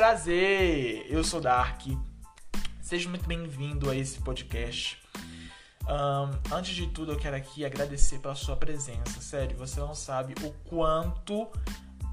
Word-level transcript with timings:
prazer! 0.00 1.04
Eu 1.10 1.22
sou 1.22 1.42
Dark. 1.42 1.82
Seja 2.80 3.06
muito 3.06 3.28
bem-vindo 3.28 3.90
a 3.90 3.94
esse 3.94 4.18
podcast. 4.20 4.98
Um, 5.82 6.54
antes 6.56 6.74
de 6.74 6.86
tudo, 6.86 7.12
eu 7.12 7.18
quero 7.18 7.36
aqui 7.36 7.66
agradecer 7.66 8.18
pela 8.18 8.34
sua 8.34 8.56
presença. 8.56 9.20
Sério, 9.20 9.58
você 9.58 9.78
não 9.78 9.94
sabe 9.94 10.32
o 10.42 10.52
quanto 10.70 11.46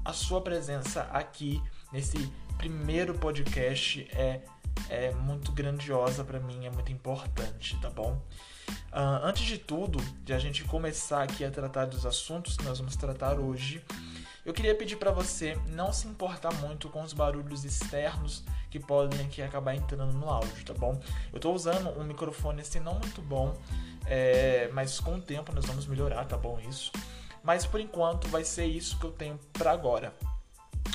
a 0.04 0.12
sua 0.12 0.42
presença 0.42 1.04
aqui 1.04 1.62
nesse 1.90 2.30
primeiro 2.58 3.14
podcast 3.14 4.06
é, 4.12 4.42
é 4.90 5.10
muito 5.12 5.50
grandiosa 5.50 6.22
para 6.22 6.38
mim, 6.38 6.66
é 6.66 6.70
muito 6.70 6.92
importante, 6.92 7.74
tá 7.80 7.88
bom? 7.88 8.22
Antes 8.92 9.46
de 9.46 9.56
tudo, 9.56 9.98
de 10.24 10.34
a 10.34 10.38
gente 10.38 10.62
começar 10.64 11.22
aqui 11.22 11.42
a 11.42 11.50
tratar 11.50 11.86
dos 11.86 12.04
assuntos 12.04 12.54
que 12.54 12.64
nós 12.64 12.80
vamos 12.80 12.96
tratar 12.96 13.40
hoje, 13.40 13.82
eu 14.48 14.54
queria 14.54 14.74
pedir 14.74 14.96
para 14.96 15.10
você 15.10 15.58
não 15.66 15.92
se 15.92 16.08
importar 16.08 16.54
muito 16.54 16.88
com 16.88 17.02
os 17.02 17.12
barulhos 17.12 17.66
externos 17.66 18.42
que 18.70 18.80
podem 18.80 19.20
aqui 19.20 19.42
acabar 19.42 19.74
entrando 19.74 20.14
no 20.14 20.26
áudio, 20.26 20.64
tá 20.64 20.72
bom? 20.72 20.98
Eu 21.30 21.36
estou 21.36 21.54
usando 21.54 21.90
um 22.00 22.02
microfone 22.02 22.62
assim 22.62 22.80
não 22.80 22.94
muito 22.94 23.20
bom, 23.20 23.54
é, 24.06 24.70
mas 24.72 25.00
com 25.00 25.16
o 25.16 25.20
tempo 25.20 25.54
nós 25.54 25.66
vamos 25.66 25.86
melhorar, 25.86 26.24
tá 26.24 26.38
bom 26.38 26.58
isso? 26.66 26.90
Mas 27.42 27.66
por 27.66 27.78
enquanto 27.78 28.26
vai 28.28 28.42
ser 28.42 28.64
isso 28.64 28.98
que 28.98 29.04
eu 29.04 29.12
tenho 29.12 29.38
para 29.52 29.70
agora. 29.70 30.14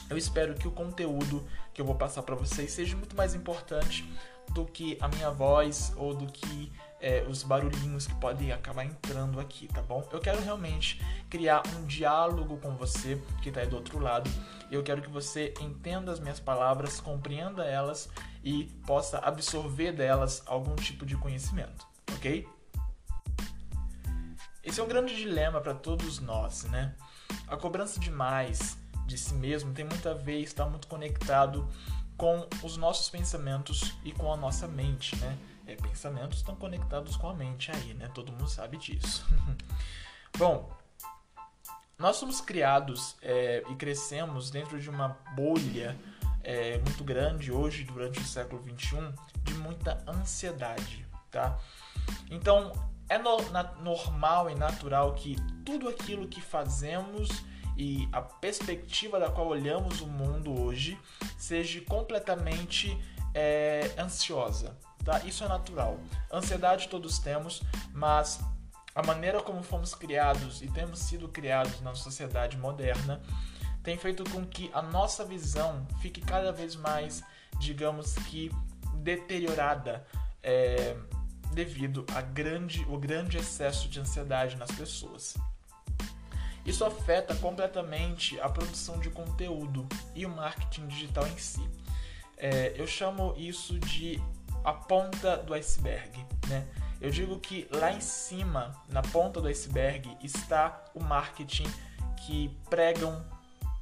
Eu 0.10 0.18
espero 0.18 0.56
que 0.56 0.68
o 0.68 0.72
conteúdo 0.72 1.48
que 1.76 1.80
eu 1.80 1.86
vou 1.86 1.94
passar 1.94 2.24
para 2.24 2.34
vocês 2.34 2.72
seja 2.72 2.98
muito 2.98 3.16
mais 3.16 3.36
importante 3.36 4.04
do 4.50 4.66
que 4.66 4.98
a 5.00 5.08
minha 5.08 5.30
voz 5.30 5.94
ou 5.96 6.16
do 6.16 6.26
que 6.26 6.72
é, 7.04 7.22
os 7.28 7.44
barulhinhos 7.44 8.08
que 8.08 8.16
podem 8.16 8.54
acabar 8.54 8.86
entrando 8.86 9.38
aqui, 9.38 9.68
tá 9.68 9.82
bom? 9.82 10.08
Eu 10.10 10.22
quero 10.22 10.42
realmente 10.42 11.02
criar 11.30 11.62
um 11.76 11.86
diálogo 11.86 12.58
com 12.58 12.78
você 12.78 13.22
que 13.42 13.50
está 13.50 13.60
aí 13.60 13.68
do 13.68 13.76
outro 13.76 14.00
lado. 14.00 14.32
Eu 14.72 14.82
quero 14.82 15.02
que 15.02 15.10
você 15.10 15.54
entenda 15.60 16.14
as 16.14 16.20
minhas 16.22 16.40
palavras, 16.40 17.02
compreenda 17.02 17.66
elas 17.66 18.10
e 18.42 18.64
possa 18.88 19.18
absorver 19.18 19.92
delas 19.92 20.42
algum 20.46 20.76
tipo 20.78 21.06
de 21.06 21.18
conhecimento, 21.18 21.86
ok? 22.16 22.48
Esse 24.64 24.80
é 24.80 24.84
um 24.84 24.88
grande 24.88 25.14
dilema 25.14 25.60
para 25.60 25.74
todos 25.74 26.22
nós, 26.22 26.64
né? 26.64 26.96
A 27.50 27.58
cobrança 27.58 28.00
demais 28.00 28.78
de 29.06 29.18
si 29.18 29.34
mesmo 29.34 29.74
tem 29.74 29.84
muita 29.84 30.16
vez, 30.16 30.46
está 30.46 30.66
muito 30.66 30.88
conectado 30.88 31.68
com 32.16 32.48
os 32.64 32.78
nossos 32.78 33.10
pensamentos 33.10 33.94
e 34.06 34.14
com 34.14 34.32
a 34.32 34.38
nossa 34.38 34.70
mente, 34.70 35.18
né? 35.18 35.38
É, 35.66 35.76
pensamentos 35.76 36.40
estão 36.40 36.56
conectados 36.56 37.16
com 37.16 37.30
a 37.30 37.34
mente 37.34 37.72
aí, 37.72 37.94
né? 37.94 38.10
Todo 38.14 38.32
mundo 38.32 38.50
sabe 38.50 38.78
disso. 38.78 39.26
Bom, 40.38 40.70
nós 41.98 42.18
somos 42.18 42.42
criados 42.42 43.16
é, 43.22 43.64
e 43.70 43.76
crescemos 43.76 44.50
dentro 44.50 44.80
de 44.80 44.90
uma 44.90 45.10
bolha 45.36 45.98
é, 46.44 46.78
muito 46.80 47.04
grande 47.04 47.52
hoje, 47.52 47.84
durante 47.84 48.20
o 48.20 48.26
século 48.26 48.62
XXI, 48.62 49.14
de 49.44 49.54
muita 49.54 50.04
ansiedade, 50.08 51.06
tá? 51.32 51.58
Então, 52.30 52.74
é 53.08 53.18
no, 53.18 53.50
na, 53.52 53.64
normal 53.76 54.50
e 54.50 54.56
natural 54.56 55.14
que 55.14 55.36
tudo 55.64 55.88
aquilo 55.88 56.28
que 56.28 56.42
fazemos 56.42 57.30
e 57.78 58.08
a 58.12 58.22
perspectiva 58.22 59.20
da 59.20 59.30
qual 59.30 59.48
olhamos 59.48 60.02
o 60.02 60.08
mundo 60.08 60.62
hoje 60.62 61.00
seja 61.38 61.82
completamente 61.82 62.98
é, 63.34 63.92
ansiosa, 63.98 64.78
Tá? 65.04 65.20
Isso 65.26 65.44
é 65.44 65.48
natural. 65.48 66.00
Ansiedade 66.32 66.88
todos 66.88 67.20
temos, 67.20 67.62
mas 67.94 68.40
a 68.96 69.02
maneira 69.02 69.42
como 69.42 69.64
fomos 69.64 69.94
criados 69.96 70.62
e 70.62 70.68
temos 70.68 71.00
sido 71.00 71.28
criados 71.28 71.82
na 71.82 71.96
sociedade 71.96 72.58
moderna 72.58 73.22
tem 73.84 73.98
feito 73.98 74.24
com 74.30 74.46
que 74.46 74.72
a 74.74 74.82
nossa 74.82 75.26
visão 75.26 75.86
fique 76.02 76.22
cada 76.22 76.52
vez 76.54 76.76
mais, 76.76 77.22
digamos 77.60 78.14
que, 78.14 78.50
deteriorada 78.96 80.06
é, 80.42 80.96
devido 81.54 82.06
a 82.16 82.22
grande, 82.22 82.86
o 82.90 82.98
grande 82.98 83.38
excesso 83.38 83.90
de 83.90 84.00
ansiedade 84.00 84.56
nas 84.56 84.72
pessoas. 84.72 85.36
Isso 86.66 86.86
afeta 86.86 87.36
completamente 87.36 88.40
a 88.40 88.48
produção 88.48 89.00
de 89.00 89.10
conteúdo 89.10 89.86
e 90.16 90.26
o 90.26 90.30
marketing 90.30 90.88
digital 90.88 91.28
em 91.28 91.38
si. 91.38 91.68
É, 92.38 92.74
eu 92.78 92.88
chamo 92.88 93.34
isso 93.38 93.78
de 93.80 94.22
a 94.64 94.74
ponta 94.74 95.38
do 95.38 95.54
iceberg, 95.54 96.26
né? 96.48 96.68
Eu 97.02 97.10
digo 97.10 97.38
que 97.40 97.68
lá 97.72 97.92
em 97.92 98.00
cima, 98.00 98.72
na 98.88 99.02
ponta 99.02 99.42
do 99.42 99.48
iceberg, 99.48 100.18
está 100.24 100.84
o 100.94 101.04
marketing 101.04 101.68
que 102.26 102.50
pregam 102.70 103.26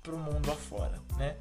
para 0.01 0.15
o 0.15 0.17
mundo 0.17 0.51
afora, 0.51 0.99
né? 1.17 1.37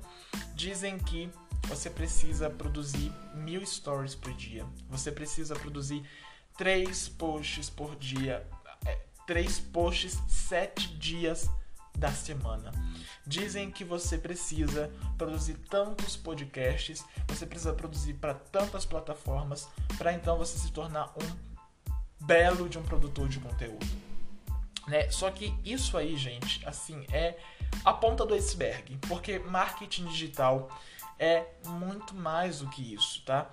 Dizem 0.54 0.98
que 0.98 1.30
você 1.64 1.88
precisa 1.88 2.50
produzir 2.50 3.12
mil 3.34 3.64
stories 3.64 4.14
por 4.14 4.32
dia, 4.34 4.66
você 4.88 5.10
precisa 5.10 5.54
produzir 5.54 6.04
três 6.58 7.08
posts 7.08 7.70
por 7.70 7.96
dia, 7.96 8.46
é, 8.84 8.98
três 9.26 9.58
posts 9.58 10.18
sete 10.28 10.88
dias 10.98 11.48
da 11.96 12.10
semana. 12.10 12.72
Dizem 13.26 13.70
que 13.70 13.84
você 13.84 14.16
precisa 14.18 14.90
produzir 15.18 15.54
tantos 15.68 16.16
podcasts, 16.16 17.04
você 17.28 17.46
precisa 17.46 17.72
produzir 17.72 18.14
para 18.14 18.34
tantas 18.34 18.84
plataformas, 18.84 19.68
para 19.98 20.12
então 20.12 20.38
você 20.38 20.58
se 20.58 20.72
tornar 20.72 21.12
um 21.16 22.24
belo 22.24 22.68
de 22.68 22.78
um 22.78 22.82
produtor 22.82 23.28
de 23.28 23.38
conteúdo. 23.38 23.86
Né? 24.86 25.10
Só 25.10 25.30
que 25.30 25.54
isso 25.64 25.96
aí, 25.96 26.16
gente, 26.16 26.66
assim, 26.66 27.06
é 27.12 27.38
a 27.84 27.92
ponta 27.92 28.24
do 28.24 28.34
iceberg, 28.34 28.98
porque 29.08 29.38
marketing 29.38 30.06
digital 30.06 30.68
é 31.18 31.46
muito 31.66 32.14
mais 32.14 32.60
do 32.60 32.68
que 32.70 32.94
isso, 32.94 33.22
tá? 33.24 33.50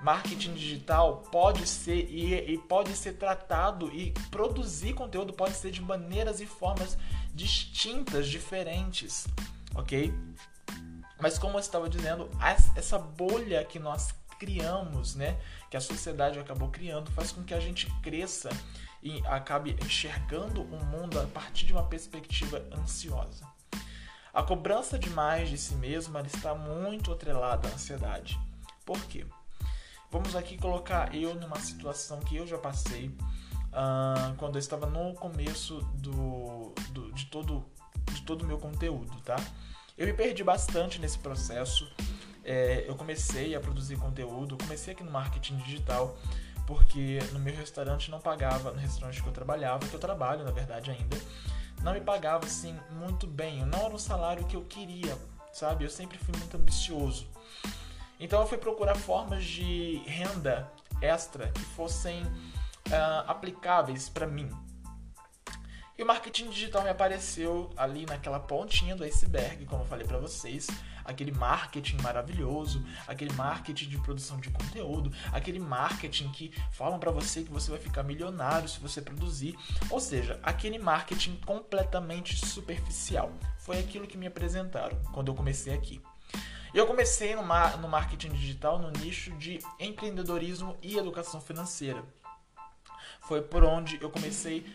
marketing 0.00 0.54
digital 0.54 1.18
pode 1.30 1.66
ser 1.66 2.08
e, 2.10 2.54
e, 2.54 2.58
pode 2.58 2.96
ser 2.96 3.14
tratado 3.14 3.94
e 3.94 4.12
produzir 4.30 4.94
conteúdo 4.94 5.32
pode 5.32 5.54
ser 5.54 5.70
de 5.70 5.82
maneiras 5.82 6.40
e 6.40 6.46
formas 6.46 6.96
distintas, 7.40 8.28
diferentes, 8.28 9.26
ok? 9.74 10.12
Mas 11.18 11.38
como 11.38 11.56
eu 11.56 11.60
estava 11.60 11.88
dizendo, 11.88 12.30
essa 12.76 12.98
bolha 12.98 13.64
que 13.64 13.78
nós 13.78 14.14
criamos, 14.38 15.14
né, 15.14 15.38
que 15.70 15.76
a 15.76 15.80
sociedade 15.80 16.38
acabou 16.38 16.68
criando, 16.68 17.10
faz 17.12 17.32
com 17.32 17.42
que 17.42 17.54
a 17.54 17.60
gente 17.60 17.90
cresça 18.02 18.50
e 19.02 19.22
acabe 19.26 19.74
enxergando 19.82 20.62
o 20.62 20.84
mundo 20.84 21.18
a 21.18 21.26
partir 21.28 21.64
de 21.64 21.72
uma 21.72 21.84
perspectiva 21.84 22.62
ansiosa. 22.72 23.46
A 24.34 24.42
cobrança 24.42 24.98
demais 24.98 25.48
de 25.48 25.56
si 25.56 25.74
mesma 25.74 26.20
está 26.20 26.54
muito 26.54 27.10
atrelada 27.10 27.68
à 27.68 27.72
ansiedade. 27.72 28.38
Por 28.84 29.02
quê? 29.06 29.26
Vamos 30.10 30.36
aqui 30.36 30.58
colocar 30.58 31.14
eu 31.14 31.34
numa 31.34 31.58
situação 31.58 32.20
que 32.20 32.36
eu 32.36 32.46
já 32.46 32.58
passei 32.58 33.10
uh, 33.72 34.34
quando 34.36 34.56
eu 34.56 34.60
estava 34.60 34.86
no 34.86 35.14
começo 35.14 35.80
do, 35.94 36.72
do, 36.92 37.12
de 37.12 37.26
todo 37.26 37.64
de 38.12 38.22
todo 38.22 38.42
o 38.42 38.46
meu 38.46 38.58
conteúdo, 38.58 39.20
tá? 39.24 39.36
Eu 39.96 40.06
me 40.06 40.12
perdi 40.12 40.42
bastante 40.42 41.00
nesse 41.00 41.18
processo. 41.18 41.90
É, 42.44 42.84
eu 42.88 42.96
comecei 42.96 43.54
a 43.54 43.60
produzir 43.60 43.96
conteúdo, 43.96 44.56
comecei 44.56 44.94
aqui 44.94 45.04
no 45.04 45.10
marketing 45.10 45.58
digital, 45.58 46.16
porque 46.66 47.18
no 47.32 47.38
meu 47.38 47.54
restaurante 47.54 48.10
não 48.10 48.20
pagava, 48.20 48.72
no 48.72 48.78
restaurante 48.78 49.22
que 49.22 49.28
eu 49.28 49.32
trabalhava, 49.32 49.86
que 49.86 49.94
eu 49.94 50.00
trabalho 50.00 50.44
na 50.44 50.50
verdade 50.50 50.90
ainda, 50.90 51.16
não 51.82 51.92
me 51.92 52.00
pagava 52.00 52.46
assim 52.46 52.76
muito 52.90 53.26
bem, 53.26 53.64
não 53.66 53.78
era 53.80 53.94
o 53.94 53.98
salário 53.98 54.44
que 54.46 54.56
eu 54.56 54.62
queria, 54.62 55.16
sabe? 55.52 55.84
Eu 55.84 55.90
sempre 55.90 56.18
fui 56.18 56.34
muito 56.36 56.56
ambicioso. 56.56 57.26
Então 58.18 58.40
eu 58.40 58.46
fui 58.46 58.58
procurar 58.58 58.96
formas 58.96 59.44
de 59.44 60.02
renda 60.06 60.70
extra 61.00 61.48
que 61.48 61.60
fossem 61.60 62.22
uh, 62.88 63.30
aplicáveis 63.30 64.08
para 64.08 64.26
mim. 64.26 64.50
E 66.00 66.02
o 66.02 66.06
marketing 66.06 66.48
digital 66.48 66.82
me 66.82 66.88
apareceu 66.88 67.70
ali 67.76 68.06
naquela 68.06 68.40
pontinha 68.40 68.96
do 68.96 69.04
iceberg, 69.04 69.66
como 69.66 69.82
eu 69.82 69.86
falei 69.86 70.06
para 70.06 70.16
vocês, 70.16 70.66
aquele 71.04 71.30
marketing 71.30 72.00
maravilhoso, 72.00 72.82
aquele 73.06 73.34
marketing 73.34 73.90
de 73.90 73.98
produção 73.98 74.40
de 74.40 74.48
conteúdo, 74.48 75.12
aquele 75.30 75.58
marketing 75.58 76.30
que 76.30 76.54
falam 76.72 76.98
para 76.98 77.10
você 77.10 77.42
que 77.42 77.52
você 77.52 77.70
vai 77.70 77.78
ficar 77.78 78.02
milionário 78.02 78.66
se 78.66 78.80
você 78.80 79.02
produzir, 79.02 79.54
ou 79.90 80.00
seja, 80.00 80.40
aquele 80.42 80.78
marketing 80.78 81.36
completamente 81.44 82.34
superficial. 82.46 83.30
Foi 83.58 83.78
aquilo 83.78 84.06
que 84.06 84.16
me 84.16 84.26
apresentaram 84.26 84.98
quando 85.12 85.28
eu 85.28 85.34
comecei 85.34 85.74
aqui. 85.74 86.00
Eu 86.72 86.86
comecei 86.86 87.34
no, 87.34 87.42
mar, 87.42 87.76
no 87.78 87.88
marketing 87.88 88.30
digital 88.30 88.78
no 88.78 88.90
nicho 88.90 89.32
de 89.32 89.58
empreendedorismo 89.78 90.78
e 90.80 90.96
educação 90.96 91.40
financeira. 91.40 92.02
Foi 93.30 93.40
por 93.40 93.62
onde 93.62 93.96
eu 94.02 94.10
comecei 94.10 94.66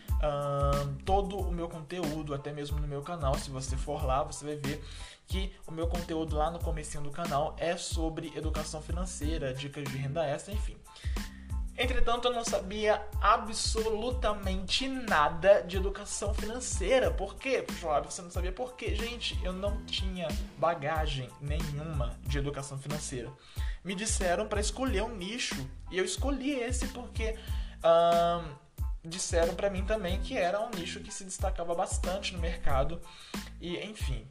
todo 1.04 1.36
o 1.36 1.52
meu 1.52 1.68
conteúdo, 1.68 2.32
até 2.32 2.50
mesmo 2.50 2.80
no 2.80 2.88
meu 2.88 3.02
canal. 3.02 3.34
Se 3.34 3.50
você 3.50 3.76
for 3.76 4.02
lá, 4.02 4.22
você 4.22 4.46
vai 4.46 4.56
ver 4.56 4.82
que 5.26 5.52
o 5.66 5.72
meu 5.72 5.86
conteúdo 5.86 6.34
lá 6.34 6.50
no 6.50 6.58
comecinho 6.58 7.02
do 7.02 7.10
canal 7.10 7.54
é 7.58 7.76
sobre 7.76 8.32
educação 8.34 8.80
financeira, 8.80 9.52
dicas 9.52 9.84
de 9.84 9.98
renda 9.98 10.24
extra, 10.24 10.54
enfim. 10.54 10.74
Entretanto, 11.76 12.28
eu 12.28 12.32
não 12.32 12.42
sabia 12.42 13.06
absolutamente 13.20 14.88
nada 14.88 15.60
de 15.60 15.76
educação 15.76 16.32
financeira. 16.32 17.10
Por 17.10 17.34
quê, 17.34 17.62
Flávio? 17.68 18.10
Você 18.10 18.22
não 18.22 18.30
sabia 18.30 18.52
por 18.52 18.74
quê? 18.74 18.94
Gente, 18.94 19.38
eu 19.44 19.52
não 19.52 19.84
tinha 19.84 20.28
bagagem 20.56 21.28
nenhuma 21.42 22.18
de 22.22 22.38
educação 22.38 22.78
financeira. 22.78 23.30
Me 23.84 23.94
disseram 23.94 24.48
para 24.48 24.60
escolher 24.60 25.02
um 25.02 25.14
nicho 25.14 25.68
e 25.90 25.98
eu 25.98 26.06
escolhi 26.06 26.52
esse 26.52 26.88
porque 26.88 27.36
disseram 29.04 29.54
para 29.54 29.70
mim 29.70 29.84
também 29.84 30.20
que 30.20 30.36
era 30.36 30.60
um 30.60 30.70
nicho 30.70 31.00
que 31.00 31.12
se 31.12 31.24
destacava 31.24 31.74
bastante 31.74 32.32
no 32.32 32.40
mercado 32.40 33.00
e, 33.60 33.76
enfim, 33.78 34.26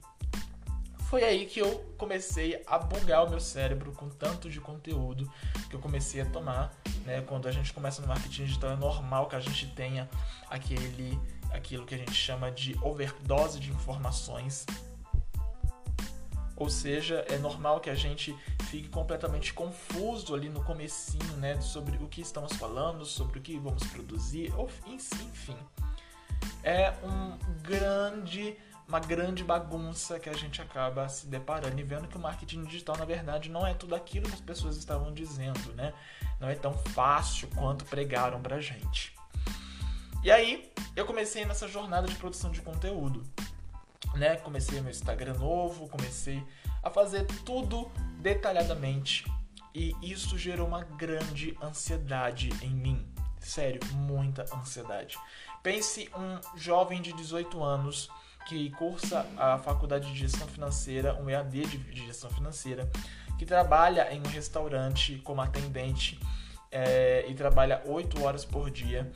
foi 1.10 1.24
aí 1.24 1.46
que 1.46 1.60
eu 1.60 1.94
comecei 1.98 2.62
a 2.68 2.78
bugar 2.78 3.26
o 3.26 3.30
meu 3.30 3.40
cérebro 3.40 3.92
com 3.92 4.10
tanto 4.10 4.50
de 4.50 4.60
conteúdo 4.60 5.32
que 5.70 5.76
eu 5.76 5.80
comecei 5.80 6.22
a 6.22 6.26
tomar, 6.26 6.74
né? 7.06 7.22
Quando 7.22 7.48
a 7.48 7.52
gente 7.52 7.72
começa 7.72 8.02
no 8.02 8.08
marketing 8.08 8.46
digital 8.46 8.72
é 8.72 8.76
normal 8.76 9.28
que 9.28 9.36
a 9.36 9.40
gente 9.40 9.68
tenha 9.68 10.10
aquele 10.50 11.20
aquilo 11.52 11.86
que 11.86 11.96
a 11.96 11.98
gente 11.98 12.14
chama 12.14 12.52
de 12.52 12.76
overdose 12.82 13.60
de 13.60 13.72
informações. 13.72 14.66
Ou 16.56 16.70
seja, 16.70 17.26
é 17.30 17.38
normal 17.38 17.80
que 17.80 17.90
a 17.90 17.96
gente 17.96 18.36
fique 18.70 18.88
completamente 18.88 19.54
confuso 19.54 20.34
ali 20.34 20.50
no 20.50 20.64
comecinho, 20.64 21.38
né, 21.38 21.60
sobre 21.60 21.98
o 21.98 22.08
que 22.08 22.22
estamos 22.22 22.54
falando, 22.54 23.06
sobre 23.06 23.40
o 23.40 23.42
que 23.42 23.60
vamos 23.60 23.84
produzir, 23.88 24.54
enfim. 25.18 25.58
É 26.64 26.94
um 27.04 27.38
grande 27.62 28.58
uma 28.88 29.00
grande 29.00 29.44
bagunça 29.44 30.20
que 30.20 30.30
a 30.30 30.34
gente 30.34 30.62
acaba 30.62 31.10
se 31.10 31.26
deparando 31.26 31.80
e 31.80 31.84
vendo 31.84 32.08
que 32.08 32.18
o 32.18 32.20
marketing 32.20 32.66
digital, 32.66 32.96
na 32.98 33.06
verdade, 33.06 33.50
não 33.50 33.66
é 33.66 33.74
tudo 33.74 33.96
aquilo 33.96 34.28
que 34.28 34.36
as 34.36 34.42
pessoas 34.42 34.78
estavam 34.78 35.12
dizendo, 35.12 35.74
né? 35.74 35.92
Não 36.40 36.48
é 36.48 36.56
tão 36.56 36.74
fácil 36.74 37.48
quanto 37.56 37.84
pregaram 37.86 38.40
pra 38.42 38.60
gente. 38.60 39.16
E 40.24 40.32
aí, 40.32 40.72
eu 40.96 41.06
comecei 41.06 41.46
nessa 41.46 41.68
jornada 41.68 42.08
de 42.08 42.16
produção 42.16 42.52
de 42.52 42.62
conteúdo, 42.62 43.24
né? 44.16 44.36
Comecei 44.38 44.80
meu 44.82 44.92
Instagram 44.92 45.36
novo, 45.36 45.88
comecei 45.90 46.44
a 46.84 46.90
fazer 46.90 47.26
tudo 47.44 47.92
detalhadamente 48.20 49.26
e 49.74 49.94
isso 50.02 50.38
gerou 50.38 50.68
uma 50.68 50.84
grande 50.84 51.58
ansiedade 51.62 52.50
em 52.62 52.70
mim. 52.70 53.06
Sério, 53.40 53.82
muita 53.94 54.44
ansiedade. 54.56 55.18
Pense 55.62 56.10
um 56.16 56.58
jovem 56.58 57.02
de 57.02 57.12
18 57.14 57.62
anos 57.64 58.10
que 58.48 58.70
cursa 58.72 59.26
a 59.38 59.58
faculdade 59.58 60.12
de 60.12 60.18
gestão 60.18 60.48
financeira, 60.48 61.16
um 61.22 61.30
EAD 61.30 61.66
de 61.66 62.06
gestão 62.06 62.30
financeira, 62.30 62.90
que 63.38 63.46
trabalha 63.46 64.14
em 64.14 64.20
um 64.20 64.30
restaurante 64.30 65.18
como 65.24 65.42
atendente 65.42 66.20
é, 66.72 67.26
e 67.28 67.34
trabalha 67.34 67.82
8 67.86 68.24
horas 68.24 68.46
por 68.46 68.70
dia. 68.70 69.12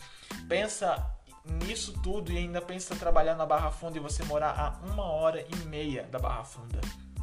Pensa 0.48 1.06
nisso 1.46 1.94
tudo 2.02 2.32
e 2.32 2.38
ainda 2.38 2.62
pensa 2.62 2.96
trabalhar 2.96 3.36
na 3.36 3.46
Barra 3.46 3.72
Funda 3.72 3.98
e 3.98 4.02
você 4.02 4.24
morar 4.24 4.52
a 4.58 4.86
uma 4.88 5.04
hora 5.04 5.46
e 5.50 5.56
meia 5.68 6.04
da 6.04 6.20
Barra 6.20 6.44
Funda. 6.44 6.80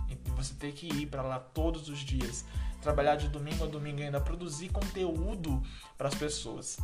E 0.08 0.30
você 0.30 0.54
ter 0.54 0.72
que 0.72 0.86
ir 0.86 1.06
para 1.06 1.22
lá 1.22 1.38
todos 1.38 1.88
os 1.88 1.98
dias, 2.00 2.44
trabalhar 2.82 3.16
de 3.16 3.28
domingo 3.28 3.64
a 3.64 3.66
domingo 3.66 4.00
e 4.00 4.04
ainda 4.04 4.20
produzir 4.20 4.68
conteúdo 4.68 5.62
para 5.96 6.08
as 6.08 6.14
pessoas 6.14 6.78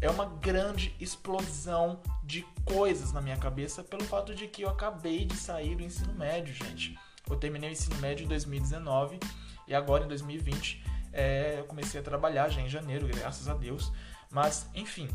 é 0.00 0.10
uma 0.10 0.26
grande 0.26 0.94
explosão 0.98 2.00
de 2.24 2.42
coisas 2.64 3.12
na 3.12 3.20
minha 3.20 3.36
cabeça 3.36 3.82
pelo 3.84 4.02
fato 4.04 4.34
de 4.34 4.48
que 4.48 4.62
eu 4.62 4.68
acabei 4.68 5.24
de 5.24 5.36
sair 5.36 5.76
do 5.76 5.82
ensino 5.82 6.12
médio, 6.14 6.52
gente. 6.52 6.98
Eu 7.30 7.36
terminei 7.36 7.70
o 7.70 7.72
ensino 7.72 7.96
médio 7.96 8.24
em 8.24 8.28
2019 8.28 9.20
e 9.68 9.74
agora 9.74 10.04
em 10.04 10.08
2020 10.08 10.84
é, 11.12 11.56
eu 11.58 11.64
comecei 11.64 12.00
a 12.00 12.02
trabalhar 12.02 12.48
já 12.48 12.60
em 12.60 12.68
janeiro, 12.68 13.06
graças 13.06 13.48
a 13.48 13.54
Deus. 13.54 13.92
Mas, 14.28 14.68
enfim, 14.74 15.08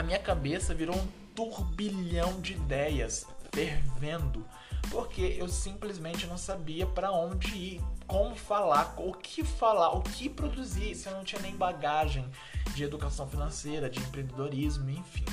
a 0.00 0.02
minha 0.02 0.18
cabeça 0.18 0.74
virou 0.74 0.96
um 0.96 1.06
turbilhão 1.34 2.40
de 2.40 2.54
ideias 2.54 3.26
fervendo, 3.52 4.46
porque 4.90 5.36
eu 5.38 5.46
simplesmente 5.46 6.26
não 6.26 6.38
sabia 6.38 6.86
para 6.86 7.12
onde 7.12 7.54
ir, 7.54 7.82
como 8.06 8.34
falar, 8.34 8.94
o 8.96 9.12
que 9.12 9.44
falar, 9.44 9.90
o 9.90 10.00
que 10.00 10.30
produzir, 10.30 10.94
se 10.94 11.06
eu 11.06 11.12
não 11.12 11.22
tinha 11.22 11.42
nem 11.42 11.54
bagagem 11.54 12.26
de 12.74 12.82
educação 12.82 13.28
financeira, 13.28 13.90
de 13.90 14.00
empreendedorismo, 14.00 14.88
enfim. 14.88 15.26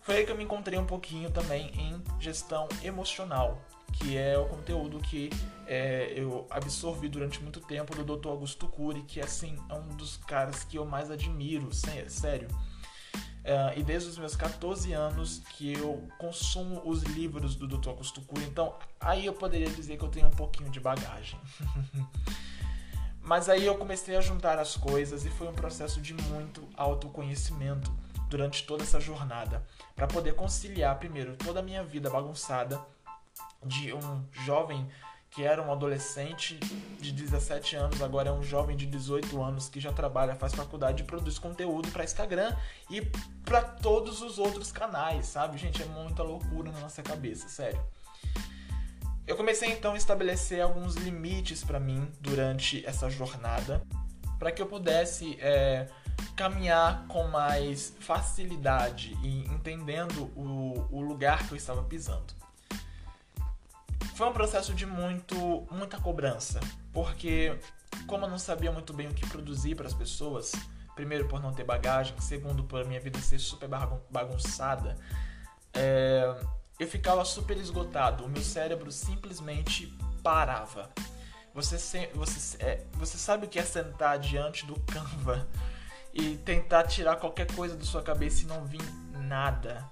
Foi 0.00 0.16
aí 0.16 0.24
que 0.24 0.32
eu 0.32 0.36
me 0.36 0.44
encontrei 0.44 0.78
um 0.78 0.86
pouquinho 0.86 1.30
também 1.30 1.70
em 1.78 2.02
gestão 2.18 2.66
emocional, 2.82 3.60
que 3.92 4.16
é 4.16 4.38
o 4.38 4.46
conteúdo 4.46 4.98
que 4.98 5.28
é, 5.66 6.10
eu 6.16 6.46
absorvi 6.48 7.06
durante 7.06 7.42
muito 7.42 7.60
tempo 7.60 7.94
do 7.94 8.16
Dr. 8.16 8.28
Augusto 8.28 8.66
Cury, 8.66 9.02
que 9.02 9.20
assim 9.20 9.58
é 9.68 9.74
um 9.74 9.88
dos 9.88 10.16
caras 10.16 10.64
que 10.64 10.78
eu 10.78 10.86
mais 10.86 11.10
admiro, 11.10 11.68
sério. 12.08 12.48
É, 13.44 13.76
e 13.76 13.82
desde 13.82 14.08
os 14.08 14.18
meus 14.18 14.36
14 14.36 14.92
anos 14.92 15.42
que 15.56 15.72
eu 15.72 16.08
consumo 16.18 16.80
os 16.84 17.02
livros 17.02 17.56
do 17.56 17.66
Dr. 17.66 17.90
Cury, 18.26 18.44
então 18.44 18.76
aí 19.00 19.26
eu 19.26 19.32
poderia 19.32 19.68
dizer 19.68 19.96
que 19.96 20.04
eu 20.04 20.08
tenho 20.08 20.28
um 20.28 20.32
pouquinho 20.32 20.70
de 20.70 20.78
bagagem. 20.78 21.38
Mas 23.20 23.48
aí 23.48 23.64
eu 23.64 23.76
comecei 23.76 24.16
a 24.16 24.20
juntar 24.20 24.58
as 24.58 24.76
coisas 24.76 25.24
e 25.24 25.30
foi 25.30 25.48
um 25.48 25.52
processo 25.52 26.00
de 26.00 26.12
muito 26.14 26.68
autoconhecimento 26.76 27.92
durante 28.28 28.64
toda 28.64 28.82
essa 28.82 28.98
jornada, 28.98 29.62
para 29.94 30.06
poder 30.06 30.34
conciliar 30.34 30.98
primeiro 30.98 31.36
toda 31.36 31.60
a 31.60 31.62
minha 31.62 31.84
vida 31.84 32.08
bagunçada 32.08 32.80
de 33.64 33.92
um 33.92 34.24
jovem 34.44 34.88
que 35.32 35.42
era 35.42 35.62
um 35.62 35.72
adolescente 35.72 36.58
de 37.00 37.10
17 37.10 37.74
anos, 37.74 38.02
agora 38.02 38.28
é 38.28 38.32
um 38.32 38.42
jovem 38.42 38.76
de 38.76 38.84
18 38.84 39.42
anos 39.42 39.66
que 39.66 39.80
já 39.80 39.90
trabalha, 39.90 40.34
faz 40.34 40.54
faculdade 40.54 41.02
e 41.02 41.06
produz 41.06 41.38
conteúdo 41.38 41.90
para 41.90 42.04
Instagram 42.04 42.54
e 42.90 43.00
para 43.42 43.62
todos 43.62 44.20
os 44.20 44.38
outros 44.38 44.70
canais, 44.70 45.26
sabe? 45.26 45.56
Gente, 45.56 45.82
é 45.82 45.86
muita 45.86 46.22
loucura 46.22 46.70
na 46.70 46.80
nossa 46.80 47.02
cabeça, 47.02 47.48
sério. 47.48 47.82
Eu 49.26 49.34
comecei 49.34 49.72
então 49.72 49.94
a 49.94 49.96
estabelecer 49.96 50.60
alguns 50.60 50.96
limites 50.96 51.64
para 51.64 51.80
mim 51.80 52.06
durante 52.20 52.84
essa 52.84 53.08
jornada, 53.08 53.82
para 54.38 54.52
que 54.52 54.60
eu 54.60 54.66
pudesse 54.66 55.38
é, 55.40 55.88
caminhar 56.36 57.06
com 57.06 57.26
mais 57.28 57.96
facilidade 58.00 59.16
e 59.22 59.46
entendendo 59.46 60.30
o, 60.36 60.86
o 60.90 61.00
lugar 61.00 61.46
que 61.46 61.52
eu 61.52 61.56
estava 61.56 61.82
pisando. 61.82 62.41
Foi 64.22 64.30
um 64.30 64.32
processo 64.32 64.72
de 64.72 64.86
muito, 64.86 65.66
muita 65.68 65.98
cobrança, 65.98 66.60
porque 66.92 67.58
como 68.06 68.24
eu 68.24 68.30
não 68.30 68.38
sabia 68.38 68.70
muito 68.70 68.92
bem 68.92 69.08
o 69.08 69.12
que 69.12 69.26
produzir 69.26 69.74
para 69.74 69.88
as 69.88 69.94
pessoas, 69.94 70.52
primeiro 70.94 71.26
por 71.26 71.42
não 71.42 71.52
ter 71.52 71.64
bagagem, 71.64 72.14
segundo 72.20 72.62
por 72.62 72.84
minha 72.84 73.00
vida 73.00 73.18
ser 73.18 73.40
super 73.40 73.68
bagunçada, 74.08 74.96
é, 75.74 76.36
eu 76.78 76.86
ficava 76.86 77.24
super 77.24 77.56
esgotado, 77.56 78.24
o 78.24 78.28
meu 78.28 78.44
cérebro 78.44 78.92
simplesmente 78.92 79.92
parava. 80.22 80.88
Você, 81.52 81.76
você, 82.14 82.56
é, 82.60 82.84
você 82.92 83.18
sabe 83.18 83.46
o 83.46 83.48
que 83.48 83.58
é 83.58 83.64
sentar 83.64 84.20
diante 84.20 84.64
do 84.64 84.78
Canva 84.82 85.48
e 86.14 86.36
tentar 86.36 86.84
tirar 86.84 87.16
qualquer 87.16 87.52
coisa 87.56 87.74
da 87.74 87.84
sua 87.84 88.02
cabeça 88.02 88.44
e 88.44 88.46
não 88.46 88.64
vir 88.64 88.88
nada. 89.18 89.84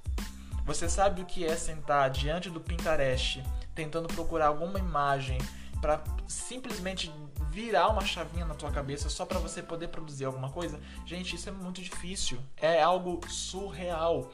Você 0.65 0.89
sabe 0.89 1.21
o 1.21 1.27
que 1.27 1.45
é 1.45 1.57
sentar 1.57 2.09
diante 2.11 2.49
do 2.49 2.61
Pinterest 2.61 3.43
tentando 3.75 4.09
procurar 4.09 4.49
alguma 4.49 4.79
imagem 4.79 5.39
para 5.81 6.03
simplesmente 6.29 7.13
virar 7.51 7.89
uma 7.89 8.05
chavinha 8.05 8.45
na 8.45 8.55
tua 8.55 8.71
cabeça 8.71 9.09
só 9.09 9.25
para 9.25 9.39
você 9.39 9.63
poder 9.63 9.89
produzir 9.89 10.25
alguma 10.25 10.51
coisa? 10.51 10.79
Gente, 11.07 11.37
isso 11.37 11.49
é 11.49 11.53
muito 11.53 11.81
difícil. 11.81 12.39
É 12.57 12.83
algo 12.83 13.21
surreal 13.29 14.31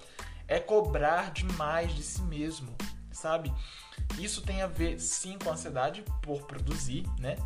é 0.49 0.61
cobrar 0.61 1.33
demais 1.33 1.95
de 1.95 2.03
si 2.03 2.23
mesmo, 2.23 2.75
sabe? 3.11 3.53
Isso 4.19 4.43
tem 4.43 4.63
a 4.63 4.67
ver 4.67 5.01
sim 5.01 5.39
com 5.39 5.51
a 5.51 5.53
ansiedade 5.53 6.05
por 6.23 6.43
produzir, 6.43 7.05
né? 7.19 7.37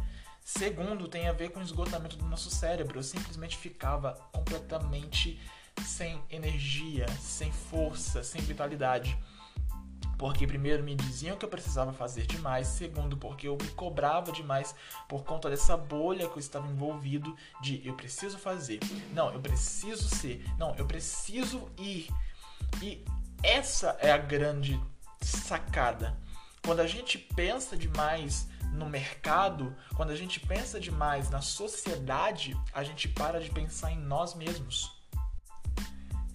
Segundo, 0.42 1.08
tem 1.08 1.28
a 1.28 1.32
ver 1.32 1.50
com 1.50 1.60
o 1.60 1.62
esgotamento 1.62 2.16
do 2.16 2.26
nosso 2.26 2.50
cérebro. 2.50 2.98
Eu 2.98 3.02
simplesmente 3.02 3.56
ficava 3.56 4.14
completamente 4.32 5.40
sem 5.86 6.20
energia, 6.28 7.06
sem 7.20 7.52
força, 7.52 8.22
sem 8.22 8.40
vitalidade. 8.42 9.16
Porque, 10.20 10.46
primeiro, 10.46 10.84
me 10.84 10.94
diziam 10.94 11.34
que 11.34 11.46
eu 11.46 11.48
precisava 11.48 11.94
fazer 11.94 12.26
demais. 12.26 12.66
Segundo, 12.66 13.16
porque 13.16 13.48
eu 13.48 13.56
me 13.56 13.68
cobrava 13.68 14.30
demais 14.30 14.74
por 15.08 15.24
conta 15.24 15.48
dessa 15.48 15.78
bolha 15.78 16.28
que 16.28 16.34
eu 16.34 16.40
estava 16.40 16.68
envolvido 16.68 17.34
de 17.62 17.80
eu 17.88 17.94
preciso 17.94 18.36
fazer. 18.36 18.80
Não, 19.14 19.32
eu 19.32 19.40
preciso 19.40 20.14
ser. 20.14 20.44
Não, 20.58 20.74
eu 20.74 20.84
preciso 20.84 21.70
ir. 21.78 22.10
E 22.82 23.02
essa 23.42 23.96
é 23.98 24.12
a 24.12 24.18
grande 24.18 24.78
sacada. 25.22 26.14
Quando 26.62 26.80
a 26.80 26.86
gente 26.86 27.16
pensa 27.16 27.74
demais 27.74 28.46
no 28.74 28.90
mercado, 28.90 29.74
quando 29.96 30.10
a 30.10 30.16
gente 30.16 30.38
pensa 30.38 30.78
demais 30.78 31.30
na 31.30 31.40
sociedade, 31.40 32.54
a 32.74 32.84
gente 32.84 33.08
para 33.08 33.40
de 33.40 33.48
pensar 33.48 33.90
em 33.90 33.98
nós 33.98 34.34
mesmos. 34.34 34.92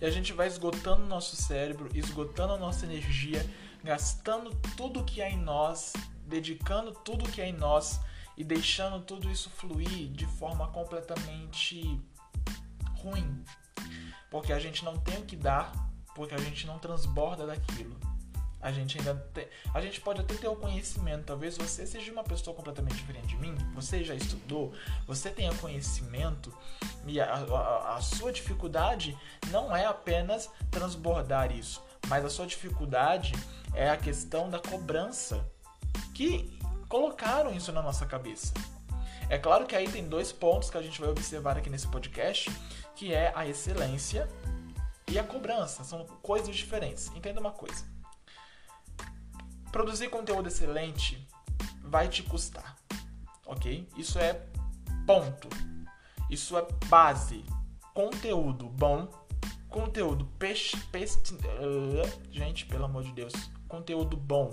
E 0.01 0.05
a 0.05 0.09
gente 0.09 0.33
vai 0.33 0.47
esgotando 0.47 1.05
nosso 1.05 1.35
cérebro, 1.35 1.87
esgotando 1.93 2.53
a 2.53 2.57
nossa 2.57 2.83
energia, 2.83 3.45
gastando 3.85 4.49
tudo 4.75 5.03
que 5.03 5.21
é 5.21 5.29
em 5.29 5.37
nós, 5.37 5.93
dedicando 6.25 6.91
tudo 6.91 7.31
que 7.31 7.39
é 7.39 7.47
em 7.47 7.53
nós 7.53 7.99
e 8.35 8.43
deixando 8.43 8.99
tudo 8.99 9.29
isso 9.29 9.47
fluir 9.51 10.11
de 10.11 10.25
forma 10.25 10.67
completamente 10.69 12.01
ruim. 12.95 13.45
Porque 14.31 14.51
a 14.51 14.59
gente 14.59 14.83
não 14.83 14.97
tem 14.97 15.19
o 15.19 15.25
que 15.25 15.35
dar, 15.35 15.71
porque 16.15 16.33
a 16.33 16.39
gente 16.39 16.65
não 16.65 16.79
transborda 16.79 17.45
daquilo. 17.45 17.95
A 18.59 18.71
gente 18.71 18.97
ainda 18.97 19.13
tem, 19.31 19.47
a 19.71 19.79
gente 19.79 20.01
pode 20.01 20.21
até 20.21 20.33
ter 20.33 20.47
o 20.47 20.55
conhecimento, 20.55 21.25
talvez 21.25 21.55
você 21.55 21.85
seja 21.85 22.11
uma 22.11 22.23
pessoa 22.23 22.55
completamente 22.55 22.95
diferente 22.95 23.27
de 23.27 23.37
mim, 23.37 23.55
você 23.75 24.03
já 24.03 24.15
estudou, 24.15 24.73
você 25.05 25.29
tenha 25.29 25.53
conhecimento 25.57 26.51
e 27.05 27.21
a, 27.21 27.31
a, 27.31 27.97
a 27.97 28.01
sua 28.01 28.31
dificuldade 28.31 29.15
não 29.51 29.75
é 29.75 29.85
apenas 29.85 30.49
transbordar 30.71 31.55
isso, 31.55 31.79
mas 32.07 32.25
a 32.25 32.29
sua 32.29 32.45
dificuldade 32.45 33.33
é 33.73 33.89
a 33.89 33.97
questão 33.97 34.49
da 34.49 34.59
cobrança 34.59 35.45
que 36.13 36.57
colocaram 36.87 37.53
isso 37.53 37.71
na 37.71 37.81
nossa 37.81 38.05
cabeça. 38.05 38.53
É 39.29 39.37
claro 39.37 39.65
que 39.65 39.75
aí 39.75 39.89
tem 39.89 40.07
dois 40.07 40.31
pontos 40.31 40.69
que 40.69 40.77
a 40.77 40.81
gente 40.81 41.01
vai 41.01 41.09
observar 41.09 41.57
aqui 41.57 41.69
nesse 41.69 41.87
podcast, 41.87 42.51
que 42.95 43.13
é 43.13 43.33
a 43.35 43.47
excelência 43.47 44.29
e 45.07 45.17
a 45.17 45.23
cobrança. 45.23 45.83
São 45.83 46.05
coisas 46.21 46.55
diferentes. 46.55 47.11
Entenda 47.15 47.39
uma 47.39 47.51
coisa. 47.51 47.83
Produzir 49.71 50.09
conteúdo 50.09 50.47
excelente 50.47 51.27
vai 51.81 52.07
te 52.07 52.23
custar, 52.23 52.77
ok? 53.45 53.87
Isso 53.97 54.17
é 54.19 54.45
ponto. 55.05 55.49
Isso 56.29 56.57
é 56.57 56.65
base. 56.87 57.43
Conteúdo 57.93 58.69
bom, 58.69 59.09
conteúdo 59.75 60.23
peixe, 60.39 60.77
peixe, 60.89 61.17
uh, 61.33 62.31
gente, 62.31 62.65
pelo 62.65 62.85
amor 62.85 63.03
de 63.03 63.11
Deus, 63.11 63.33
conteúdo 63.67 64.15
bom 64.15 64.49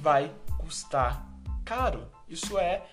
vai 0.00 0.34
custar 0.58 1.24
caro. 1.64 2.10
Isso 2.28 2.58
é 2.58 2.84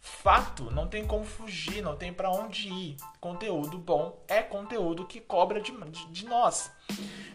fato, 0.00 0.68
não 0.72 0.88
tem 0.88 1.06
como 1.06 1.24
fugir, 1.24 1.80
não 1.80 1.94
tem 1.94 2.12
para 2.12 2.28
onde 2.28 2.68
ir. 2.68 2.96
Conteúdo 3.20 3.78
bom 3.78 4.20
é 4.26 4.42
conteúdo 4.42 5.06
que 5.06 5.20
cobra 5.20 5.60
de, 5.60 5.70
de, 5.92 6.06
de, 6.06 6.26
nós. 6.26 6.72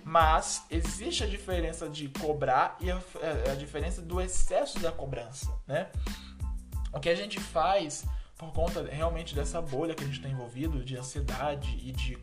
Mas 0.04 0.66
existe 0.70 1.24
a 1.24 1.28
diferença 1.28 1.88
de 1.88 2.10
cobrar 2.10 2.76
e 2.82 2.92
a, 2.92 3.00
a, 3.54 3.56
diferença 3.56 4.02
do 4.02 4.20
excesso 4.20 4.78
da 4.80 4.92
cobrança, 4.92 5.50
né? 5.66 5.90
O 6.92 7.00
que 7.00 7.08
a 7.08 7.16
gente 7.16 7.40
faz 7.40 8.04
por 8.38 8.52
conta 8.52 8.84
realmente 8.84 9.34
dessa 9.34 9.62
bolha 9.62 9.96
que 9.96 10.04
a 10.04 10.08
gente 10.08 10.18
está 10.18 10.28
envolvido 10.28 10.84
de 10.84 10.98
ansiedade 10.98 11.80
e 11.82 11.94
de 11.94 12.18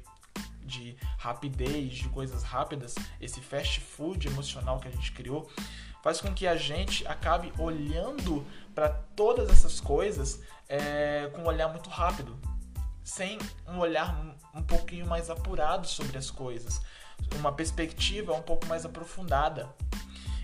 de 0.69 0.97
rapidez, 1.17 1.95
de 1.95 2.09
coisas 2.11 2.45
rápidas, 2.45 2.95
esse 3.21 3.41
fast 3.41 3.81
food 3.81 4.29
emocional 4.29 4.79
que 4.79 4.87
a 4.87 4.91
gente 4.91 5.11
criou, 5.13 5.51
faz 6.03 6.21
com 6.21 6.33
que 6.33 6.47
a 6.47 6.57
gente 6.57 7.07
acabe 7.09 7.53
olhando 7.59 8.47
para 8.75 8.91
todas 8.91 9.49
essas 9.49 9.81
coisas 9.81 10.41
é, 10.69 11.29
com 11.35 11.43
um 11.43 11.47
olhar 11.47 11.69
muito 11.69 11.91
rápido, 11.91 12.39
sem 13.03 13.39
um 13.67 13.79
olhar 13.79 14.37
um 14.55 14.63
pouquinho 14.63 15.07
mais 15.07 15.31
apurado 15.31 15.89
sobre 15.89 16.17
as 16.17 16.31
coisas, 16.31 16.81
uma 17.37 17.51
perspectiva 17.51 18.35
um 18.35 18.43
pouco 18.43 18.67
mais 18.67 18.85
aprofundada. 18.85 19.75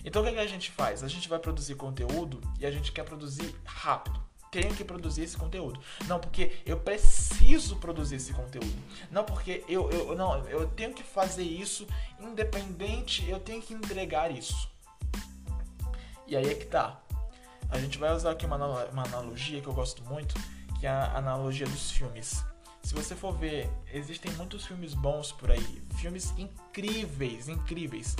Então 0.04 0.22
o 0.22 0.24
que, 0.24 0.32
é 0.32 0.34
que 0.34 0.40
a 0.40 0.46
gente 0.46 0.70
faz? 0.70 1.04
A 1.04 1.08
gente 1.08 1.28
vai 1.28 1.38
produzir 1.38 1.76
conteúdo 1.76 2.40
e 2.58 2.66
a 2.66 2.70
gente 2.70 2.90
quer 2.90 3.04
produzir 3.04 3.54
rápido 3.64 4.24
tenho 4.54 4.72
que 4.72 4.84
produzir 4.84 5.24
esse 5.24 5.36
conteúdo. 5.36 5.80
Não 6.06 6.20
porque 6.20 6.52
eu 6.64 6.78
preciso 6.78 7.74
produzir 7.76 8.16
esse 8.16 8.32
conteúdo. 8.32 8.72
Não 9.10 9.24
porque 9.24 9.64
eu, 9.68 9.90
eu 9.90 10.14
não, 10.14 10.48
eu 10.48 10.68
tenho 10.68 10.94
que 10.94 11.02
fazer 11.02 11.42
isso 11.42 11.88
independente, 12.20 13.28
eu 13.28 13.40
tenho 13.40 13.60
que 13.60 13.74
entregar 13.74 14.30
isso. 14.30 14.70
E 16.28 16.36
aí 16.36 16.48
é 16.48 16.54
que 16.54 16.66
tá. 16.66 17.02
A 17.68 17.80
gente 17.80 17.98
vai 17.98 18.14
usar 18.14 18.30
aqui 18.30 18.46
uma, 18.46 18.56
uma 18.84 19.02
analogia 19.02 19.60
que 19.60 19.66
eu 19.66 19.74
gosto 19.74 20.04
muito, 20.04 20.36
que 20.78 20.86
é 20.86 20.90
a 20.90 21.18
analogia 21.18 21.66
dos 21.66 21.90
filmes. 21.90 22.44
Se 22.80 22.94
você 22.94 23.16
for 23.16 23.32
ver, 23.32 23.68
existem 23.92 24.30
muitos 24.34 24.64
filmes 24.66 24.94
bons 24.94 25.32
por 25.32 25.50
aí, 25.50 25.82
filmes 25.96 26.32
incríveis, 26.38 27.48
incríveis. 27.48 28.14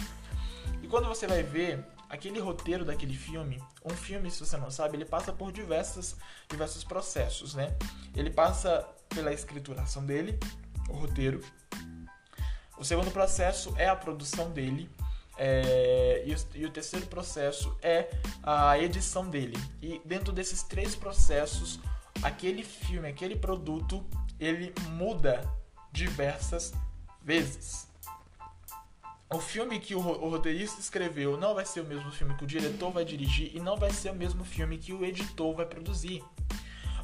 E 0.83 0.89
quando 0.89 1.07
você 1.07 1.29
vai 1.29 1.45
ver 1.45 1.85
aquele 2.09 2.41
roteiro 2.41 2.85
daquele 2.85 3.15
filme, 3.15 3.63
um 3.85 3.91
filme, 3.91 4.31
se 4.31 4.41
você 4.41 4.57
não 4.57 4.71
sabe, 4.71 4.97
ele 4.97 5.05
passa 5.05 5.33
por 5.33 5.53
diversos, 5.53 6.17
diversos 6.49 6.85
processos, 6.85 7.55
né? 7.55 7.77
Ele 8.15 8.31
passa 8.31 8.89
pela 9.09 9.33
escrituração 9.33 10.05
dele, 10.05 10.39
o 10.89 10.95
roteiro. 10.95 11.41
O 12.77 12.85
segundo 12.85 13.11
processo 13.11 13.75
é 13.77 13.89
a 13.89 13.97
produção 13.97 14.51
dele. 14.51 14.91
É, 15.37 16.23
e, 16.27 16.33
o, 16.33 16.37
e, 16.55 16.65
o, 16.65 16.71
terceiro 16.71 17.07
processo 17.07 17.77
é 17.83 18.09
a 18.43 18.79
edição 18.79 19.29
dele. 19.29 19.57
E 19.83 20.01
dentro 20.05 20.33
desses 20.33 20.63
três 20.63 20.95
processos, 20.95 21.81
aquele 22.23 22.63
filme, 22.63 23.09
aquele 23.09 23.37
produto, 23.37 24.05
ele 24.39 24.73
muda 24.91 25.43
diversas 25.93 26.73
vezes. 27.23 27.89
O 29.33 29.41
filme 29.41 29.81
que 29.81 29.95
o, 29.95 29.99
o 29.99 30.29
roteirista 30.29 30.81
escreveu 30.81 31.37
não 31.37 31.55
vai 31.55 31.65
ser 31.65 31.81
o 31.81 31.85
mesmo 31.85 32.11
filme 32.13 32.35
que 32.35 32.45
o 32.45 32.47
diretor 32.47 32.91
vai 32.91 33.05
dirigir 33.05 33.51
e 33.55 33.61
não 33.61 33.77
vai 33.77 33.91
ser 33.91 34.11
o 34.11 34.15
mesmo 34.15 34.45
filme 34.45 34.79
que 34.79 34.93
o 34.93 35.05
editor 35.05 35.55
vai 35.55 35.67
produzir. 35.67 36.23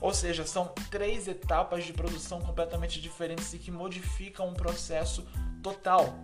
Ou 0.01 0.15
seja, 0.15 0.47
são 0.47 0.69
três 0.91 1.29
etapas 1.29 1.85
de 1.85 1.93
produção 1.93 2.41
completamente 2.41 3.01
diferentes 3.01 3.53
e 3.53 3.59
que 3.59 3.71
modificam 3.71 4.49
um 4.49 4.55
processo 4.55 5.27
total. 5.63 6.19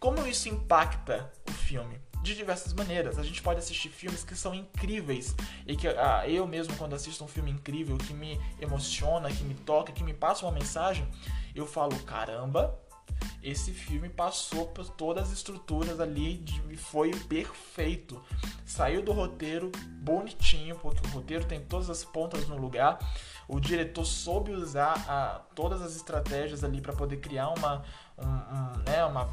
Como 0.00 0.26
isso 0.26 0.48
impacta 0.48 1.30
o 1.48 1.52
filme? 1.52 2.00
De 2.22 2.34
diversas 2.34 2.72
maneiras. 2.72 3.18
A 3.18 3.22
gente 3.22 3.42
pode 3.42 3.58
assistir 3.58 3.88
filmes 3.88 4.24
que 4.24 4.34
são 4.34 4.54
incríveis 4.54 5.34
e 5.66 5.76
que 5.76 5.86
ah, 5.88 6.24
eu 6.26 6.46
mesmo, 6.46 6.76
quando 6.76 6.94
assisto 6.94 7.22
um 7.24 7.28
filme 7.28 7.50
incrível 7.50 7.96
que 7.98 8.12
me 8.12 8.40
emociona, 8.60 9.28
que 9.30 9.44
me 9.44 9.54
toca, 9.54 9.92
que 9.92 10.02
me 10.02 10.14
passa 10.14 10.44
uma 10.44 10.52
mensagem, 10.52 11.06
eu 11.54 11.66
falo: 11.66 11.96
caramba, 12.04 12.78
esse 13.42 13.72
filme 13.72 14.08
passou 14.08 14.66
por 14.66 14.88
todas 14.90 15.28
as 15.28 15.32
estruturas 15.32 16.00
ali 16.00 16.44
e 16.70 16.76
foi 16.76 17.10
perfeito. 17.10 18.22
Saiu 18.66 19.02
do 19.02 19.12
roteiro 19.12 19.70
bonitinho, 20.02 20.76
porque 20.76 21.06
o 21.06 21.10
roteiro 21.10 21.44
tem 21.44 21.60
todas 21.60 21.88
as 21.88 22.04
pontas 22.04 22.46
no 22.48 22.56
lugar. 22.56 22.98
O 23.46 23.60
diretor 23.60 24.04
soube 24.04 24.52
usar 24.52 24.92
a, 25.08 25.40
todas 25.54 25.80
as 25.80 25.96
estratégias 25.96 26.62
ali 26.64 26.80
para 26.80 26.92
poder 26.92 27.18
criar 27.18 27.48
uma, 27.50 27.82
um, 28.18 28.26
um, 28.26 28.82
né, 28.84 29.04
uma 29.04 29.30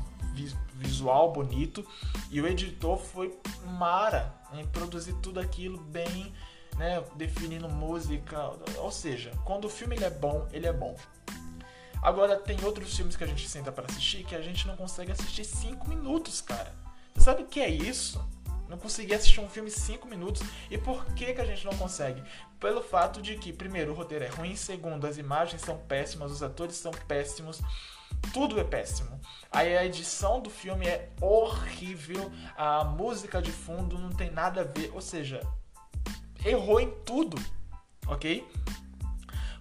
visual 0.76 1.34
bonito. 1.34 1.86
E 2.30 2.40
o 2.40 2.48
editor 2.48 2.98
foi 2.98 3.38
mara 3.66 4.34
em 4.54 4.66
produzir 4.68 5.14
tudo 5.16 5.40
aquilo 5.40 5.80
bem, 5.80 6.34
né, 6.78 7.04
definindo 7.16 7.68
música. 7.68 8.52
Ou 8.78 8.92
seja, 8.92 9.32
quando 9.44 9.66
o 9.66 9.70
filme 9.70 9.96
ele 9.96 10.06
é 10.06 10.10
bom, 10.10 10.48
ele 10.54 10.68
é 10.68 10.74
bom. 10.74 10.96
Agora, 12.06 12.38
tem 12.38 12.64
outros 12.64 12.96
filmes 12.96 13.16
que 13.16 13.24
a 13.24 13.28
gente 13.28 13.50
senta 13.50 13.72
para 13.72 13.88
assistir 13.88 14.24
que 14.24 14.36
a 14.36 14.42
gente 14.42 14.68
não 14.68 14.76
consegue 14.76 15.12
assistir 15.12 15.44
5 15.44 15.90
minutos, 15.90 16.40
cara. 16.40 16.72
Você 17.12 17.24
sabe 17.24 17.42
o 17.42 17.48
que 17.48 17.60
é 17.60 17.68
isso? 17.68 18.24
Não 18.70 18.78
conseguir 18.78 19.16
assistir 19.16 19.40
um 19.40 19.50
filme 19.50 19.72
5 19.72 20.08
minutos. 20.08 20.44
E 20.70 20.78
por 20.78 21.04
que, 21.16 21.34
que 21.34 21.42
a 21.42 21.46
gente 21.46 21.66
não 21.66 21.76
consegue? 21.76 22.22
Pelo 22.60 22.84
fato 22.84 23.24
de 23.24 23.36
que, 23.40 23.52
primeiro, 23.52 23.92
o 23.92 23.96
roteiro 23.96 24.24
é 24.24 24.28
ruim, 24.28 24.56
segundo, 24.56 25.08
as 25.08 25.18
imagens 25.18 25.64
são 25.64 25.80
péssimas, 25.80 26.32
os 26.32 26.44
atores 26.44 26.76
são 26.76 26.92
péssimos, 26.92 27.60
tudo 28.32 28.60
é 28.60 28.64
péssimo. 28.64 29.20
Aí 29.52 29.76
a 29.76 29.84
edição 29.84 30.40
do 30.40 30.52
filme 30.52 30.86
é 30.86 31.10
horrível, 31.20 32.32
a 32.56 32.84
música 32.84 33.42
de 33.42 33.52
fundo 33.52 33.98
não 33.98 34.12
tem 34.12 34.30
nada 34.30 34.62
a 34.62 34.64
ver, 34.64 34.92
ou 34.94 35.02
seja, 35.02 35.42
errou 36.46 36.80
em 36.80 36.92
tudo, 37.04 37.36
ok? 38.06 38.48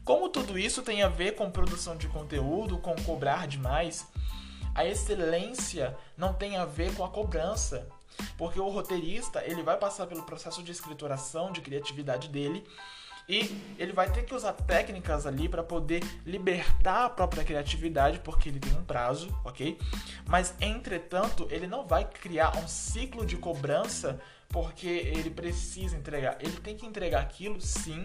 Como 0.04 0.28
tudo 0.28 0.58
isso 0.58 0.82
tem 0.82 1.02
a 1.02 1.08
ver 1.08 1.34
com 1.34 1.50
produção 1.50 1.96
de 1.96 2.08
conteúdo, 2.08 2.76
com 2.76 2.94
cobrar 3.04 3.46
demais, 3.46 4.06
a 4.74 4.84
excelência 4.84 5.96
não 6.16 6.34
tem 6.34 6.56
a 6.58 6.66
ver 6.66 6.94
com 6.94 7.04
a 7.04 7.08
cobrança. 7.08 7.88
Porque 8.36 8.60
o 8.60 8.68
roteirista, 8.68 9.42
ele 9.44 9.62
vai 9.62 9.78
passar 9.78 10.06
pelo 10.06 10.22
processo 10.22 10.62
de 10.62 10.70
escrituração, 10.70 11.50
de 11.50 11.62
criatividade 11.62 12.28
dele, 12.28 12.64
e 13.26 13.58
ele 13.78 13.94
vai 13.94 14.10
ter 14.12 14.24
que 14.24 14.34
usar 14.34 14.52
técnicas 14.52 15.26
ali 15.26 15.48
para 15.48 15.62
poder 15.62 16.04
libertar 16.26 17.06
a 17.06 17.10
própria 17.10 17.42
criatividade, 17.42 18.20
porque 18.20 18.50
ele 18.50 18.60
tem 18.60 18.76
um 18.76 18.84
prazo, 18.84 19.34
ok? 19.42 19.78
Mas, 20.26 20.54
entretanto, 20.60 21.48
ele 21.50 21.66
não 21.66 21.86
vai 21.86 22.04
criar 22.04 22.54
um 22.58 22.68
ciclo 22.68 23.24
de 23.24 23.38
cobrança 23.38 24.20
porque 24.50 24.86
ele 24.86 25.30
precisa 25.30 25.96
entregar. 25.96 26.36
Ele 26.40 26.60
tem 26.60 26.76
que 26.76 26.84
entregar 26.84 27.22
aquilo, 27.22 27.58
sim, 27.60 28.04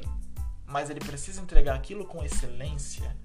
mas 0.70 0.90
ele 0.90 1.00
precisa 1.00 1.42
entregar 1.42 1.76
aquilo 1.76 2.06
com 2.06 2.24
excelência. 2.24 3.16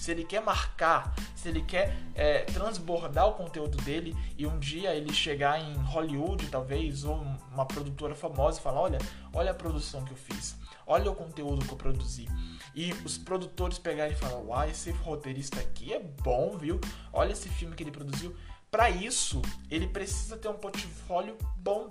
Se 0.00 0.10
ele 0.10 0.24
quer 0.24 0.40
marcar, 0.40 1.14
se 1.34 1.48
ele 1.48 1.62
quer 1.62 1.94
é, 2.14 2.40
transbordar 2.44 3.28
o 3.28 3.34
conteúdo 3.34 3.76
dele 3.78 4.16
e 4.36 4.46
um 4.46 4.58
dia 4.58 4.94
ele 4.94 5.12
chegar 5.12 5.60
em 5.60 5.74
Hollywood, 5.74 6.46
talvez, 6.48 7.04
ou 7.04 7.16
uma 7.52 7.66
produtora 7.66 8.14
famosa 8.14 8.58
e 8.58 8.62
falar: 8.62 8.80
olha, 8.80 8.98
olha 9.32 9.50
a 9.50 9.54
produção 9.54 10.02
que 10.04 10.12
eu 10.12 10.16
fiz, 10.16 10.56
olha 10.86 11.10
o 11.10 11.14
conteúdo 11.14 11.66
que 11.66 11.72
eu 11.72 11.76
produzi. 11.76 12.26
E 12.74 12.92
os 13.04 13.18
produtores 13.18 13.78
pegarem 13.78 14.14
e 14.14 14.16
falar: 14.16 14.38
uai, 14.38 14.70
esse 14.70 14.90
roteirista 14.90 15.60
aqui 15.60 15.92
é 15.92 16.00
bom, 16.00 16.56
viu? 16.56 16.80
Olha 17.12 17.32
esse 17.32 17.48
filme 17.48 17.76
que 17.76 17.82
ele 17.82 17.90
produziu. 17.90 18.34
Para 18.70 18.90
isso, 18.90 19.40
ele 19.70 19.86
precisa 19.86 20.36
ter 20.36 20.48
um 20.48 20.54
portfólio 20.54 21.36
bom. 21.56 21.90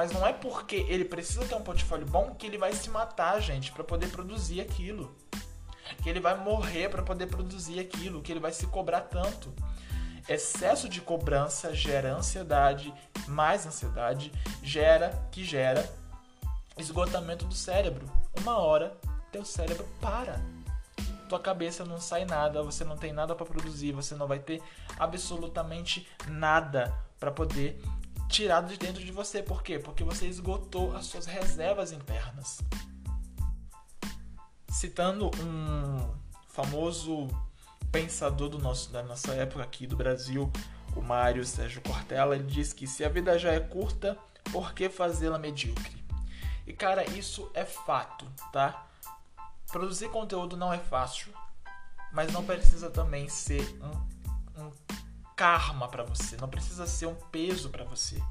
Mas 0.00 0.12
não 0.12 0.26
é 0.26 0.32
porque 0.32 0.76
ele 0.88 1.04
precisa 1.04 1.44
ter 1.44 1.54
um 1.54 1.60
portfólio 1.60 2.06
bom 2.06 2.34
que 2.34 2.46
ele 2.46 2.56
vai 2.56 2.72
se 2.72 2.88
matar, 2.88 3.38
gente, 3.38 3.70
para 3.70 3.84
poder 3.84 4.08
produzir 4.08 4.58
aquilo. 4.58 5.14
que 6.02 6.08
ele 6.08 6.20
vai 6.20 6.34
morrer 6.38 6.88
para 6.88 7.02
poder 7.02 7.26
produzir 7.26 7.78
aquilo, 7.78 8.22
que 8.22 8.32
ele 8.32 8.40
vai 8.40 8.50
se 8.50 8.66
cobrar 8.66 9.02
tanto. 9.02 9.52
Excesso 10.26 10.88
de 10.88 11.02
cobrança 11.02 11.74
gera 11.74 12.14
ansiedade, 12.14 12.94
mais 13.28 13.66
ansiedade 13.66 14.32
gera 14.62 15.10
que 15.30 15.44
gera 15.44 15.86
esgotamento 16.78 17.44
do 17.44 17.54
cérebro. 17.54 18.10
Uma 18.40 18.56
hora 18.56 18.96
teu 19.30 19.44
cérebro 19.44 19.86
para. 20.00 20.40
Tua 21.28 21.38
cabeça 21.38 21.84
não 21.84 22.00
sai 22.00 22.24
nada, 22.24 22.62
você 22.62 22.84
não 22.84 22.96
tem 22.96 23.12
nada 23.12 23.34
para 23.34 23.44
produzir, 23.44 23.92
você 23.92 24.14
não 24.14 24.26
vai 24.26 24.38
ter 24.38 24.62
absolutamente 24.98 26.08
nada 26.26 26.90
para 27.18 27.30
poder 27.30 27.78
tirar 28.30 28.62
de 28.62 28.78
dentro 28.78 29.04
de 29.04 29.12
você. 29.12 29.42
Por 29.42 29.62
quê? 29.62 29.78
Porque 29.78 30.04
você 30.04 30.26
esgotou 30.26 30.96
as 30.96 31.06
suas 31.06 31.26
reservas 31.26 31.92
internas. 31.92 32.60
Citando 34.70 35.30
um 35.42 36.14
famoso 36.48 37.28
pensador 37.90 38.48
do 38.48 38.58
nosso, 38.58 38.90
da 38.90 39.02
nossa 39.02 39.32
época 39.32 39.64
aqui 39.64 39.86
do 39.86 39.96
Brasil, 39.96 40.50
o 40.94 41.02
Mário 41.02 41.44
Sérgio 41.44 41.82
Cortella, 41.82 42.36
ele 42.36 42.44
diz 42.44 42.72
que 42.72 42.86
se 42.86 43.04
a 43.04 43.08
vida 43.08 43.38
já 43.38 43.52
é 43.52 43.60
curta, 43.60 44.16
por 44.52 44.72
que 44.72 44.88
fazê-la 44.88 45.38
medíocre? 45.38 46.00
E 46.66 46.72
cara, 46.72 47.04
isso 47.10 47.50
é 47.52 47.64
fato, 47.64 48.24
tá? 48.52 48.86
Produzir 49.70 50.08
conteúdo 50.08 50.56
não 50.56 50.72
é 50.72 50.78
fácil, 50.78 51.32
mas 52.12 52.32
não 52.32 52.44
precisa 52.44 52.90
também 52.90 53.28
ser 53.28 53.62
um 53.82 54.19
karma 55.40 55.88
para 55.88 56.02
você, 56.02 56.36
não 56.36 56.50
precisa 56.50 56.86
ser 56.86 57.06
um 57.06 57.14
peso 57.14 57.70
para 57.70 57.82
você. 57.82 58.22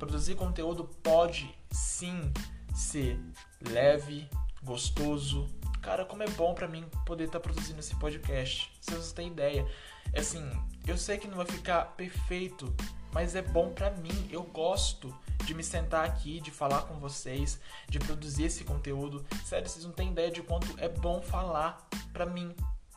Produzir 0.00 0.34
conteúdo 0.34 0.82
pode 1.00 1.48
sim 1.70 2.32
ser 2.74 3.20
leve, 3.60 4.28
gostoso. 4.64 5.48
Cara, 5.80 6.04
como 6.04 6.24
é 6.24 6.28
bom 6.30 6.52
para 6.52 6.66
mim 6.66 6.84
poder 7.06 7.26
estar 7.26 7.38
tá 7.38 7.42
produzindo 7.48 7.78
esse 7.78 7.94
podcast. 7.94 8.76
Se 8.80 8.92
você 8.96 9.14
tem 9.14 9.28
ideia, 9.28 9.64
é 10.12 10.18
assim, 10.18 10.44
eu 10.84 10.98
sei 10.98 11.18
que 11.18 11.28
não 11.28 11.36
vai 11.36 11.46
ficar 11.46 11.84
perfeito, 11.96 12.74
mas 13.12 13.36
é 13.36 13.42
bom 13.42 13.72
para 13.72 13.92
mim. 13.92 14.28
Eu 14.28 14.42
gosto 14.42 15.16
de 15.44 15.54
me 15.54 15.62
sentar 15.62 16.04
aqui, 16.04 16.40
de 16.40 16.50
falar 16.50 16.82
com 16.82 16.98
vocês, 16.98 17.60
de 17.88 18.00
produzir 18.00 18.46
esse 18.46 18.64
conteúdo. 18.64 19.24
Sério, 19.44 19.68
vocês 19.68 19.84
não 19.84 19.92
têm 19.92 20.10
ideia 20.10 20.32
de 20.32 20.42
quanto 20.42 20.66
é 20.80 20.88
bom 20.88 21.22
falar 21.22 21.86
para 22.12 22.26
mim. 22.26 22.52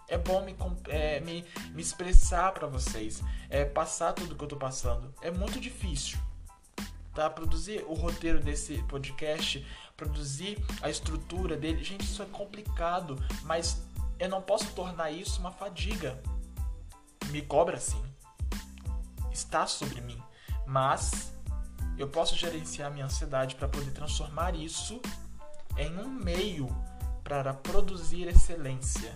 É 0.07 0.17
bom 0.17 0.41
me, 0.43 0.55
é, 0.87 1.19
me, 1.19 1.43
me 1.71 1.81
expressar 1.81 2.53
para 2.53 2.67
vocês, 2.67 3.21
é, 3.49 3.65
passar 3.65 4.13
tudo 4.13 4.35
que 4.35 4.43
eu 4.43 4.47
tô 4.47 4.55
passando. 4.55 5.13
É 5.21 5.29
muito 5.29 5.59
difícil, 5.59 6.17
tá? 7.13 7.29
Produzir 7.29 7.83
o 7.87 7.93
roteiro 7.93 8.39
desse 8.39 8.81
podcast, 8.83 9.65
produzir 9.97 10.57
a 10.81 10.89
estrutura 10.89 11.57
dele. 11.57 11.83
Gente, 11.83 12.05
isso 12.05 12.23
é 12.23 12.25
complicado, 12.27 13.21
mas 13.43 13.81
eu 14.19 14.29
não 14.29 14.41
posso 14.41 14.71
tornar 14.71 15.11
isso 15.11 15.39
uma 15.39 15.51
fadiga. 15.51 16.21
Me 17.29 17.41
cobra 17.41 17.77
sim. 17.79 18.01
Está 19.31 19.67
sobre 19.67 19.99
mim. 20.01 20.21
Mas 20.65 21.33
eu 21.97 22.07
posso 22.07 22.35
gerenciar 22.35 22.91
minha 22.91 23.05
ansiedade 23.05 23.55
para 23.55 23.67
poder 23.67 23.91
transformar 23.91 24.55
isso 24.55 25.01
em 25.77 25.97
um 25.99 26.07
meio 26.07 26.67
para 27.23 27.53
produzir 27.53 28.27
excelência. 28.27 29.13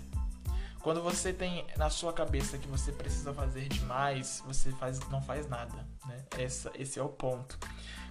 Quando 0.81 1.01
você 1.01 1.31
tem 1.31 1.65
na 1.77 1.89
sua 1.89 2.11
cabeça 2.11 2.57
que 2.57 2.67
você 2.67 2.91
precisa 2.91 3.33
fazer 3.33 3.67
demais, 3.67 4.43
você 4.45 4.71
faz, 4.71 4.99
não 5.09 5.21
faz 5.21 5.47
nada. 5.47 5.87
Né? 6.05 6.25
Essa, 6.37 6.71
esse 6.75 6.97
é 6.97 7.03
o 7.03 7.09
ponto. 7.09 7.57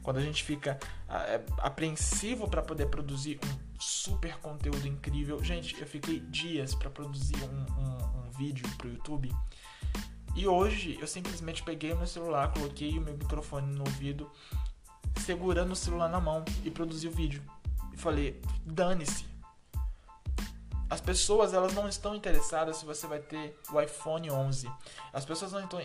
Quando 0.03 0.19
a 0.19 0.23
gente 0.23 0.45
fica 0.45 0.79
é, 1.09 1.41
apreensivo 1.59 2.49
para 2.49 2.63
poder 2.63 2.87
produzir 2.87 3.39
um 3.45 3.71
super 3.81 4.37
conteúdo 4.39 4.87
incrível. 4.87 5.43
Gente, 5.43 5.79
eu 5.81 5.87
fiquei 5.87 6.21
dias 6.21 6.75
para 6.75 6.91
produzir 6.91 7.43
um, 7.43 7.67
um, 7.81 8.27
um 8.27 8.31
vídeo 8.31 8.69
para 8.77 8.87
o 8.87 8.91
YouTube. 8.91 9.35
E 10.37 10.47
hoje 10.47 10.97
eu 11.01 11.07
simplesmente 11.07 11.63
peguei 11.63 11.93
o 11.93 11.97
meu 11.97 12.07
celular, 12.07 12.53
coloquei 12.53 12.97
o 12.99 13.01
meu 13.01 13.17
microfone 13.17 13.75
no 13.75 13.81
ouvido, 13.81 14.31
segurando 15.19 15.73
o 15.73 15.77
celular 15.77 16.09
na 16.09 16.21
mão 16.21 16.45
e 16.65 16.71
produzi 16.71 17.09
o 17.09 17.11
vídeo. 17.11 17.43
E 17.93 17.97
falei, 17.97 18.41
dane-se. 18.65 19.30
As 20.91 21.01
pessoas 21.01 21.55
elas 21.55 21.73
não 21.73 21.89
estão 21.89 22.17
interessadas 22.17 22.79
se 22.79 22.85
você 22.85 23.07
vai 23.07 23.21
ter 23.21 23.57
o 23.73 23.81
iPhone 23.81 24.29
11. 24.29 24.69
As 25.13 25.25
pessoas 25.25 25.53
não 25.53 25.61
estão 25.61 25.81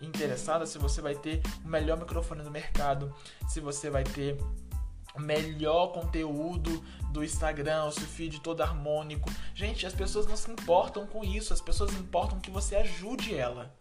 interessadas 0.00 0.68
se 0.68 0.78
você 0.78 1.00
vai 1.02 1.16
ter 1.16 1.42
o 1.64 1.68
melhor 1.68 1.98
microfone 1.98 2.44
do 2.44 2.50
mercado, 2.50 3.12
se 3.48 3.58
você 3.58 3.90
vai 3.90 4.04
ter 4.04 4.38
o 5.16 5.20
melhor 5.20 5.88
conteúdo 5.88 6.82
do 7.10 7.24
Instagram, 7.24 7.86
o 7.86 7.92
seu 7.92 8.06
feed 8.06 8.40
todo 8.40 8.60
harmônico. 8.60 9.28
Gente, 9.52 9.84
as 9.84 9.92
pessoas 9.92 10.26
não 10.28 10.36
se 10.36 10.48
importam 10.48 11.06
com 11.06 11.24
isso, 11.24 11.52
as 11.52 11.60
pessoas 11.60 11.92
importam 11.94 12.38
que 12.38 12.52
você 12.52 12.76
ajude 12.76 13.34
ela. 13.34 13.74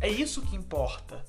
É 0.00 0.08
isso 0.08 0.42
que 0.42 0.54
importa. 0.54 1.24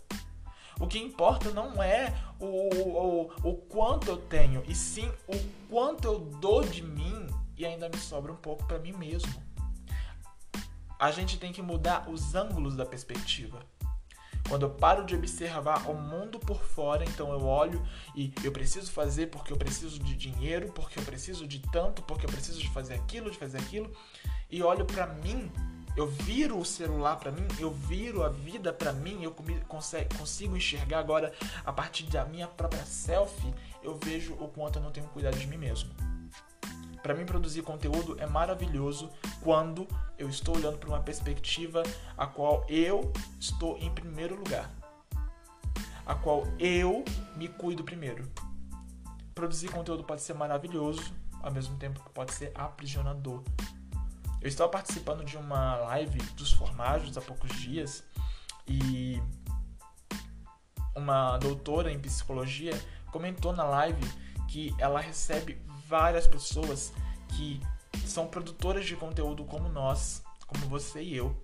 O 0.80 0.86
que 0.86 1.00
importa 1.00 1.50
não 1.50 1.82
é 1.82 2.14
o, 2.40 2.46
o, 2.46 3.32
o 3.44 3.54
quanto 3.54 4.10
eu 4.10 4.18
tenho, 4.18 4.64
e 4.68 4.76
sim 4.76 5.10
o 5.28 5.38
quanto 5.68 6.06
eu 6.06 6.20
dou 6.20 6.64
de 6.64 6.84
mim 6.84 7.28
e 7.58 7.66
ainda 7.66 7.90
me 7.90 7.98
sobra 7.98 8.32
um 8.32 8.38
pouco 8.38 8.66
para 8.66 8.80
mim 8.80 8.94
mesmo. 8.94 9.34
A 11.00 11.12
gente 11.12 11.38
tem 11.38 11.52
que 11.52 11.62
mudar 11.62 12.10
os 12.10 12.36
ângulos 12.36 12.76
da 12.76 12.86
perspectiva. 12.86 13.60
Quando 14.48 14.62
eu 14.62 14.70
paro 14.70 15.06
de 15.06 15.16
observar 15.16 15.90
o 15.90 15.96
mundo 15.96 16.40
por 16.40 16.62
fora, 16.62 17.04
então 17.04 17.32
eu 17.32 17.44
olho 17.44 17.84
e 18.16 18.32
eu 18.44 18.52
preciso 18.52 18.92
fazer 18.92 19.28
porque 19.28 19.52
eu 19.52 19.58
preciso 19.58 20.00
de 20.00 20.16
dinheiro, 20.16 20.72
porque 20.72 21.00
eu 21.00 21.04
preciso 21.04 21.48
de 21.48 21.60
tanto, 21.60 22.04
porque 22.04 22.26
eu 22.26 22.30
preciso 22.30 22.60
de 22.60 22.70
fazer 22.70 22.94
aquilo, 22.94 23.32
de 23.32 23.38
fazer 23.38 23.58
aquilo, 23.58 23.92
e 24.50 24.62
olho 24.62 24.86
para 24.86 25.08
mim, 25.08 25.52
eu 25.98 26.08
viro 26.08 26.60
o 26.60 26.66
celular 26.66 27.16
para 27.16 27.32
mim, 27.32 27.48
eu 27.60 27.72
viro 27.72 28.24
a 28.24 28.30
vida 28.30 28.72
para 28.72 28.94
mim, 28.94 29.24
eu 29.24 29.36
consigo 29.68 30.56
enxergar 30.56 31.00
agora 31.00 31.34
a 31.66 31.74
partir 31.74 32.04
da 32.04 32.24
minha 32.26 32.48
própria 32.48 32.86
selfie, 32.86 33.54
eu 33.82 33.98
vejo 33.98 34.34
o 34.36 34.48
quanto 34.48 34.78
eu 34.78 34.84
não 34.84 34.92
tenho 34.92 35.08
cuidado 35.08 35.38
de 35.38 35.48
mim 35.48 35.58
mesmo. 35.58 35.92
Para 37.06 37.14
mim 37.14 37.24
produzir 37.24 37.62
conteúdo 37.62 38.20
é 38.20 38.26
maravilhoso 38.26 39.12
quando 39.42 39.88
eu 40.18 40.28
estou 40.28 40.58
olhando 40.58 40.80
para 40.80 40.90
uma 40.90 41.04
perspectiva 41.04 41.84
a 42.18 42.26
qual 42.26 42.66
eu 42.68 43.14
estou 43.40 43.78
em 43.78 43.94
primeiro 43.94 44.36
lugar. 44.36 44.72
A 46.04 46.16
qual 46.16 46.48
eu 46.58 47.06
me 47.36 47.48
cuido 47.48 47.84
primeiro. 47.84 48.28
Produzir 49.36 49.70
conteúdo 49.70 50.04
pode 50.04 50.24
ser 50.24 50.34
maravilhoso, 50.34 51.14
ao 51.44 51.52
mesmo 51.52 51.78
tempo 51.78 52.04
que 52.04 52.10
pode 52.10 52.34
ser 52.34 52.52
aprisionador. 52.56 53.44
Eu 54.42 54.48
estava 54.48 54.72
participando 54.72 55.24
de 55.24 55.38
uma 55.38 55.76
live 55.76 56.18
dos 56.34 56.54
formagens 56.54 57.16
há 57.16 57.22
poucos 57.22 57.52
dias 57.62 58.04
e 58.68 59.22
uma 60.96 61.38
doutora 61.38 61.92
em 61.92 62.00
psicologia 62.00 62.74
comentou 63.12 63.54
na 63.54 63.64
live 63.64 64.04
que 64.48 64.74
ela 64.80 65.00
recebe 65.00 65.64
várias 65.88 66.28
pessoas 66.28 66.94
que 67.30 67.62
são 68.06 68.28
produtoras 68.28 68.86
de 68.86 68.96
conteúdo 68.96 69.44
como 69.46 69.70
nós, 69.70 70.24
como 70.48 70.68
você 70.68 71.02
e 71.02 71.16
eu, 71.16 71.36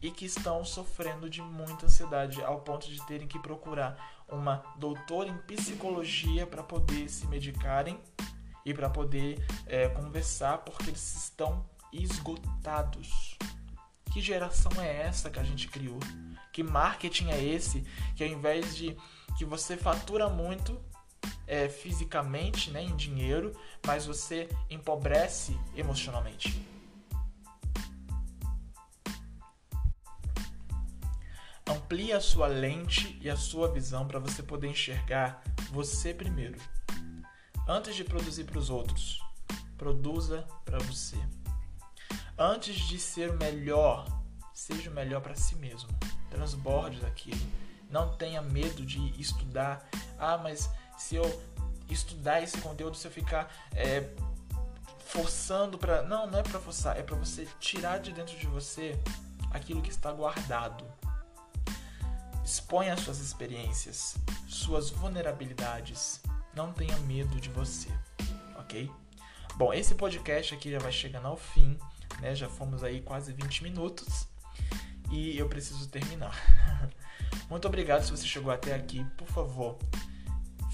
e 0.00 0.10
que 0.10 0.24
estão 0.24 0.64
sofrendo 0.64 1.28
de 1.28 1.42
muita 1.42 1.86
ansiedade 1.86 2.42
ao 2.42 2.60
ponto 2.60 2.88
de 2.88 3.04
terem 3.06 3.26
que 3.26 3.38
procurar 3.38 4.22
uma 4.28 4.62
doutora 4.76 5.28
em 5.28 5.38
psicologia 5.38 6.46
para 6.46 6.62
poder 6.62 7.08
se 7.08 7.26
medicarem 7.26 7.98
e 8.64 8.74
para 8.74 8.90
poder 8.90 9.44
é, 9.66 9.88
conversar 9.88 10.58
porque 10.58 10.90
eles 10.90 11.24
estão 11.24 11.64
esgotados. 11.92 13.36
Que 14.12 14.20
geração 14.20 14.72
é 14.80 15.02
essa 15.02 15.30
que 15.30 15.38
a 15.38 15.44
gente 15.44 15.68
criou? 15.68 15.98
Que 16.52 16.62
marketing 16.62 17.30
é 17.30 17.42
esse 17.42 17.82
que 18.14 18.24
ao 18.24 18.30
invés 18.30 18.76
de 18.76 18.96
que 19.36 19.44
você 19.44 19.76
fatura 19.76 20.28
muito, 20.28 20.80
é, 21.46 21.68
fisicamente, 21.68 22.70
né, 22.70 22.82
em 22.82 22.96
dinheiro, 22.96 23.52
mas 23.86 24.06
você 24.06 24.48
empobrece 24.68 25.58
emocionalmente. 25.74 26.60
Amplie 31.68 32.12
a 32.12 32.20
sua 32.20 32.46
lente 32.46 33.18
e 33.20 33.28
a 33.28 33.36
sua 33.36 33.68
visão 33.68 34.06
para 34.06 34.20
você 34.20 34.42
poder 34.42 34.68
enxergar 34.68 35.42
você 35.70 36.14
primeiro. 36.14 36.58
Antes 37.66 37.96
de 37.96 38.04
produzir 38.04 38.44
para 38.44 38.58
os 38.58 38.70
outros, 38.70 39.20
produza 39.76 40.46
para 40.64 40.78
você. 40.78 41.16
Antes 42.38 42.76
de 42.76 42.98
ser 43.00 43.30
o 43.30 43.36
melhor, 43.36 44.06
seja 44.52 44.90
o 44.90 44.94
melhor 44.94 45.20
para 45.20 45.34
si 45.34 45.56
mesmo. 45.56 45.88
Transborde 46.30 47.00
daquilo. 47.00 47.40
Não 47.90 48.16
tenha 48.16 48.40
medo 48.42 48.84
de 48.84 49.20
estudar. 49.20 49.88
Ah, 50.18 50.38
mas 50.38 50.70
se 50.96 51.16
eu 51.16 51.42
estudar 51.88 52.42
esse 52.42 52.58
conteúdo, 52.58 52.96
se 52.96 53.06
eu 53.06 53.10
ficar 53.10 53.52
é, 53.74 54.08
forçando 55.06 55.78
para. 55.78 56.02
Não, 56.02 56.26
não 56.26 56.38
é 56.38 56.42
para 56.42 56.60
forçar, 56.60 56.98
é 56.98 57.02
para 57.02 57.16
você 57.16 57.46
tirar 57.60 57.98
de 57.98 58.12
dentro 58.12 58.36
de 58.36 58.46
você 58.46 58.98
aquilo 59.50 59.82
que 59.82 59.90
está 59.90 60.12
guardado. 60.12 60.84
Exponha 62.44 62.96
suas 62.96 63.18
experiências, 63.18 64.16
suas 64.46 64.90
vulnerabilidades. 64.90 66.20
Não 66.54 66.72
tenha 66.72 66.96
medo 67.00 67.40
de 67.40 67.50
você, 67.50 67.88
ok? 68.58 68.90
Bom, 69.56 69.72
esse 69.72 69.94
podcast 69.94 70.54
aqui 70.54 70.70
já 70.70 70.78
vai 70.78 70.92
chegando 70.92 71.26
ao 71.26 71.36
fim, 71.36 71.78
né? 72.20 72.34
Já 72.34 72.48
fomos 72.48 72.84
aí 72.84 73.00
quase 73.02 73.32
20 73.32 73.62
minutos 73.62 74.26
e 75.10 75.36
eu 75.38 75.48
preciso 75.48 75.88
terminar. 75.88 76.34
Muito 77.50 77.66
obrigado 77.66 78.04
se 78.04 78.10
você 78.10 78.26
chegou 78.26 78.52
até 78.52 78.74
aqui. 78.74 79.04
Por 79.16 79.26
favor, 79.28 79.78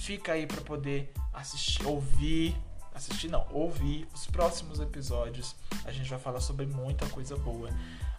fica 0.02 0.32
aí 0.32 0.48
para 0.48 0.60
poder 0.60 1.12
assistir, 1.32 1.86
ouvir, 1.86 2.56
assistir 2.92 3.28
não, 3.28 3.46
ouvir 3.52 4.08
os 4.12 4.26
próximos 4.26 4.80
episódios. 4.80 5.54
A 5.84 5.92
gente 5.92 6.10
vai 6.10 6.18
falar 6.18 6.40
sobre 6.40 6.66
muita 6.66 7.08
coisa 7.08 7.36
boa. 7.36 7.68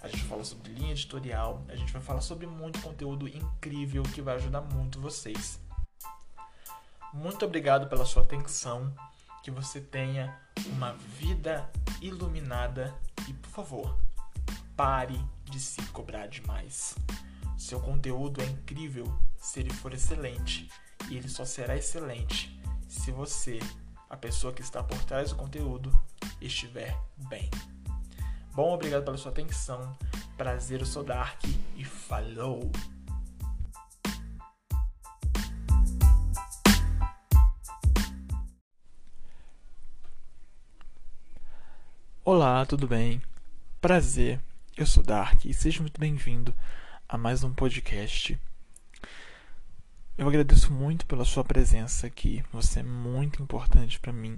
A 0.02 0.08
gente 0.08 0.22
vai 0.22 0.30
falar 0.30 0.44
sobre 0.46 0.72
linha 0.72 0.92
editorial, 0.92 1.62
a 1.68 1.76
gente 1.76 1.92
vai 1.92 2.02
falar 2.02 2.22
sobre 2.22 2.48
muito 2.48 2.82
conteúdo 2.82 3.28
incrível 3.28 4.02
que 4.04 4.22
vai 4.22 4.36
ajudar 4.36 4.62
muito 4.62 5.00
vocês. 5.02 5.60
Muito 7.14 7.44
obrigado 7.44 7.88
pela 7.88 8.06
sua 8.06 8.24
atenção. 8.24 8.94
Que 9.44 9.52
você 9.52 9.82
tenha 9.82 10.40
uma 10.68 10.94
vida 10.94 11.70
iluminada 12.02 12.96
e, 13.28 13.34
por 13.34 13.50
favor, 13.50 14.00
pare 14.74 15.20
de 15.44 15.60
se 15.60 15.82
cobrar 15.88 16.28
demais. 16.28 16.96
Seu 17.58 17.82
conteúdo 17.82 18.42
é 18.42 18.46
incrível 18.46 19.06
se 19.36 19.60
ele 19.60 19.74
for 19.74 19.94
excelente 19.94 20.70
e 21.10 21.18
ele 21.18 21.30
só 21.30 21.46
será 21.46 21.76
excelente 21.76 22.54
se 22.94 23.12
você, 23.12 23.60
a 24.10 24.16
pessoa 24.16 24.54
que 24.54 24.62
está 24.62 24.84
por 24.84 25.04
trás 25.06 25.32
do 25.32 25.36
conteúdo, 25.36 25.92
estiver 26.40 26.98
bem. 27.28 27.50
Bom, 28.54 28.74
obrigado 28.74 29.04
pela 29.04 29.18
sua 29.18 29.32
atenção. 29.32 29.98
Prazer, 30.38 30.82
eu 30.82 30.86
sou 30.86 31.04
Dark 31.04 31.44
e 31.76 31.84
falou! 31.84 32.72
Olá, 42.24 42.66
tudo 42.66 42.88
bem? 42.88 43.22
Prazer, 43.82 44.40
eu 44.78 44.86
sou 44.86 45.04
Dark 45.04 45.44
e 45.46 45.54
seja 45.54 45.82
muito 45.82 46.00
bem-vindo 46.00 46.54
a 47.10 47.18
mais 47.18 47.44
um 47.44 47.54
podcast. 47.54 48.40
Eu 50.16 50.28
agradeço 50.28 50.72
muito 50.72 51.08
pela 51.08 51.26
sua 51.26 51.44
presença 51.44 52.06
aqui, 52.06 52.44
você 52.52 52.82
é 52.82 52.84
muito 52.84 53.42
importante 53.42 54.00
para 54.00 54.14
mim. 54.14 54.38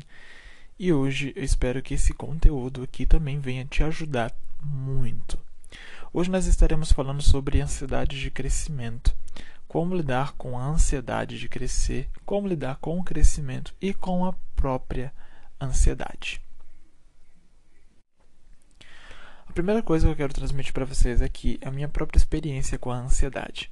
E 0.80 0.94
hoje 0.94 1.34
eu 1.36 1.44
espero 1.44 1.82
que 1.82 1.96
esse 1.96 2.14
conteúdo 2.14 2.84
aqui 2.84 3.06
também 3.06 3.42
venha 3.42 3.66
te 3.66 3.84
ajudar 3.84 4.34
muito. 4.64 5.38
Hoje 6.14 6.32
nós 6.32 6.46
estaremos 6.46 6.94
falando 6.94 7.22
sobre 7.22 7.60
ansiedade 7.60 8.18
de 8.18 8.32
crescimento, 8.32 9.14
como 9.68 9.96
lidar 9.96 10.32
com 10.34 10.58
a 10.58 10.64
ansiedade 10.66 11.38
de 11.38 11.50
crescer, 11.50 12.10
como 12.26 12.48
lidar 12.48 12.78
com 12.78 12.98
o 12.98 13.04
crescimento 13.04 13.74
e 13.82 13.94
com 13.94 14.26
a 14.26 14.34
própria 14.56 15.14
ansiedade. 15.62 16.42
primeira 19.56 19.82
coisa 19.82 20.06
que 20.06 20.12
eu 20.12 20.18
quero 20.18 20.34
transmitir 20.34 20.74
para 20.74 20.84
vocês 20.84 21.22
aqui 21.22 21.58
é 21.62 21.70
a 21.70 21.72
minha 21.72 21.88
própria 21.88 22.18
experiência 22.18 22.78
com 22.78 22.92
a 22.92 22.98
ansiedade. 22.98 23.72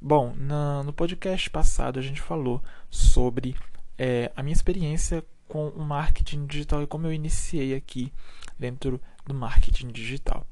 Bom, 0.00 0.34
na, 0.36 0.82
no 0.82 0.92
podcast 0.92 1.48
passado 1.48 1.98
a 1.98 2.02
gente 2.02 2.20
falou 2.20 2.62
sobre 2.90 3.56
é, 3.96 4.30
a 4.36 4.42
minha 4.42 4.52
experiência 4.52 5.24
com 5.48 5.68
o 5.68 5.82
marketing 5.82 6.46
digital 6.46 6.82
e 6.82 6.86
como 6.86 7.06
eu 7.06 7.12
iniciei 7.12 7.74
aqui 7.74 8.12
dentro 8.58 9.00
do 9.24 9.32
marketing 9.32 9.88
digital. 9.88 10.46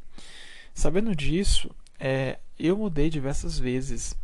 Sabendo 0.72 1.14
disso, 1.14 1.70
é, 2.00 2.38
eu 2.58 2.76
mudei 2.76 3.10
diversas 3.10 3.58
vezes 3.58 4.16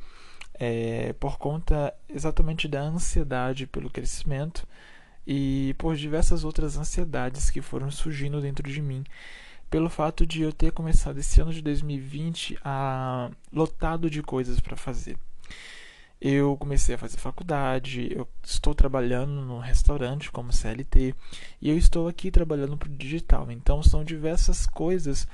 é, 0.55 1.13
por 1.15 1.39
conta 1.39 1.95
exatamente 2.09 2.67
da 2.67 2.81
ansiedade 2.81 3.67
pelo 3.67 3.91
crescimento 3.91 4.67
e 5.27 5.75
por 5.77 5.97
diversas 5.97 6.45
outras 6.45 6.79
ansiedades 6.79 7.51
que 7.51 7.61
foram 7.61 7.91
surgindo 7.91 8.41
dentro 8.41 8.69
de 8.69 8.81
mim 8.81 9.05
pelo 9.71 9.89
fato 9.89 10.27
de 10.27 10.43
eu 10.43 10.53
ter 10.53 10.73
começado 10.73 11.19
esse 11.19 11.41
ano 11.41 11.53
de 11.53 11.63
2020 11.63 12.59
a 12.65 13.31
lotado 13.53 14.11
de 14.11 14.21
coisas 14.23 14.59
para 14.59 14.77
fazer. 14.77 15.17
Eu 16.21 16.55
comecei 16.59 16.97
a 16.97 16.99
fazer 16.99 17.17
faculdade, 17.17 18.13
eu 18.15 18.29
estou 18.43 18.75
trabalhando 18.75 19.41
no 19.41 19.59
restaurante 19.59 20.31
como 20.31 20.53
CLT 20.53 21.15
e 21.63 21.71
eu 21.71 21.79
estou 21.79 22.09
aqui 22.09 22.31
trabalhando 22.31 22.77
para 22.77 22.91
o 22.91 22.97
digital. 22.97 23.51
Então 23.51 23.83
são 23.83 24.05
diversas 24.05 24.67
coisas 24.67 25.27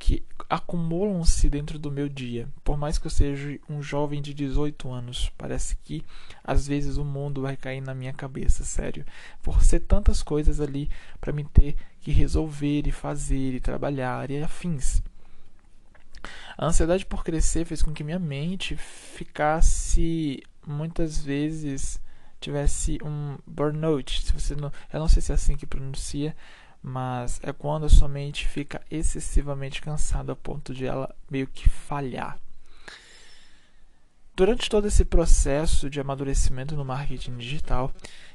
que 0.00 0.24
acumulam-se 0.48 1.50
dentro 1.50 1.78
do 1.78 1.92
meu 1.92 2.08
dia. 2.08 2.48
Por 2.64 2.78
mais 2.78 2.96
que 2.96 3.06
eu 3.06 3.10
seja 3.10 3.60
um 3.68 3.82
jovem 3.82 4.22
de 4.22 4.32
18 4.32 4.90
anos, 4.90 5.30
parece 5.36 5.76
que 5.76 6.02
às 6.42 6.66
vezes 6.66 6.96
o 6.96 7.04
mundo 7.04 7.42
vai 7.42 7.54
cair 7.54 7.82
na 7.82 7.94
minha 7.94 8.14
cabeça, 8.14 8.64
sério. 8.64 9.04
Por 9.42 9.62
ser 9.62 9.80
tantas 9.80 10.22
coisas 10.22 10.58
ali 10.58 10.90
para 11.20 11.34
me 11.34 11.44
ter 11.44 11.76
que 12.00 12.10
resolver 12.10 12.86
e 12.86 12.90
fazer 12.90 13.54
e 13.54 13.60
trabalhar 13.60 14.30
e 14.30 14.42
afins. 14.42 15.02
A 16.56 16.66
ansiedade 16.66 17.04
por 17.04 17.22
crescer 17.22 17.66
fez 17.66 17.82
com 17.82 17.92
que 17.92 18.02
minha 18.02 18.18
mente 18.18 18.76
ficasse 18.76 20.42
muitas 20.66 21.22
vezes 21.22 22.00
tivesse 22.40 22.98
um 23.04 23.36
burnout. 23.46 24.22
Se 24.22 24.32
você 24.32 24.56
não, 24.56 24.72
eu 24.92 24.98
não 24.98 25.08
sei 25.08 25.20
se 25.20 25.30
é 25.30 25.34
assim 25.34 25.56
que 25.56 25.66
pronuncia, 25.66 26.34
mas 26.82 27.40
é 27.42 27.52
quando 27.52 27.86
a 27.86 27.90
sua 27.90 28.08
mente 28.08 28.48
fica 28.48 28.80
excessivamente 28.90 29.80
cansada 29.82 30.32
a 30.32 30.36
ponto 30.36 30.74
de 30.74 30.86
ela 30.86 31.14
meio 31.30 31.46
que 31.46 31.68
falhar. 31.68 32.38
Durante 34.34 34.70
todo 34.70 34.88
esse 34.88 35.04
processo 35.04 35.90
de 35.90 36.00
amadurecimento 36.00 36.74
no 36.74 36.84
marketing 36.84 37.36
digital, 37.36 37.92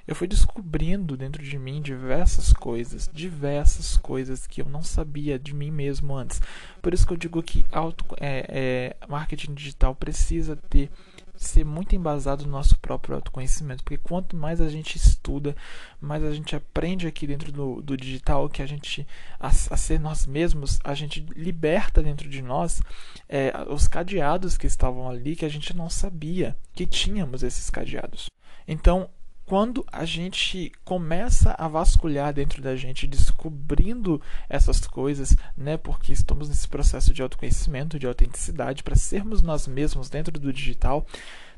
eu 0.08 0.14
fui 0.14 0.28
descobrindo 0.28 1.18
dentro 1.18 1.42
de 1.42 1.58
mim 1.58 1.82
diversas 1.82 2.54
coisas, 2.54 3.10
diversas 3.12 3.98
coisas 3.98 4.46
que 4.46 4.62
eu 4.62 4.70
não 4.70 4.84
sabia 4.84 5.40
de 5.40 5.56
mim 5.56 5.72
mesmo 5.72 6.16
antes. 6.16 6.40
Por 6.80 6.94
isso 6.94 7.08
que 7.08 7.14
eu 7.14 7.18
digo 7.18 7.42
que 7.42 7.66
auto, 7.72 8.06
é, 8.20 8.96
é, 9.02 9.08
marketing 9.08 9.56
digital 9.56 9.96
precisa 9.96 10.56
ter 10.56 10.92
ser 11.38 11.66
muito 11.66 11.96
embasado 11.96 12.46
no 12.46 12.52
nosso 12.52 12.78
próprio 12.80 13.16
autoconhecimento, 13.16 13.84
porque 13.84 13.98
quanto 13.98 14.36
mais 14.36 14.62
a 14.62 14.70
gente 14.70 14.96
estuda, 14.96 15.56
mais 16.00 16.24
a 16.24 16.34
gente 16.34 16.56
aprende 16.56 17.08
aqui 17.08 17.28
dentro 17.28 17.52
do, 17.52 17.82
do 17.82 17.98
digital 17.98 18.50
que 18.50 18.62
a 18.62 18.66
gente 18.66 19.08
a, 19.40 19.48
a, 19.48 19.52
ser 19.52 20.00
nós 20.00 20.26
mesmos, 20.26 20.80
a 20.84 20.94
gente 20.94 21.26
liberta 21.36 22.02
dentro 22.02 22.30
de 22.30 22.42
nós 22.42 22.82
é, 23.28 23.54
os 23.70 23.88
cadeados 23.88 24.58
que 24.58 24.68
estavam 24.68 25.10
ali 25.10 25.36
que 25.36 25.46
a 25.46 25.50
gente 25.50 25.76
não 25.76 25.90
sabia 25.90 26.56
que 26.74 26.86
tínhamos 26.86 27.44
esses 27.44 27.70
cadeados. 27.70 28.30
Então, 28.68 29.10
quando 29.46 29.86
a 29.92 30.06
gente 30.06 30.72
começa 30.84 31.56
a 31.58 31.68
vasculhar 31.68 32.34
dentro 32.34 32.62
da 32.62 32.76
gente, 32.76 33.06
descobrindo 33.06 34.20
essas 34.50 34.82
coisas, 34.88 35.38
né, 35.56 35.78
porque 35.78 36.12
estamos 36.12 36.50
nesse 36.50 36.68
processo 36.68 37.14
de 37.14 37.22
autoconhecimento, 37.22 38.00
de 38.00 38.08
autenticidade, 38.08 38.82
para 38.82 38.96
sermos 38.96 39.44
nós 39.44 39.68
mesmos 39.68 40.10
dentro 40.10 40.40
do 40.40 40.52
digital, 40.52 41.06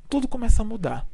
tudo 0.10 0.28
começa 0.28 0.62
a 0.62 0.66
mudar. 0.66 1.08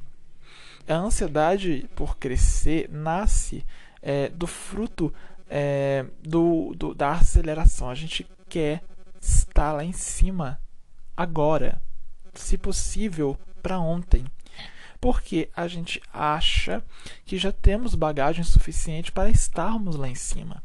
A 0.87 0.95
ansiedade 0.95 1.87
por 1.95 2.17
crescer 2.17 2.89
nasce 2.91 3.63
é, 4.01 4.29
do 4.29 4.47
fruto 4.47 5.13
é, 5.49 6.05
do, 6.21 6.73
do, 6.75 6.93
da 6.93 7.11
aceleração. 7.11 7.89
A 7.89 7.95
gente 7.95 8.25
quer 8.49 8.83
estar 9.21 9.71
lá 9.73 9.83
em 9.83 9.93
cima 9.93 10.59
agora, 11.15 11.79
se 12.33 12.57
possível, 12.57 13.37
para 13.61 13.79
ontem 13.79 14.25
porque 15.03 15.49
a 15.53 15.67
gente 15.67 16.01
acha 16.13 16.81
que 17.25 17.37
já 17.37 17.51
temos 17.51 17.93
bagagem 17.93 18.41
suficiente 18.41 19.11
para 19.11 19.29
estarmos 19.29 19.97
lá 19.97 20.07
em 20.07 20.15
cima. 20.15 20.63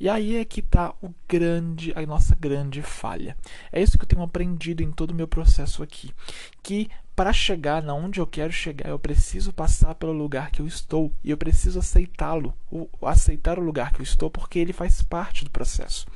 E 0.00 0.08
aí 0.08 0.36
é 0.36 0.44
que 0.46 0.60
está 0.60 0.94
o 1.02 1.14
grande, 1.28 1.92
a 1.94 2.00
nossa 2.06 2.34
grande 2.34 2.80
falha. 2.80 3.36
É 3.70 3.82
isso 3.82 3.98
que 3.98 4.04
eu 4.04 4.08
tenho 4.08 4.22
aprendido 4.22 4.82
em 4.82 4.90
todo 4.90 5.10
o 5.10 5.14
meu 5.14 5.28
processo 5.28 5.82
aqui, 5.82 6.14
que 6.62 6.88
para 7.14 7.30
chegar 7.30 7.82
na 7.82 7.92
onde 7.92 8.20
eu 8.20 8.26
quero 8.26 8.50
chegar, 8.50 8.88
eu 8.88 8.98
preciso 8.98 9.52
passar 9.52 9.94
pelo 9.96 10.12
lugar 10.12 10.50
que 10.50 10.62
eu 10.62 10.66
estou 10.66 11.12
e 11.22 11.30
eu 11.30 11.36
preciso 11.36 11.78
aceitá-lo, 11.78 12.54
aceitar 13.02 13.58
o 13.58 13.62
lugar 13.62 13.92
que 13.92 14.00
eu 14.00 14.04
estou, 14.04 14.30
porque 14.30 14.58
ele 14.58 14.72
faz 14.72 15.02
parte 15.02 15.44
do 15.44 15.50
processo. 15.50 16.06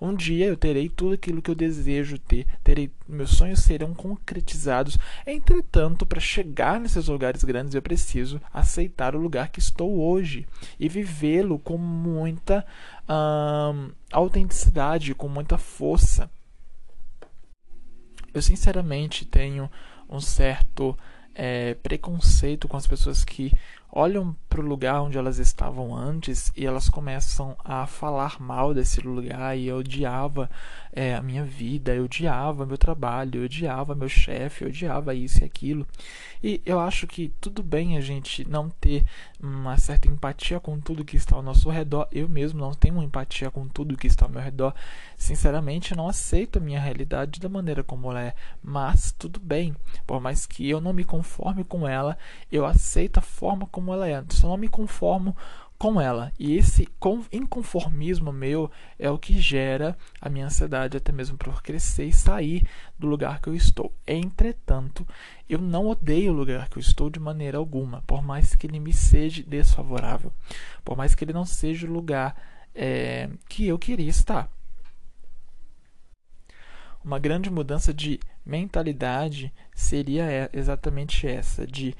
Um 0.00 0.14
dia 0.14 0.46
eu 0.46 0.56
terei 0.56 0.88
tudo 0.88 1.14
aquilo 1.14 1.42
que 1.42 1.50
eu 1.50 1.54
desejo 1.54 2.18
ter, 2.18 2.46
terei 2.64 2.90
meus 3.06 3.30
sonhos 3.30 3.60
serão 3.60 3.92
concretizados. 3.92 4.96
Entretanto, 5.26 6.06
para 6.06 6.18
chegar 6.18 6.80
nesses 6.80 7.08
lugares 7.08 7.44
grandes, 7.44 7.74
eu 7.74 7.82
preciso 7.82 8.40
aceitar 8.52 9.14
o 9.14 9.20
lugar 9.20 9.50
que 9.50 9.58
estou 9.58 10.00
hoje 10.00 10.46
e 10.78 10.88
vivê-lo 10.88 11.58
com 11.58 11.76
muita 11.76 12.64
hum, 13.08 13.90
autenticidade, 14.10 15.14
com 15.14 15.28
muita 15.28 15.58
força. 15.58 16.30
Eu 18.32 18.40
sinceramente 18.40 19.26
tenho 19.26 19.70
um 20.08 20.20
certo 20.20 20.96
é, 21.34 21.74
preconceito 21.74 22.68
com 22.68 22.76
as 22.76 22.86
pessoas 22.86 23.24
que 23.24 23.52
olham 23.92 24.36
para 24.50 24.60
o 24.60 24.66
lugar 24.66 25.00
onde 25.00 25.16
elas 25.16 25.38
estavam 25.38 25.94
antes 25.94 26.52
e 26.56 26.66
elas 26.66 26.88
começam 26.88 27.56
a 27.64 27.86
falar 27.86 28.40
mal 28.40 28.74
desse 28.74 29.00
lugar 29.00 29.56
e 29.56 29.68
eu 29.68 29.78
odiava 29.78 30.50
é, 30.92 31.14
a 31.14 31.22
minha 31.22 31.44
vida, 31.44 31.94
eu 31.94 32.04
odiava 32.04 32.66
meu 32.66 32.76
trabalho, 32.76 33.40
eu 33.40 33.44
odiava 33.44 33.94
meu 33.94 34.08
chefe, 34.08 34.64
eu 34.64 34.68
odiava 34.68 35.14
isso 35.14 35.42
e 35.42 35.44
aquilo. 35.44 35.86
E 36.42 36.60
eu 36.64 36.80
acho 36.80 37.06
que 37.06 37.32
tudo 37.40 37.62
bem 37.62 37.96
a 37.96 38.00
gente 38.00 38.48
não 38.48 38.70
ter 38.70 39.04
uma 39.40 39.76
certa 39.76 40.08
empatia 40.08 40.58
com 40.58 40.80
tudo 40.80 41.04
que 41.04 41.16
está 41.16 41.36
ao 41.36 41.42
nosso 41.42 41.68
redor. 41.68 42.08
Eu 42.10 42.28
mesmo 42.28 42.58
não 42.58 42.72
tenho 42.72 42.94
uma 42.94 43.04
empatia 43.04 43.50
com 43.50 43.68
tudo 43.68 43.96
que 43.96 44.06
está 44.06 44.24
ao 44.24 44.30
meu 44.30 44.40
redor. 44.40 44.74
Sinceramente, 45.18 45.94
não 45.94 46.08
aceito 46.08 46.58
a 46.58 46.60
minha 46.60 46.80
realidade 46.80 47.40
da 47.40 47.48
maneira 47.48 47.84
como 47.84 48.10
ela 48.10 48.22
é. 48.22 48.34
Mas 48.62 49.12
tudo 49.12 49.38
bem. 49.38 49.76
Por 50.06 50.18
mais 50.18 50.46
que 50.46 50.68
eu 50.68 50.80
não 50.80 50.94
me 50.94 51.04
conforme 51.04 51.62
com 51.62 51.86
ela, 51.86 52.16
eu 52.50 52.64
aceito 52.64 53.18
a 53.18 53.22
forma 53.22 53.66
como 53.66 53.92
ela 53.92 54.08
é. 54.08 54.22
Só 54.40 54.48
não 54.48 54.56
me 54.56 54.68
conformo 54.68 55.36
com 55.80 55.98
ela. 55.98 56.30
E 56.38 56.56
esse 56.56 56.86
inconformismo 57.32 58.30
meu 58.30 58.70
é 58.98 59.10
o 59.10 59.18
que 59.18 59.40
gera 59.40 59.96
a 60.20 60.28
minha 60.28 60.44
ansiedade, 60.44 60.96
até 60.96 61.10
mesmo 61.10 61.38
por 61.38 61.62
crescer 61.62 62.04
e 62.04 62.12
sair 62.12 62.66
do 62.98 63.06
lugar 63.06 63.40
que 63.40 63.48
eu 63.48 63.54
estou. 63.54 63.90
Entretanto, 64.06 65.06
eu 65.48 65.58
não 65.58 65.86
odeio 65.86 66.32
o 66.32 66.36
lugar 66.36 66.68
que 66.68 66.76
eu 66.76 66.80
estou 66.80 67.08
de 67.08 67.18
maneira 67.18 67.56
alguma, 67.56 68.02
por 68.02 68.22
mais 68.22 68.54
que 68.54 68.66
ele 68.66 68.78
me 68.78 68.92
seja 68.92 69.42
desfavorável, 69.42 70.30
por 70.84 70.98
mais 70.98 71.14
que 71.14 71.24
ele 71.24 71.32
não 71.32 71.46
seja 71.46 71.86
o 71.86 71.92
lugar 71.92 72.36
é, 72.74 73.30
que 73.48 73.66
eu 73.66 73.78
queria 73.78 74.10
estar. 74.10 74.50
Uma 77.02 77.18
grande 77.18 77.50
mudança 77.50 77.94
de 77.94 78.20
mentalidade 78.44 79.50
seria 79.74 80.50
exatamente 80.52 81.26
essa, 81.26 81.66
de 81.66 81.96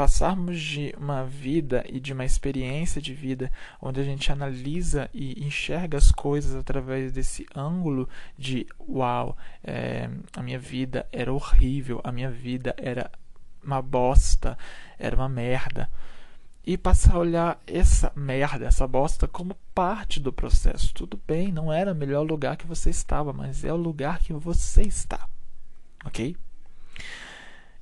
passarmos 0.00 0.58
de 0.58 0.94
uma 0.96 1.26
vida 1.26 1.84
e 1.86 2.00
de 2.00 2.14
uma 2.14 2.24
experiência 2.24 3.02
de 3.02 3.12
vida 3.12 3.52
onde 3.82 4.00
a 4.00 4.02
gente 4.02 4.32
analisa 4.32 5.10
e 5.12 5.44
enxerga 5.44 5.98
as 5.98 6.10
coisas 6.10 6.56
através 6.56 7.12
desse 7.12 7.46
ângulo 7.54 8.08
de 8.38 8.66
uau, 8.88 9.36
é, 9.62 10.08
a 10.34 10.42
minha 10.42 10.58
vida 10.58 11.06
era 11.12 11.30
horrível, 11.30 12.00
a 12.02 12.10
minha 12.10 12.30
vida 12.30 12.74
era 12.78 13.10
uma 13.62 13.82
bosta, 13.82 14.56
era 14.98 15.14
uma 15.14 15.28
merda. 15.28 15.90
E 16.64 16.78
passar 16.78 17.16
a 17.16 17.18
olhar 17.18 17.60
essa 17.66 18.10
merda, 18.16 18.64
essa 18.64 18.86
bosta, 18.86 19.28
como 19.28 19.54
parte 19.74 20.18
do 20.18 20.32
processo. 20.32 20.94
Tudo 20.94 21.20
bem, 21.28 21.52
não 21.52 21.70
era 21.70 21.92
o 21.92 21.94
melhor 21.94 22.22
lugar 22.22 22.56
que 22.56 22.66
você 22.66 22.88
estava, 22.88 23.34
mas 23.34 23.66
é 23.66 23.72
o 23.72 23.76
lugar 23.76 24.20
que 24.20 24.32
você 24.32 24.80
está. 24.80 25.28
Ok? 26.06 26.34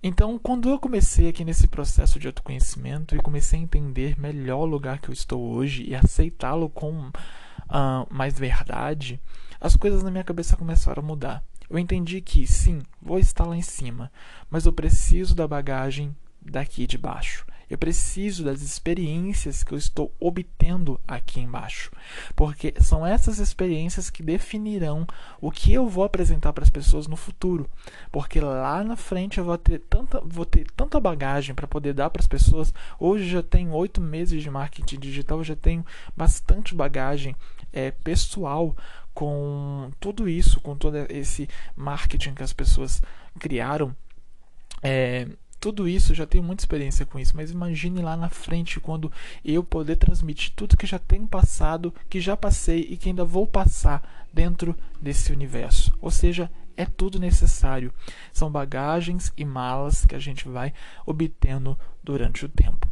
Então, 0.01 0.39
quando 0.39 0.69
eu 0.69 0.79
comecei 0.79 1.29
aqui 1.29 1.45
nesse 1.45 1.67
processo 1.67 2.21
de 2.21 2.29
autoconhecimento 2.29 3.17
e 3.17 3.21
comecei 3.21 3.59
a 3.59 3.63
entender 3.63 4.19
melhor 4.19 4.61
o 4.61 4.65
lugar 4.65 5.01
que 5.01 5.09
eu 5.09 5.13
estou 5.13 5.43
hoje 5.43 5.85
e 5.89 5.95
aceitá-lo 5.95 6.69
com 6.69 7.09
uh, 7.09 8.07
mais 8.09 8.39
verdade, 8.39 9.21
as 9.61 9.75
coisas 9.75 10.03
na 10.05 10.11
minha 10.11 10.23
cabeça 10.23 10.57
começaram 10.57 11.03
a 11.03 11.07
mudar. 11.07 11.43
Eu 11.69 11.79
entendi 11.79 12.21
que, 12.21 12.47
sim, 12.47 12.81
vou 13.03 13.19
estar 13.19 13.45
lá 13.45 13.57
em 13.57 13.63
cima, 13.63 14.11
mas 14.49 14.67
eu 14.67 14.73
preciso 14.73 15.35
da 15.35 15.49
bagagem 15.49 16.15
daqui 16.41 16.87
de 16.87 16.97
baixo. 16.97 17.45
Eu 17.71 17.77
preciso 17.77 18.45
das 18.45 18.63
experiências 18.63 19.63
que 19.63 19.73
eu 19.73 19.79
estou 19.79 20.13
obtendo 20.19 21.01
aqui 21.07 21.41
embaixo, 21.41 21.91
porque 22.35 22.75
são 22.81 23.07
essas 23.07 23.39
experiências 23.39 24.09
que 24.09 24.23
definirão 24.23 25.07
o 25.41 25.51
que 25.51 25.73
eu 25.73 25.87
vou 25.87 26.05
apresentar 26.05 26.53
para 26.53 26.65
as 26.65 26.71
pessoas 26.71 27.07
no 27.07 27.17
futuro. 27.17 27.69
Porque 28.11 28.41
lá 28.41 28.83
na 28.83 28.97
frente 28.97 29.39
eu 29.39 29.45
vou 29.45 29.59
ter 29.59 29.81
tanta, 29.81 30.21
vou 30.25 30.47
ter 30.47 30.67
tanta 30.77 30.99
bagagem 30.99 31.55
para 31.55 31.67
poder 31.67 31.93
dar 31.93 32.11
para 32.11 32.21
as 32.21 32.27
pessoas. 32.27 32.73
Hoje 32.99 33.29
já 33.29 33.43
tenho 33.43 33.73
oito 33.73 34.01
meses 34.01 34.43
de 34.43 34.51
marketing 34.51 34.99
digital, 34.99 35.45
já 35.45 35.57
tenho 35.57 35.85
bastante 36.17 36.75
bagagem 36.75 37.37
é, 37.73 37.91
pessoal 37.91 38.75
com 39.13 39.91
tudo 39.99 40.29
isso, 40.29 40.61
com 40.61 40.77
todo 40.77 40.97
esse 41.09 41.49
marketing 41.77 42.35
que 42.35 42.43
as 42.43 42.53
pessoas 42.53 43.03
criaram. 43.39 43.95
É, 44.83 45.27
tudo 45.61 45.89
isso, 45.89 46.15
já 46.15 46.27
tenho 46.27 46.45
muita 46.45 46.63
experiência 46.63 47.05
com 47.05 47.19
isso, 47.19 47.37
mas 47.37 47.51
imagine 47.51 48.01
lá 48.01 48.17
na 48.17 48.29
frente 48.29 48.79
quando 48.79 49.11
eu 49.45 49.65
poder 49.65 49.97
transmitir 49.97 50.53
tudo 50.55 50.77
que 50.77 50.87
já 50.87 50.99
tenho 50.99 51.27
passado, 51.27 51.93
que 52.09 52.21
já 52.21 52.37
passei 52.37 52.87
e 52.91 52.97
que 52.97 53.09
ainda 53.09 53.25
vou 53.25 53.47
passar 53.47 54.27
dentro 54.33 54.77
desse 55.01 55.33
universo. 55.33 55.93
Ou 56.01 56.11
seja, 56.11 56.51
é 56.77 56.87
tudo 56.87 57.19
necessário. 57.19 57.93
São 58.33 58.51
bagagens 58.51 59.33
e 59.37 59.45
malas 59.45 60.07
que 60.07 60.15
a 60.15 60.19
gente 60.21 60.49
vai 60.49 60.73
obtendo 61.05 61.77
durante 62.05 62.45
o 62.45 62.49
tempo. 62.49 62.89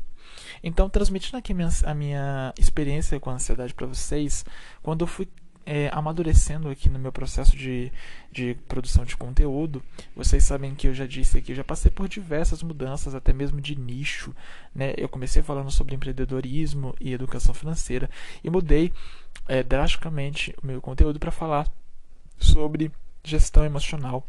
Então, 0.63 0.91
transmitindo 0.91 1.37
aqui 1.37 1.55
a 1.85 1.95
minha 1.95 2.53
experiência 2.59 3.21
com 3.21 3.31
a 3.31 3.35
ansiedade 3.35 3.75
para 3.75 3.87
vocês, 3.87 4.45
quando 4.83 5.03
eu 5.03 5.07
fui 5.07 5.29
é, 5.67 5.91
amadurecendo 5.93 6.69
aqui 6.69 6.89
no 6.89 6.99
meu 6.99 7.11
processo 7.11 7.57
de, 7.57 7.93
de 8.31 8.55
produção 8.69 9.05
de 9.05 9.17
conteúdo. 9.17 9.83
Vocês 10.15 10.45
sabem 10.45 10.77
que 10.77 10.87
eu 10.87 10.95
já 10.95 11.07
disse 11.07 11.37
aqui, 11.37 11.51
eu 11.51 11.57
já 11.57 11.65
passei 11.65 11.91
por 11.91 12.09
diversas 12.09 12.63
mudanças, 12.63 13.17
até 13.17 13.33
mesmo 13.33 13.61
de 13.61 13.77
nicho. 13.77 14.33
Né? 14.73 14.95
Eu 14.97 15.09
comecei 15.09 15.43
falando 15.43 15.71
sobre 15.73 15.97
empreendedorismo 15.97 16.95
e 17.01 17.13
educação 17.13 17.53
financeira 17.53 18.09
e 18.45 18.49
mudei 18.49 18.93
é, 19.49 19.65
drasticamente 19.65 20.55
o 20.63 20.67
meu 20.67 20.81
conteúdo 20.81 21.19
para 21.19 21.33
falar 21.33 21.69
sobre 22.39 22.93
gestão 23.25 23.65
emocional. 23.65 24.25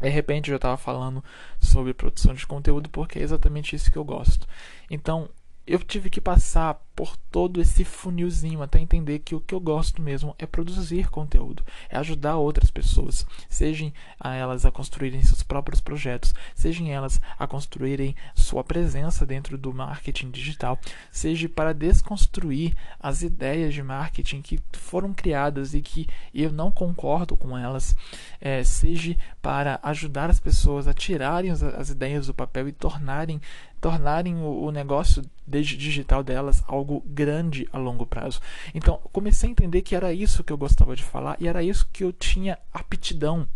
De 0.00 0.08
repente 0.08 0.48
eu 0.48 0.54
já 0.54 0.56
estava 0.56 0.76
falando 0.76 1.24
sobre 1.60 1.94
produção 1.94 2.34
de 2.34 2.46
conteúdo 2.46 2.90
porque 2.90 3.20
é 3.20 3.22
exatamente 3.22 3.76
isso 3.76 3.90
que 3.90 3.96
eu 3.96 4.04
gosto. 4.04 4.46
Então 4.90 5.28
eu 5.66 5.80
tive 5.80 6.08
que 6.08 6.20
passar 6.20 6.80
por 6.96 7.14
todo 7.30 7.60
esse 7.60 7.84
funilzinho 7.84 8.62
até 8.62 8.80
entender 8.80 9.18
que 9.18 9.34
o 9.34 9.40
que 9.40 9.54
eu 9.54 9.60
gosto 9.60 10.00
mesmo 10.00 10.34
é 10.38 10.46
produzir 10.46 11.10
conteúdo, 11.10 11.62
é 11.90 11.98
ajudar 11.98 12.36
outras 12.36 12.70
pessoas, 12.70 13.26
sejam 13.50 13.92
elas 14.24 14.64
a 14.64 14.70
construírem 14.70 15.22
seus 15.22 15.42
próprios 15.42 15.80
projetos, 15.80 16.34
sejam 16.54 16.86
elas 16.86 17.20
a 17.38 17.46
construírem 17.46 18.16
sua 18.34 18.64
presença 18.64 19.26
dentro 19.26 19.58
do 19.58 19.74
marketing 19.74 20.30
digital, 20.30 20.78
seja 21.10 21.48
para 21.50 21.74
desconstruir 21.74 22.74
as 22.98 23.20
ideias 23.20 23.74
de 23.74 23.82
marketing 23.82 24.40
que 24.40 24.58
foram 24.72 25.12
criadas 25.12 25.74
e 25.74 25.82
que 25.82 26.08
eu 26.32 26.50
não 26.50 26.70
concordo 26.70 27.36
com 27.36 27.58
elas, 27.58 27.94
é, 28.40 28.64
seja 28.64 29.14
para 29.42 29.78
ajudar 29.82 30.30
as 30.30 30.40
pessoas 30.40 30.88
a 30.88 30.94
tirarem 30.94 31.50
as 31.50 31.90
ideias 31.90 32.28
do 32.28 32.34
papel 32.34 32.68
e 32.68 32.72
tornarem 32.72 33.38
tornarem 33.86 34.34
o, 34.34 34.64
o 34.64 34.72
negócio 34.72 35.22
digital 35.46 36.24
delas 36.24 36.60
algo 36.66 37.04
grande 37.06 37.68
a 37.72 37.78
longo 37.78 38.04
prazo. 38.04 38.40
Então, 38.74 39.00
comecei 39.12 39.48
a 39.48 39.52
entender 39.52 39.80
que 39.82 39.94
era 39.94 40.12
isso 40.12 40.42
que 40.42 40.52
eu 40.52 40.58
gostava 40.58 40.96
de 40.96 41.04
falar 41.04 41.36
e 41.38 41.46
era 41.46 41.62
isso 41.62 41.88
que 41.92 42.02
eu 42.02 42.12
tinha 42.12 42.58
aptidão. 42.74 43.46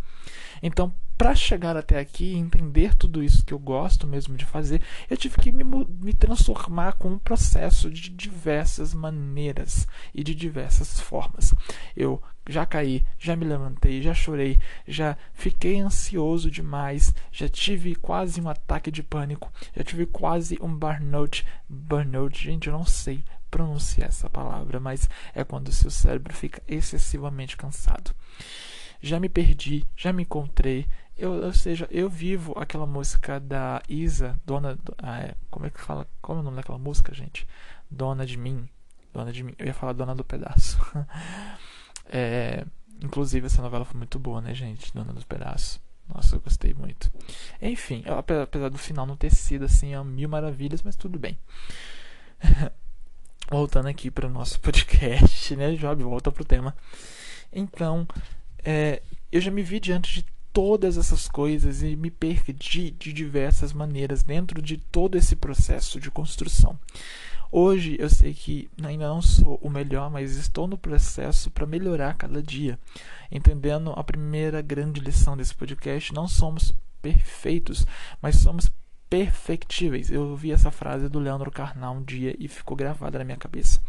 Então, 0.63 0.95
para 1.19 1.35
chegar 1.35 1.77
até 1.77 1.99
aqui 1.99 2.27
e 2.27 2.37
entender 2.37 2.95
tudo 2.95 3.25
isso 3.25 3.45
que 3.45 3.53
eu 3.53 3.59
gosto 3.59 4.07
mesmo 4.07 4.37
de 4.37 4.45
fazer, 4.45 4.81
eu 5.11 5.17
tive 5.17 5.37
que 5.37 5.51
me, 5.51 5.65
me 5.65 6.15
transformar 6.15 6.93
com 6.93 7.11
um 7.11 7.19
processo 7.19 7.91
de 7.91 8.09
diversas 8.09 8.95
maneiras 8.95 9.89
e 10.15 10.23
de 10.23 10.33
diversas 10.33 11.01
formas. 11.01 11.53
Eu 11.97 12.23
já 12.51 12.67
caí, 12.67 13.05
já 13.19 13.37
me 13.37 13.45
levantei, 13.45 14.03
já 14.03 14.13
chorei, 14.13 14.59
já 14.87 15.17
fiquei 15.33 15.81
ansioso 15.81 16.51
demais, 16.51 17.15
já 17.31 17.49
tive 17.49 17.95
quase 17.95 18.41
um 18.41 18.49
ataque 18.49 18.91
de 18.91 19.03
pânico, 19.03 19.53
já 19.77 19.85
tive 19.85 20.07
quase 20.07 20.59
um 20.61 20.75
burnout. 20.75 21.47
Burnout, 21.69 22.43
gente, 22.43 22.69
eu 22.69 22.73
não 22.73 22.85
sei 22.85 23.23
pronunciar 23.51 24.09
essa 24.09 24.29
palavra, 24.29 24.79
mas 24.79 25.09
é 25.35 25.45
quando 25.45 25.69
o 25.69 25.73
seu 25.73 25.91
cérebro 25.91 26.35
fica 26.35 26.63
excessivamente 26.69 27.57
cansado. 27.57 28.15
Já 29.01 29.19
me 29.19 29.29
perdi, 29.29 29.87
já 29.97 30.13
me 30.13 30.23
encontrei, 30.23 30.87
eu, 31.21 31.33
ou 31.45 31.53
seja, 31.53 31.87
eu 31.91 32.09
vivo 32.09 32.55
aquela 32.59 32.87
música 32.87 33.39
da 33.39 33.83
Isa, 33.87 34.41
dona. 34.45 34.79
Ah, 34.99 35.21
é, 35.21 35.35
como 35.51 35.67
é 35.67 35.71
que 35.71 35.81
fala? 35.81 36.09
Qual 36.23 36.39
é 36.39 36.41
o 36.41 36.45
nome 36.45 36.57
daquela 36.57 36.79
música, 36.79 37.15
gente? 37.15 37.47
Dona 37.91 38.25
de 38.25 38.39
mim. 38.39 38.67
Dona 39.13 39.31
de 39.31 39.43
mim. 39.43 39.55
Eu 39.59 39.67
ia 39.67 39.75
falar 39.75 39.93
Dona 39.93 40.15
do 40.15 40.25
Pedaço. 40.25 40.79
é, 42.11 42.65
inclusive, 43.01 43.47
essa 43.47 43.63
novela 43.63 43.85
foi 43.85 43.97
muito 43.97 44.19
boa, 44.19 44.41
né, 44.41 44.55
gente? 44.55 44.93
Dona 44.93 45.13
do 45.13 45.25
Pedaço. 45.25 45.81
Nossa, 46.13 46.37
eu 46.37 46.41
gostei 46.41 46.75
muito. 46.75 47.11
Enfim, 47.63 48.05
apesar 48.07 48.69
do 48.69 48.79
final 48.79 49.07
não 49.07 49.17
ter 49.17 49.33
sido 49.33 49.65
assim 49.65 49.95
a 49.95 50.03
mil 50.03 50.29
maravilhas, 50.29 50.83
mas 50.83 50.97
tudo 50.97 51.19
bem. 51.19 51.39
Voltando 53.49 53.89
aqui 53.89 54.11
para 54.11 54.27
o 54.27 54.31
nosso 54.31 54.59
podcast, 54.61 55.57
né, 55.57 55.75
Job? 55.77 56.03
Volta 56.03 56.33
pro 56.33 56.45
tema. 56.45 56.77
Então, 57.53 58.07
é, 58.65 59.03
eu 59.31 59.41
já 59.41 59.51
me 59.51 59.63
vi 59.63 59.79
diante 59.79 60.15
de 60.15 60.27
todas 60.53 60.97
essas 60.97 61.29
coisas 61.29 61.83
e 61.83 61.95
me 61.95 62.11
perdi 62.11 62.91
de 62.91 63.13
diversas 63.13 63.73
maneiras 63.73 64.23
dentro 64.23 64.61
de 64.61 64.77
todo 64.77 65.17
esse 65.17 65.37
processo 65.37 66.01
de 66.01 66.11
construção. 66.11 66.79
Hoje 67.53 67.97
eu 67.99 68.09
sei 68.09 68.33
que 68.33 68.71
ainda 68.81 69.09
não 69.09 69.21
sou 69.21 69.59
o 69.61 69.69
melhor, 69.69 70.09
mas 70.09 70.37
estou 70.37 70.69
no 70.69 70.79
processo 70.79 71.51
para 71.51 71.67
melhorar 71.67 72.15
cada 72.15 72.41
dia. 72.41 72.79
Entendendo 73.29 73.93
a 73.97 74.05
primeira 74.05 74.63
grande 74.63 75.01
lição 75.01 75.37
desse 75.37 75.53
podcast, 75.53 76.15
não 76.15 76.29
somos 76.29 76.73
perfeitos, 77.03 77.85
mas 78.23 78.37
somos 78.37 78.71
perfectíveis. 79.09 80.13
Eu 80.13 80.29
ouvi 80.29 80.53
essa 80.53 80.71
frase 80.71 81.09
do 81.09 81.19
Leandro 81.19 81.51
Carnal 81.51 81.97
um 81.97 82.05
dia 82.05 82.37
e 82.39 82.47
ficou 82.47 82.77
gravada 82.77 83.19
na 83.19 83.25
minha 83.25 83.37
cabeça. 83.37 83.81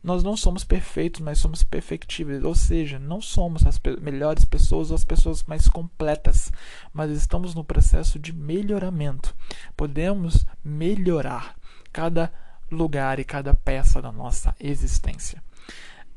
Nós 0.00 0.22
não 0.22 0.36
somos 0.36 0.62
perfeitos, 0.62 1.20
mas 1.20 1.40
somos 1.40 1.64
perfectíveis. 1.64 2.44
Ou 2.44 2.54
seja, 2.54 3.00
não 3.00 3.20
somos 3.20 3.66
as 3.66 3.80
melhores 4.00 4.44
pessoas 4.44 4.92
ou 4.92 4.94
as 4.94 5.04
pessoas 5.04 5.42
mais 5.42 5.66
completas, 5.66 6.52
mas 6.92 7.10
estamos 7.10 7.52
no 7.52 7.64
processo 7.64 8.16
de 8.16 8.32
melhoramento. 8.32 9.34
Podemos 9.76 10.46
melhorar 10.62 11.56
cada 11.92 12.32
lugar 12.70 13.18
e 13.18 13.24
cada 13.24 13.54
peça 13.54 14.00
da 14.00 14.10
nossa 14.10 14.54
existência. 14.60 15.42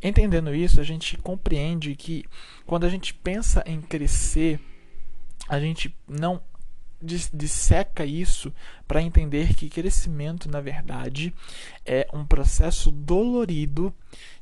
Entendendo 0.02 0.56
isso, 0.56 0.80
a 0.80 0.84
gente 0.84 1.18
compreende 1.18 1.96
que 1.96 2.24
quando 2.66 2.86
a 2.86 2.90
gente 2.90 3.14
pensa 3.14 3.64
em 3.66 3.82
crescer, 3.82 4.60
a 5.48 5.60
gente 5.60 5.94
não 6.08 6.42
disseca 7.02 8.06
isso 8.06 8.54
para 8.88 9.02
entender 9.02 9.54
que 9.54 9.70
crescimento, 9.70 10.50
na 10.50 10.60
verdade, 10.60 11.34
é 11.86 12.08
um 12.14 12.26
processo 12.26 12.92
dolorido 12.92 13.94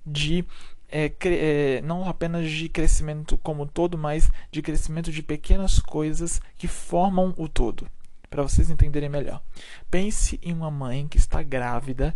de 0.06 0.46
é, 0.90 1.12
é, 1.26 1.82
não 1.82 2.08
apenas 2.08 2.50
de 2.50 2.70
crescimento 2.70 3.38
como 3.38 3.66
todo, 3.66 3.98
mas 3.98 4.30
de 4.52 4.62
crescimento 4.62 5.12
de 5.12 5.22
pequenas 5.22 5.80
coisas 5.80 6.42
que 6.58 6.68
formam 6.68 7.34
o 7.38 7.48
todo 7.48 7.88
para 8.30 8.44
vocês 8.44 8.70
entenderem 8.70 9.10
melhor. 9.10 9.42
Pense 9.90 10.40
em 10.42 10.54
uma 10.54 10.70
mãe 10.70 11.08
que 11.08 11.18
está 11.18 11.42
grávida 11.42 12.16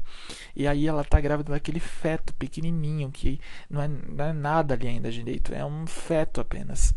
e 0.56 0.68
aí 0.68 0.88
ela 0.88 1.02
está 1.02 1.20
grávida 1.22 1.54
daquele 1.54 1.80
feto 1.80 2.34
pequenininho 2.34 3.10
que 3.12 3.40
não 3.70 3.82
é, 3.82 3.88
não 3.88 4.26
é, 4.26 4.34
nada 4.34 4.74
ali 4.74 4.88
ainda 4.88 5.12
direito, 5.12 5.54
é 5.54 5.66
um 5.66 5.88
feto 5.88 6.42
apenas. 6.42 6.94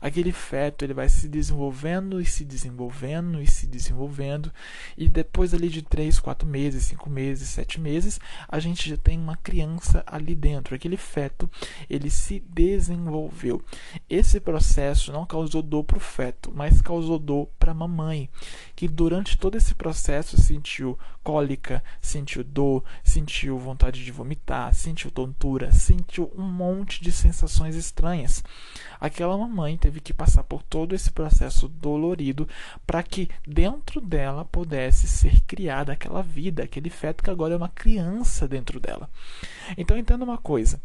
Aquele 0.00 0.32
feto 0.32 0.84
ele 0.84 0.94
vai 0.94 1.08
se 1.08 1.28
desenvolvendo 1.28 2.20
e 2.20 2.24
se 2.24 2.44
desenvolvendo 2.44 3.40
e 3.40 3.46
se 3.46 3.66
desenvolvendo 3.66 4.52
e 4.96 5.08
depois 5.08 5.52
ali 5.52 5.68
de 5.68 5.82
3, 5.82 6.18
4 6.18 6.48
meses, 6.48 6.84
5 6.84 7.10
meses, 7.10 7.48
7 7.50 7.80
meses, 7.80 8.18
a 8.48 8.58
gente 8.58 8.88
já 8.88 8.96
tem 8.96 9.18
uma 9.18 9.36
criança 9.36 10.02
ali 10.06 10.34
dentro. 10.34 10.74
Aquele 10.74 10.96
feto 10.96 11.50
ele 11.88 12.08
se 12.08 12.40
desenvolveu. 12.40 13.62
Esse 14.08 14.40
processo 14.40 15.12
não 15.12 15.26
causou 15.26 15.62
dor 15.62 15.84
para 15.84 15.98
o 15.98 16.00
feto, 16.00 16.50
mas 16.54 16.80
causou 16.80 17.18
dor 17.18 17.48
para 17.58 17.72
a 17.72 17.74
mamãe 17.74 18.30
que 18.74 18.88
durante 18.88 19.38
todo 19.38 19.56
esse 19.56 19.74
processo 19.74 20.40
sentiu 20.40 20.98
cólica, 21.22 21.82
sentiu 22.00 22.44
dor, 22.44 22.84
sentiu 23.02 23.58
vontade 23.58 24.04
de 24.04 24.12
vomitar, 24.12 24.74
sentiu 24.74 25.10
tontura, 25.10 25.72
sentiu 25.72 26.30
um 26.36 26.42
monte 26.42 27.02
de 27.02 27.10
sensações 27.10 27.74
estranhas. 27.76 28.44
Aquela 29.00 29.36
mamãe 29.36 29.76
teve 29.76 30.00
que 30.00 30.12
passar 30.12 30.42
por 30.44 30.62
todo 30.62 30.94
esse 30.94 31.10
processo 31.10 31.68
dolorido 31.68 32.48
para 32.86 33.02
que 33.02 33.28
dentro 33.46 34.00
dela 34.00 34.44
pudesse 34.44 35.06
ser 35.06 35.40
criada 35.42 35.92
aquela 35.92 36.22
vida, 36.22 36.62
aquele 36.62 36.90
feto 36.90 37.22
que 37.22 37.30
agora 37.30 37.54
é 37.54 37.56
uma 37.56 37.68
criança 37.68 38.46
dentro 38.46 38.78
dela. 38.78 39.08
Então 39.76 39.98
entenda 39.98 40.24
uma 40.24 40.38
coisa, 40.38 40.80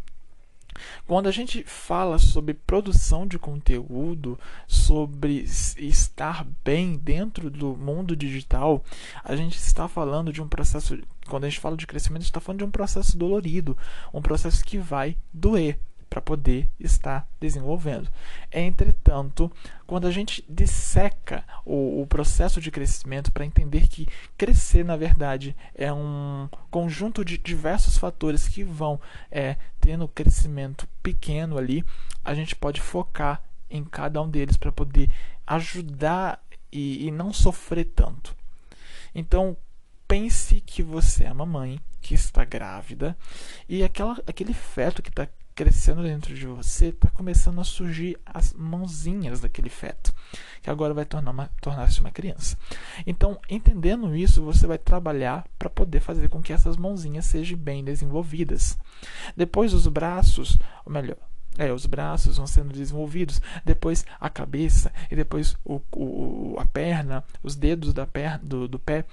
quando 1.08 1.28
a 1.28 1.32
gente 1.32 1.64
fala 1.64 2.18
sobre 2.20 2.54
produção 2.54 3.28
de 3.28 3.40
conteúdo, 3.40 4.40
sobre 4.68 5.46
estar 5.78 6.46
bem 6.64 6.96
dentro 6.96 7.50
do 7.50 7.76
mundo 7.76 8.16
digital, 8.16 8.84
a 9.24 9.36
gente 9.36 9.58
está 9.58 9.88
falando 9.88 10.32
de 10.32 10.42
um 10.42 10.48
processo. 10.48 10.98
Quando 11.28 11.44
a 11.44 11.50
gente 11.50 11.60
fala 11.60 11.78
de 11.78 11.86
crescimento, 11.86 12.22
a 12.22 12.24
gente 12.24 12.32
está 12.32 12.40
falando 12.40 12.60
de 12.60 12.66
um 12.66 12.72
processo 12.72 13.18
dolorido, 13.18 13.78
um 14.14 14.22
processo 14.22 14.64
que 14.64 14.78
vai 14.78 15.16
doer 15.34 15.80
para 16.10 16.22
poder 16.22 16.68
estar 16.80 17.28
desenvolvendo. 17.40 18.10
Entretanto, 18.52 19.52
quando 19.86 20.08
a 20.08 20.12
gente 20.12 20.44
disseca 20.50 21.44
o, 21.66 22.02
o 22.02 22.08
processo 22.08 22.60
de 22.60 22.72
crescimento 22.72 23.32
para 23.32 23.46
entender 23.46 23.88
que 23.88 24.08
crescer, 24.38 24.84
na 24.84 24.98
verdade, 24.98 25.56
é 25.76 25.94
um 25.94 26.50
conjunto 26.72 27.24
de 27.24 27.38
diversos 27.38 27.98
fatores 27.98 28.48
que 28.48 28.64
vão 28.64 29.00
é, 29.32 29.56
tendo 29.80 30.08
crescimento 30.08 30.88
pequeno 31.04 31.58
ali, 31.58 31.86
a 32.24 32.34
gente 32.34 32.56
pode 32.56 32.82
focar 32.82 33.42
em 33.70 33.84
cada 33.84 34.22
um 34.22 34.30
deles 34.30 34.58
para 34.58 34.72
poder 34.72 35.12
ajudar 35.46 36.42
e, 36.72 37.08
e 37.08 37.12
não 37.12 37.32
sofrer 37.32 37.86
tanto. 37.86 38.36
Então, 39.14 39.56
pense 40.08 40.62
que 40.62 40.82
você 40.82 41.26
é 41.26 41.32
uma 41.32 41.46
mãe 41.46 41.80
que 42.02 42.14
está 42.16 42.44
grávida 42.44 43.16
e 43.68 43.84
aquela, 43.84 44.18
aquele 44.26 44.54
feto 44.54 45.02
que 45.02 45.10
está 45.10 45.28
crescendo 45.60 46.04
dentro 46.04 46.34
de 46.34 46.48
você, 46.48 46.86
está 46.86 47.10
começando 47.10 47.60
a 47.60 47.66
surgir 47.66 48.18
as 48.26 48.54
mãozinhas 48.54 49.42
daquele 49.42 49.68
feto, 49.68 50.16
que 50.62 50.70
agora 50.70 50.94
vai 50.94 51.04
tornar 51.04 51.50
tornar-se 51.60 52.00
uma 52.00 52.12
criança. 52.12 52.58
Então, 53.06 53.38
entendendo 53.50 54.16
isso, 54.16 54.42
você 54.42 54.66
vai 54.66 54.78
trabalhar 54.78 55.46
para 55.60 55.70
poder 55.70 56.00
fazer 56.00 56.30
com 56.30 56.42
que 56.42 56.54
essas 56.54 56.78
mãozinhas 56.78 57.26
sejam 57.26 57.58
bem 57.58 57.84
desenvolvidas. 57.84 58.78
Depois, 59.36 59.74
os 59.74 59.86
braços, 59.88 60.58
ou 60.86 60.94
melhor, 60.94 61.18
é, 61.58 61.74
os 61.74 61.86
braços 61.86 62.38
vão 62.38 62.48
sendo 62.48 62.72
desenvolvidos, 62.72 63.42
depois 63.66 64.06
a 64.18 64.30
cabeça 64.30 64.94
e 65.12 65.16
depois 65.18 65.58
o, 65.66 65.82
o, 65.92 66.56
a 66.58 66.64
perna, 66.64 67.22
os 67.44 67.58
dedos 67.58 67.94
da 67.94 68.08
perna, 68.08 68.40
do, 68.42 68.66
do 68.66 68.80
pé 68.80 69.04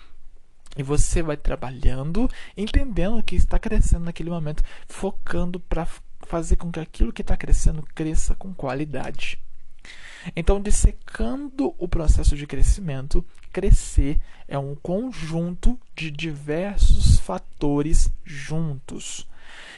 e 0.77 0.83
você 0.83 1.23
vai 1.23 1.37
trabalhando, 1.37 2.31
entendendo 2.57 3.23
que 3.23 3.35
está 3.35 3.59
crescendo 3.59 4.05
naquele 4.05 4.29
momento, 4.29 4.63
focando 4.87 5.59
para 5.59 5.87
fazer 6.27 6.57
com 6.57 6.71
que 6.71 6.81
aquilo 6.81 7.13
que 7.13 7.23
está 7.23 7.37
crescendo 7.37 7.83
cresça 7.95 8.35
com 8.35 8.53
qualidade. 8.53 9.39
Então, 10.35 10.61
dissecando 10.61 11.75
o 11.79 11.87
processo 11.87 12.37
de 12.37 12.47
crescimento, 12.47 13.25
crescer 13.53 14.21
é 14.49 14.59
um 14.59 14.75
conjunto 14.75 15.79
de 15.95 16.11
diversos 16.11 17.19
fatores 17.21 18.13
juntos, 18.25 19.29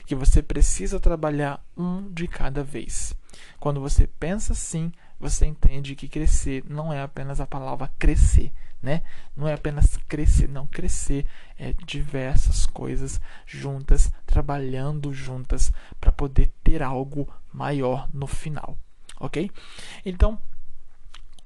que 0.07 0.15
você 0.15 0.43
precisa 0.43 0.99
trabalhar 0.99 1.63
um 1.77 2.11
de 2.11 2.27
cada 2.27 2.65
vez. 2.65 3.15
Quando 3.61 3.81
você 3.81 4.07
pensa 4.07 4.55
assim, 4.55 4.91
você 5.21 5.45
entende 5.45 5.95
que 5.95 6.09
crescer 6.09 6.65
não 6.69 6.93
é 6.93 7.03
apenas 7.03 7.41
a 7.41 7.47
palavra 7.47 7.93
crescer, 7.99 8.53
né? 8.83 9.03
Não 9.37 9.49
é 9.49 9.55
apenas 9.55 9.97
crescer, 10.09 10.49
não 10.49 10.67
crescer 10.67 11.27
é 11.59 11.73
diversas 11.85 12.67
coisas 12.67 13.21
juntas, 13.47 14.13
trabalhando 14.27 15.13
juntas 15.13 15.73
para 16.01 16.13
poder 16.13 16.53
ter 16.63 16.83
algo 16.83 17.29
maior 17.53 18.09
no 18.13 18.27
final, 18.27 18.79
ok? 19.19 19.51
Então 20.05 20.41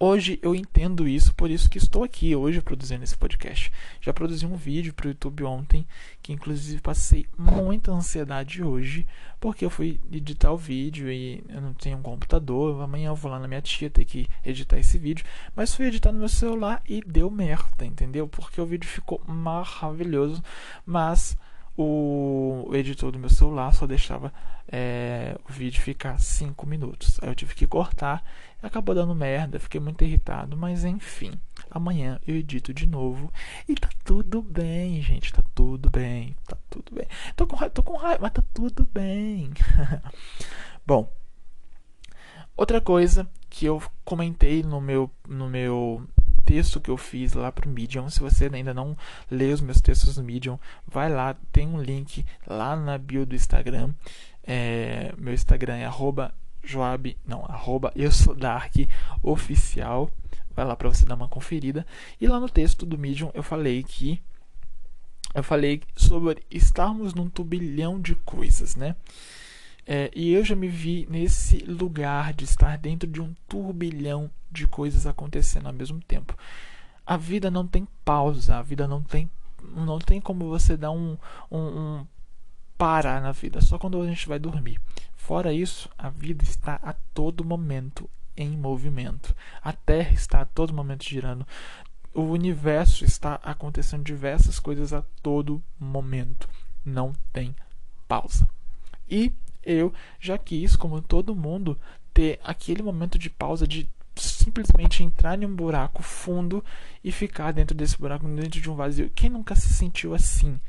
Hoje 0.04 0.36
eu 0.42 0.52
entendo 0.52 1.06
isso, 1.06 1.32
por 1.32 1.48
isso 1.48 1.70
que 1.70 1.78
estou 1.78 2.02
aqui 2.02 2.34
hoje 2.34 2.60
produzindo 2.60 3.04
esse 3.04 3.16
podcast. 3.16 3.70
Já 4.00 4.12
produzi 4.12 4.44
um 4.44 4.56
vídeo 4.56 4.92
para 4.92 5.06
o 5.06 5.10
YouTube 5.10 5.44
ontem, 5.44 5.86
que 6.20 6.32
inclusive 6.32 6.80
passei 6.80 7.24
muita 7.38 7.92
ansiedade 7.92 8.64
hoje, 8.64 9.06
porque 9.38 9.64
eu 9.64 9.70
fui 9.70 10.00
editar 10.10 10.50
o 10.50 10.56
vídeo 10.56 11.08
e 11.08 11.44
eu 11.48 11.60
não 11.60 11.72
tenho 11.72 11.98
um 11.98 12.02
computador. 12.02 12.82
Amanhã 12.82 13.10
eu 13.10 13.14
vou 13.14 13.30
lá 13.30 13.38
na 13.38 13.46
minha 13.46 13.62
tia 13.62 13.88
ter 13.88 14.04
que 14.04 14.26
editar 14.44 14.76
esse 14.76 14.98
vídeo, 14.98 15.24
mas 15.54 15.72
fui 15.72 15.86
editar 15.86 16.10
no 16.10 16.18
meu 16.18 16.28
celular 16.28 16.82
e 16.88 17.00
deu 17.00 17.30
merda, 17.30 17.86
entendeu? 17.86 18.26
Porque 18.26 18.60
o 18.60 18.66
vídeo 18.66 18.88
ficou 18.88 19.22
maravilhoso, 19.24 20.42
mas 20.84 21.38
o 21.76 22.70
editor 22.74 23.10
do 23.10 23.18
meu 23.18 23.30
celular 23.30 23.72
só 23.72 23.86
deixava 23.86 24.32
é, 24.70 25.36
o 25.48 25.52
vídeo 25.52 25.80
ficar 25.80 26.18
5 26.18 26.66
minutos. 26.66 27.18
Aí 27.22 27.28
eu 27.28 27.34
tive 27.34 27.54
que 27.54 27.66
cortar 27.66 28.22
acabou 28.62 28.94
dando 28.94 29.14
merda, 29.14 29.58
fiquei 29.58 29.80
muito 29.80 30.04
irritado, 30.04 30.56
mas 30.56 30.84
enfim. 30.84 31.32
Amanhã 31.70 32.20
eu 32.26 32.36
edito 32.36 32.72
de 32.72 32.86
novo 32.86 33.32
e 33.68 33.74
tá 33.74 33.88
tudo 34.04 34.40
bem, 34.40 35.02
gente, 35.02 35.32
tá 35.32 35.42
tudo 35.54 35.90
bem, 35.90 36.36
tá 36.46 36.56
tudo 36.70 36.94
bem. 36.94 37.06
Tô 37.34 37.46
com 37.46 37.56
raiva, 37.56 37.74
tô 37.74 37.82
com 37.82 37.96
raiva, 37.96 38.18
mas 38.22 38.32
tá 38.32 38.42
tudo 38.54 38.88
bem. 38.92 39.50
Bom, 40.86 41.12
outra 42.56 42.80
coisa 42.80 43.28
que 43.50 43.66
eu 43.66 43.82
comentei 44.04 44.62
no 44.62 44.80
meu 44.80 45.10
no 45.28 45.48
meu 45.48 46.06
texto 46.44 46.80
que 46.80 46.90
eu 46.90 46.96
fiz 46.96 47.32
lá 47.32 47.50
pro 47.50 47.68
Medium. 47.68 48.08
Se 48.10 48.20
você 48.20 48.50
ainda 48.52 48.74
não 48.74 48.96
lê 49.30 49.52
os 49.52 49.60
meus 49.60 49.80
textos 49.80 50.16
no 50.16 50.24
Medium, 50.24 50.58
vai 50.86 51.10
lá, 51.10 51.34
tem 51.50 51.66
um 51.66 51.80
link 51.80 52.24
lá 52.46 52.76
na 52.76 52.98
bio 52.98 53.24
do 53.24 53.34
Instagram. 53.34 53.92
É, 54.44 55.14
meu 55.16 55.32
Instagram 55.32 55.76
é 55.76 55.84
arroba 55.84 56.34
Joab, 56.64 57.16
não, 57.26 57.44
arroba 57.44 57.92
eu 57.96 58.10
sou 58.12 58.34
Dark 58.34 58.74
oficial. 59.22 60.10
Vai 60.54 60.64
lá 60.64 60.76
para 60.76 60.88
você 60.88 61.04
dar 61.04 61.14
uma 61.14 61.28
conferida. 61.28 61.86
E 62.20 62.26
lá 62.26 62.38
no 62.38 62.48
texto 62.48 62.84
do 62.84 62.98
Medium 62.98 63.30
eu 63.34 63.42
falei 63.42 63.82
que 63.82 64.20
eu 65.34 65.42
falei 65.42 65.80
sobre 65.96 66.42
estarmos 66.50 67.14
num 67.14 67.28
turbilhão 67.28 67.98
de 67.98 68.14
coisas, 68.16 68.76
né? 68.76 68.94
É, 69.86 70.10
e 70.14 70.32
eu 70.32 70.44
já 70.44 70.54
me 70.54 70.68
vi 70.68 71.06
nesse 71.10 71.58
lugar 71.58 72.32
de 72.32 72.44
estar 72.44 72.78
dentro 72.78 73.08
de 73.08 73.20
um 73.20 73.34
turbilhão 73.48 74.30
de 74.50 74.66
coisas 74.66 75.06
acontecendo 75.06 75.66
ao 75.66 75.72
mesmo 75.72 76.00
tempo. 76.00 76.36
A 77.04 77.16
vida 77.16 77.50
não 77.50 77.66
tem 77.66 77.86
pausa, 78.04 78.56
a 78.56 78.62
vida 78.62 78.86
não 78.86 79.02
tem, 79.02 79.28
não 79.74 79.98
tem 79.98 80.20
como 80.20 80.48
você 80.48 80.76
dar 80.76 80.92
um, 80.92 81.16
um, 81.50 81.58
um 81.58 82.06
parar 82.78 83.20
na 83.20 83.32
vida, 83.32 83.60
só 83.60 83.78
quando 83.78 84.00
a 84.00 84.06
gente 84.06 84.28
vai 84.28 84.38
dormir. 84.38 84.80
Fora 85.16 85.52
isso, 85.52 85.88
a 85.98 86.08
vida 86.10 86.44
está 86.44 86.80
a 86.82 86.92
todo 87.14 87.44
momento 87.44 88.08
em 88.36 88.56
movimento. 88.56 89.34
A 89.62 89.72
Terra 89.72 90.12
está 90.12 90.40
a 90.40 90.44
todo 90.44 90.74
momento 90.74 91.04
girando. 91.04 91.46
o 92.14 92.22
universo 92.22 93.04
está 93.04 93.36
acontecendo 93.42 94.04
diversas 94.04 94.58
coisas 94.58 94.92
a 94.92 95.02
todo 95.22 95.62
momento. 95.78 96.48
Não 96.84 97.12
tem 97.32 97.54
pausa. 98.06 98.48
E 99.08 99.32
eu 99.64 99.92
já 100.20 100.36
quis, 100.38 100.76
como 100.76 101.00
todo 101.00 101.34
mundo, 101.34 101.78
ter 102.12 102.40
aquele 102.44 102.82
momento 102.82 103.18
de 103.18 103.30
pausa 103.30 103.66
de 103.66 103.88
simplesmente 104.14 105.02
entrar 105.02 105.40
em 105.40 105.46
um 105.46 105.54
buraco 105.54 106.02
fundo 106.02 106.64
e 107.02 107.10
ficar 107.10 107.52
dentro 107.52 107.76
desse 107.76 107.98
buraco, 107.98 108.26
dentro 108.28 108.60
de 108.60 108.70
um 108.70 108.74
vazio. 108.74 109.10
Quem 109.14 109.30
nunca 109.30 109.54
se 109.54 109.72
sentiu 109.72 110.14
assim? 110.14 110.60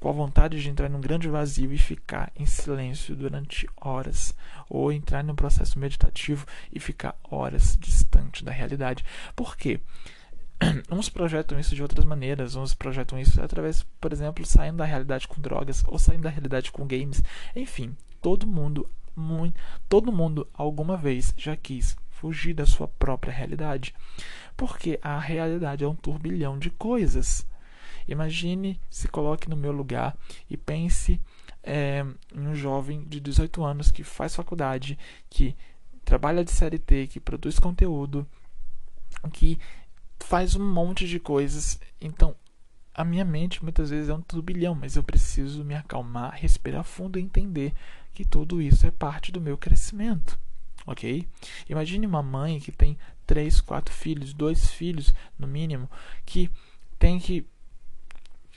Com 0.00 0.08
a 0.08 0.12
vontade 0.12 0.60
de 0.60 0.68
entrar 0.68 0.88
num 0.88 1.00
grande 1.00 1.28
vazio 1.28 1.72
e 1.72 1.78
ficar 1.78 2.32
em 2.34 2.46
silêncio 2.46 3.14
durante 3.14 3.68
horas, 3.76 4.34
ou 4.68 4.90
entrar 4.90 5.22
num 5.22 5.34
processo 5.34 5.78
meditativo 5.78 6.46
e 6.72 6.80
ficar 6.80 7.14
horas 7.22 7.76
distante 7.78 8.44
da 8.44 8.50
realidade. 8.50 9.04
Por 9.36 9.56
quê? 9.56 9.78
uns 10.90 11.08
projetam 11.08 11.58
isso 11.58 11.74
de 11.74 11.82
outras 11.82 12.04
maneiras, 12.04 12.54
uns 12.54 12.74
projetam 12.74 13.18
isso 13.18 13.40
através, 13.42 13.82
por 14.00 14.12
exemplo, 14.12 14.44
saindo 14.44 14.78
da 14.78 14.84
realidade 14.84 15.28
com 15.28 15.40
drogas 15.40 15.84
ou 15.86 15.98
saindo 15.98 16.22
da 16.22 16.30
realidade 16.30 16.72
com 16.72 16.86
games. 16.86 17.22
Enfim, 17.54 17.94
todo 18.20 18.46
mundo, 18.46 18.88
muito, 19.14 19.58
todo 19.88 20.12
mundo 20.12 20.48
alguma 20.54 20.96
vez 20.96 21.34
já 21.36 21.56
quis 21.56 21.96
fugir 22.10 22.54
da 22.54 22.66
sua 22.66 22.86
própria 22.86 23.32
realidade, 23.32 23.94
porque 24.56 24.98
a 25.02 25.18
realidade 25.18 25.84
é 25.84 25.88
um 25.88 25.94
turbilhão 25.94 26.58
de 26.58 26.70
coisas. 26.70 27.46
Imagine, 28.06 28.80
se 28.90 29.08
coloque 29.08 29.48
no 29.48 29.56
meu 29.56 29.72
lugar 29.72 30.16
e 30.48 30.56
pense 30.56 31.20
é, 31.62 32.04
em 32.34 32.48
um 32.48 32.54
jovem 32.54 33.04
de 33.04 33.20
18 33.20 33.64
anos 33.64 33.90
que 33.90 34.02
faz 34.02 34.34
faculdade, 34.34 34.98
que 35.28 35.56
trabalha 36.04 36.44
de 36.44 36.50
CLT, 36.50 37.06
que 37.06 37.20
produz 37.20 37.58
conteúdo, 37.58 38.26
que 39.32 39.58
faz 40.18 40.56
um 40.56 40.72
monte 40.72 41.06
de 41.06 41.18
coisas. 41.18 41.80
Então, 42.00 42.34
a 42.94 43.04
minha 43.04 43.24
mente 43.24 43.62
muitas 43.62 43.90
vezes 43.90 44.08
é 44.08 44.14
um 44.14 44.20
turbilhão, 44.20 44.74
mas 44.74 44.96
eu 44.96 45.02
preciso 45.02 45.64
me 45.64 45.74
acalmar, 45.74 46.34
respirar 46.34 46.84
fundo 46.84 47.18
e 47.18 47.22
entender 47.22 47.72
que 48.12 48.24
tudo 48.24 48.60
isso 48.60 48.86
é 48.86 48.90
parte 48.90 49.32
do 49.32 49.40
meu 49.40 49.56
crescimento. 49.56 50.38
Ok? 50.86 51.26
Imagine 51.68 52.06
uma 52.06 52.22
mãe 52.22 52.58
que 52.58 52.72
tem 52.72 52.98
três, 53.26 53.60
quatro 53.60 53.94
filhos, 53.94 54.32
dois 54.32 54.70
filhos 54.70 55.14
no 55.38 55.46
mínimo, 55.46 55.88
que 56.24 56.50
tem 56.98 57.18
que 57.18 57.46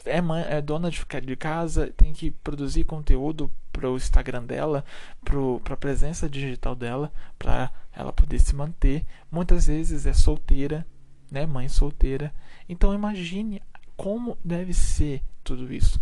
é, 0.06 0.22
mãe, 0.22 0.44
é 0.48 0.62
dona 0.62 0.90
de, 0.90 1.06
de 1.26 1.36
casa, 1.36 1.92
tem 1.96 2.14
que 2.14 2.32
produzir 2.32 2.84
conteúdo 2.84 3.52
para 3.72 3.90
o 3.90 3.96
Instagram 3.96 4.44
dela, 4.44 4.84
para 5.24 5.74
a 5.74 5.78
presença 5.78 6.30
digital 6.30 6.76
dela, 6.76 7.12
para 7.38 7.72
ela 7.94 8.12
poder 8.12 8.40
se 8.40 8.56
manter. 8.56 9.06
Muitas 9.32 9.68
vezes 9.68 10.06
é 10.06 10.14
solteira, 10.14 10.86
né, 11.32 11.46
mãe 11.46 11.68
solteira. 11.70 12.34
Então 12.68 12.94
imagine 12.94 13.62
como 13.96 14.38
deve 14.44 14.74
ser 14.74 15.24
tudo 15.44 15.74
isso. 15.74 16.00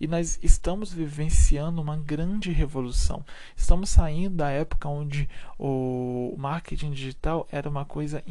E 0.00 0.06
nós 0.06 0.38
estamos 0.42 0.92
vivenciando 0.92 1.80
uma 1.80 1.96
grande 1.96 2.50
revolução. 2.50 3.24
Estamos 3.56 3.90
saindo 3.90 4.36
da 4.36 4.50
época 4.50 4.88
onde 4.88 5.28
o 5.58 6.34
marketing 6.36 6.92
digital 6.92 7.48
era 7.50 7.68
uma 7.68 7.84
coisa 7.84 8.22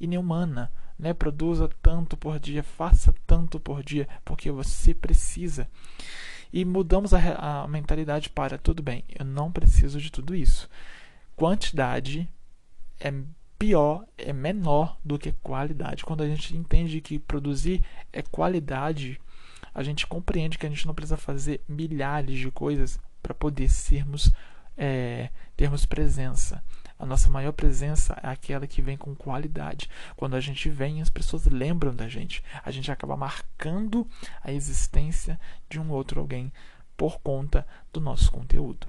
inumana. 0.00 0.70
Né? 0.98 1.12
Produza 1.12 1.68
tanto 1.82 2.16
por 2.16 2.38
dia, 2.38 2.62
faça 2.62 3.14
tanto 3.26 3.58
por 3.58 3.82
dia, 3.82 4.08
porque 4.24 4.50
você 4.50 4.94
precisa. 4.94 5.68
E 6.52 6.64
mudamos 6.64 7.12
a, 7.12 7.62
a 7.62 7.68
mentalidade 7.68 8.30
para 8.30 8.56
tudo 8.56 8.82
bem, 8.82 9.04
eu 9.08 9.24
não 9.24 9.50
preciso 9.50 10.00
de 10.00 10.10
tudo 10.10 10.34
isso. 10.34 10.68
Quantidade 11.34 12.28
é 12.98 13.12
pior, 13.58 14.06
é 14.16 14.32
menor 14.32 14.96
do 15.04 15.18
que 15.18 15.32
qualidade. 15.32 16.04
Quando 16.04 16.22
a 16.22 16.28
gente 16.28 16.56
entende 16.56 17.00
que 17.00 17.18
produzir 17.18 17.82
é 18.12 18.22
qualidade, 18.22 19.20
a 19.76 19.82
gente 19.82 20.06
compreende 20.06 20.56
que 20.56 20.64
a 20.64 20.70
gente 20.70 20.86
não 20.86 20.94
precisa 20.94 21.18
fazer 21.18 21.60
milhares 21.68 22.38
de 22.38 22.50
coisas 22.50 22.98
para 23.22 23.34
poder 23.34 23.68
sermos 23.68 24.32
é, 24.74 25.28
termos 25.54 25.84
presença. 25.84 26.64
A 26.98 27.04
nossa 27.04 27.28
maior 27.28 27.52
presença 27.52 28.18
é 28.22 28.28
aquela 28.28 28.66
que 28.66 28.80
vem 28.80 28.96
com 28.96 29.14
qualidade. 29.14 29.90
Quando 30.16 30.34
a 30.34 30.40
gente 30.40 30.70
vem, 30.70 31.02
as 31.02 31.10
pessoas 31.10 31.44
lembram 31.44 31.94
da 31.94 32.08
gente. 32.08 32.42
A 32.64 32.70
gente 32.70 32.90
acaba 32.90 33.18
marcando 33.18 34.08
a 34.42 34.50
existência 34.50 35.38
de 35.68 35.78
um 35.78 35.90
outro 35.90 36.20
alguém 36.20 36.50
por 36.96 37.20
conta 37.20 37.66
do 37.92 38.00
nosso 38.00 38.32
conteúdo. 38.32 38.88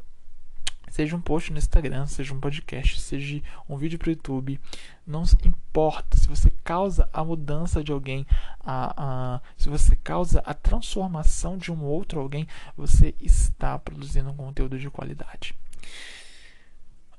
Seja 0.97 1.15
um 1.15 1.21
post 1.21 1.51
no 1.51 1.59
Instagram, 1.59 2.07
seja 2.07 2.33
um 2.33 2.39
podcast, 2.39 2.99
seja 2.99 3.39
um 3.69 3.77
vídeo 3.77 3.99
para 3.99 4.07
o 4.07 4.11
YouTube, 4.13 4.59
não 5.05 5.21
importa. 5.45 6.17
Se 6.17 6.27
você 6.27 6.51
causa 6.63 7.07
a 7.13 7.23
mudança 7.23 7.83
de 7.83 7.91
alguém, 7.91 8.25
a, 8.59 9.35
a, 9.35 9.41
se 9.55 9.69
você 9.69 9.95
causa 9.95 10.39
a 10.39 10.55
transformação 10.55 11.55
de 11.55 11.71
um 11.71 11.83
outro 11.83 12.19
alguém, 12.19 12.47
você 12.75 13.13
está 13.21 13.77
produzindo 13.77 14.31
um 14.31 14.35
conteúdo 14.35 14.79
de 14.79 14.89
qualidade. 14.89 15.53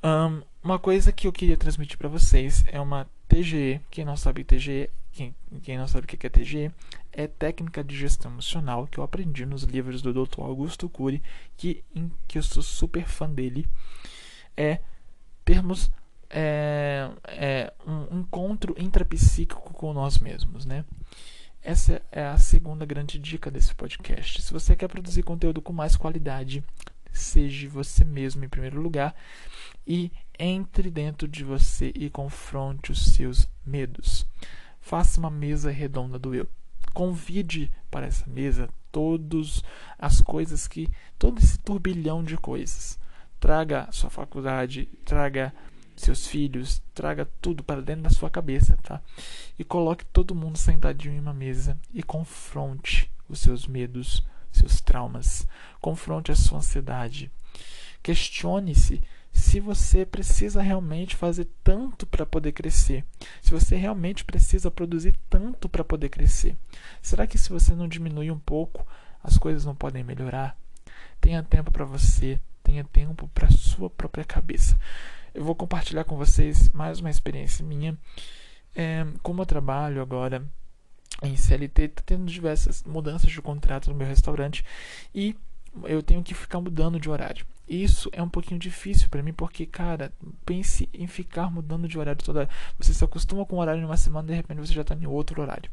Um, 0.02 0.42
uma 0.60 0.80
coisa 0.80 1.12
que 1.12 1.28
eu 1.28 1.32
queria 1.32 1.56
transmitir 1.56 1.96
para 1.98 2.08
vocês 2.08 2.64
é 2.66 2.80
uma 2.80 3.06
TGE. 3.28 3.80
Quem 3.92 4.04
não 4.04 4.16
sabe 4.16 4.42
TGE 4.42 4.90
quem, 5.18 5.34
quem 5.62 5.76
não 5.76 5.88
sabe 5.88 6.04
o 6.04 6.08
que 6.08 6.26
é 6.26 6.30
TG, 6.30 6.70
é 7.12 7.26
técnica 7.26 7.82
de 7.82 7.96
gestão 7.96 8.30
emocional 8.30 8.86
que 8.86 8.98
eu 8.98 9.04
aprendi 9.04 9.44
nos 9.44 9.62
livros 9.62 10.02
do 10.02 10.12
Dr. 10.12 10.40
Augusto 10.40 10.88
Cury, 10.88 11.22
que, 11.56 11.84
em, 11.94 12.10
que 12.26 12.38
eu 12.38 12.42
sou 12.42 12.62
super 12.62 13.06
fã 13.06 13.28
dele. 13.28 13.66
É 14.56 14.80
termos 15.44 15.90
é, 16.30 17.10
é, 17.24 17.72
um 17.86 18.20
encontro 18.20 18.74
intrapsíquico 18.78 19.72
com 19.72 19.92
nós 19.92 20.18
mesmos, 20.18 20.66
né? 20.66 20.84
Essa 21.62 22.02
é 22.12 22.24
a 22.24 22.38
segunda 22.38 22.84
grande 22.84 23.18
dica 23.18 23.50
desse 23.50 23.74
podcast. 23.74 24.42
Se 24.42 24.52
você 24.52 24.76
quer 24.76 24.88
produzir 24.88 25.22
conteúdo 25.22 25.60
com 25.60 25.72
mais 25.72 25.96
qualidade, 25.96 26.62
seja 27.12 27.68
você 27.68 28.04
mesmo 28.04 28.44
em 28.44 28.48
primeiro 28.48 28.80
lugar 28.80 29.14
e 29.86 30.12
entre 30.38 30.90
dentro 30.90 31.26
de 31.26 31.42
você 31.42 31.92
e 31.94 32.08
confronte 32.08 32.92
os 32.92 33.06
seus 33.12 33.48
medos. 33.66 34.26
Faça 34.80 35.18
uma 35.18 35.30
mesa 35.30 35.70
redonda 35.70 36.18
do 36.18 36.34
eu. 36.34 36.48
Convide 36.92 37.70
para 37.90 38.06
essa 38.06 38.26
mesa 38.28 38.68
todas 38.92 39.62
as 39.98 40.20
coisas 40.20 40.66
que. 40.66 40.88
todo 41.18 41.38
esse 41.38 41.58
turbilhão 41.58 42.22
de 42.22 42.36
coisas. 42.36 42.98
Traga 43.40 43.88
sua 43.92 44.10
faculdade, 44.10 44.86
traga 45.04 45.54
seus 45.96 46.26
filhos, 46.26 46.82
traga 46.94 47.28
tudo 47.40 47.62
para 47.62 47.82
dentro 47.82 48.02
da 48.02 48.10
sua 48.10 48.30
cabeça, 48.30 48.76
tá? 48.82 49.00
E 49.58 49.64
coloque 49.64 50.04
todo 50.04 50.34
mundo 50.34 50.56
sentadinho 50.56 51.14
em 51.14 51.20
uma 51.20 51.34
mesa 51.34 51.78
e 51.92 52.02
confronte 52.02 53.10
os 53.28 53.40
seus 53.40 53.66
medos, 53.66 54.24
seus 54.50 54.80
traumas, 54.80 55.46
confronte 55.80 56.32
a 56.32 56.36
sua 56.36 56.58
ansiedade. 56.58 57.30
Questione-se 58.02 59.02
se 59.38 59.60
você 59.60 60.04
precisa 60.04 60.60
realmente 60.60 61.14
fazer 61.14 61.46
tanto 61.62 62.06
para 62.06 62.26
poder 62.26 62.52
crescer, 62.52 63.04
se 63.40 63.50
você 63.50 63.76
realmente 63.76 64.24
precisa 64.24 64.70
produzir 64.70 65.14
tanto 65.30 65.68
para 65.68 65.84
poder 65.84 66.08
crescer. 66.08 66.56
Será 67.00 67.26
que 67.26 67.38
se 67.38 67.48
você 67.48 67.74
não 67.74 67.88
diminuir 67.88 68.30
um 68.30 68.38
pouco, 68.38 68.86
as 69.22 69.38
coisas 69.38 69.64
não 69.64 69.74
podem 69.74 70.02
melhorar? 70.02 70.56
Tenha 71.20 71.42
tempo 71.42 71.70
para 71.70 71.84
você, 71.84 72.40
tenha 72.62 72.84
tempo 72.84 73.28
para 73.28 73.48
sua 73.50 73.88
própria 73.88 74.24
cabeça. 74.24 74.78
Eu 75.32 75.44
vou 75.44 75.54
compartilhar 75.54 76.04
com 76.04 76.16
vocês 76.16 76.68
mais 76.70 76.98
uma 76.98 77.10
experiência 77.10 77.64
minha. 77.64 77.96
É, 78.74 79.06
como 79.22 79.40
eu 79.40 79.46
trabalho 79.46 80.02
agora 80.02 80.44
em 81.22 81.36
CLT, 81.36 81.82
está 81.82 82.02
tendo 82.04 82.26
diversas 82.26 82.82
mudanças 82.82 83.30
de 83.30 83.40
contrato 83.40 83.88
no 83.88 83.96
meu 83.96 84.06
restaurante 84.06 84.64
e 85.14 85.36
eu 85.84 86.02
tenho 86.02 86.22
que 86.22 86.34
ficar 86.34 86.60
mudando 86.60 86.98
de 86.98 87.08
horário. 87.08 87.46
Isso 87.68 88.08
é 88.12 88.22
um 88.22 88.28
pouquinho 88.28 88.58
difícil 88.58 89.08
para 89.10 89.22
mim, 89.22 89.32
porque, 89.32 89.66
cara, 89.66 90.12
pense 90.46 90.88
em 90.92 91.06
ficar 91.06 91.50
mudando 91.50 91.86
de 91.86 91.98
horário 91.98 92.22
toda 92.22 92.40
hora. 92.40 92.50
Você 92.78 92.94
se 92.94 93.04
acostuma 93.04 93.44
com 93.44 93.56
um 93.56 93.60
horário 93.60 93.82
em 93.82 93.84
uma 93.84 93.96
semana 93.96 94.28
e 94.28 94.30
de 94.30 94.36
repente 94.36 94.58
você 94.58 94.72
já 94.72 94.80
está 94.80 94.94
em 94.94 95.06
outro 95.06 95.42
horário. 95.42 95.70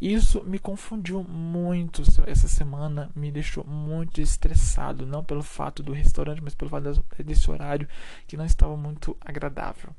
Isso 0.00 0.44
me 0.44 0.60
confundiu 0.60 1.24
muito 1.24 2.02
essa 2.26 2.46
semana, 2.46 3.10
me 3.16 3.32
deixou 3.32 3.64
muito 3.64 4.20
estressado, 4.20 5.04
não 5.04 5.24
pelo 5.24 5.42
fato 5.42 5.82
do 5.82 5.92
restaurante, 5.92 6.40
mas 6.40 6.54
pelo 6.54 6.70
fato 6.70 7.04
desse 7.24 7.50
horário 7.50 7.88
que 8.26 8.36
não 8.36 8.44
estava 8.44 8.76
muito 8.76 9.16
agradável. 9.20 9.90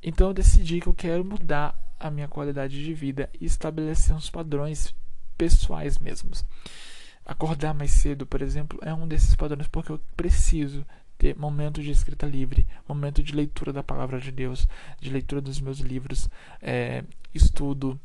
Então 0.00 0.28
eu 0.28 0.34
decidi 0.34 0.80
que 0.80 0.86
eu 0.86 0.94
quero 0.94 1.24
mudar 1.24 1.74
a 1.98 2.10
minha 2.10 2.28
qualidade 2.28 2.84
de 2.84 2.94
vida 2.94 3.30
e 3.40 3.46
estabelecer 3.46 4.14
uns 4.14 4.30
padrões 4.30 4.94
pessoais 5.36 5.98
mesmos. 5.98 6.44
Acordar 7.24 7.72
mais 7.72 7.90
cedo, 7.90 8.26
por 8.26 8.42
exemplo, 8.42 8.78
é 8.82 8.92
um 8.92 9.08
desses 9.08 9.34
padrões 9.34 9.66
porque 9.68 9.90
eu 9.90 10.00
preciso 10.16 10.84
ter 11.16 11.36
momentos 11.36 11.82
de 11.82 11.90
escrita 11.90 12.26
livre, 12.26 12.66
momento 12.86 13.22
de 13.22 13.34
leitura 13.34 13.72
da 13.72 13.82
palavra 13.82 14.20
de 14.20 14.30
Deus, 14.30 14.68
de 15.00 15.10
leitura 15.10 15.40
dos 15.40 15.60
meus 15.60 15.78
livros, 15.78 16.28
é, 16.60 17.02
estudo, 17.32 17.98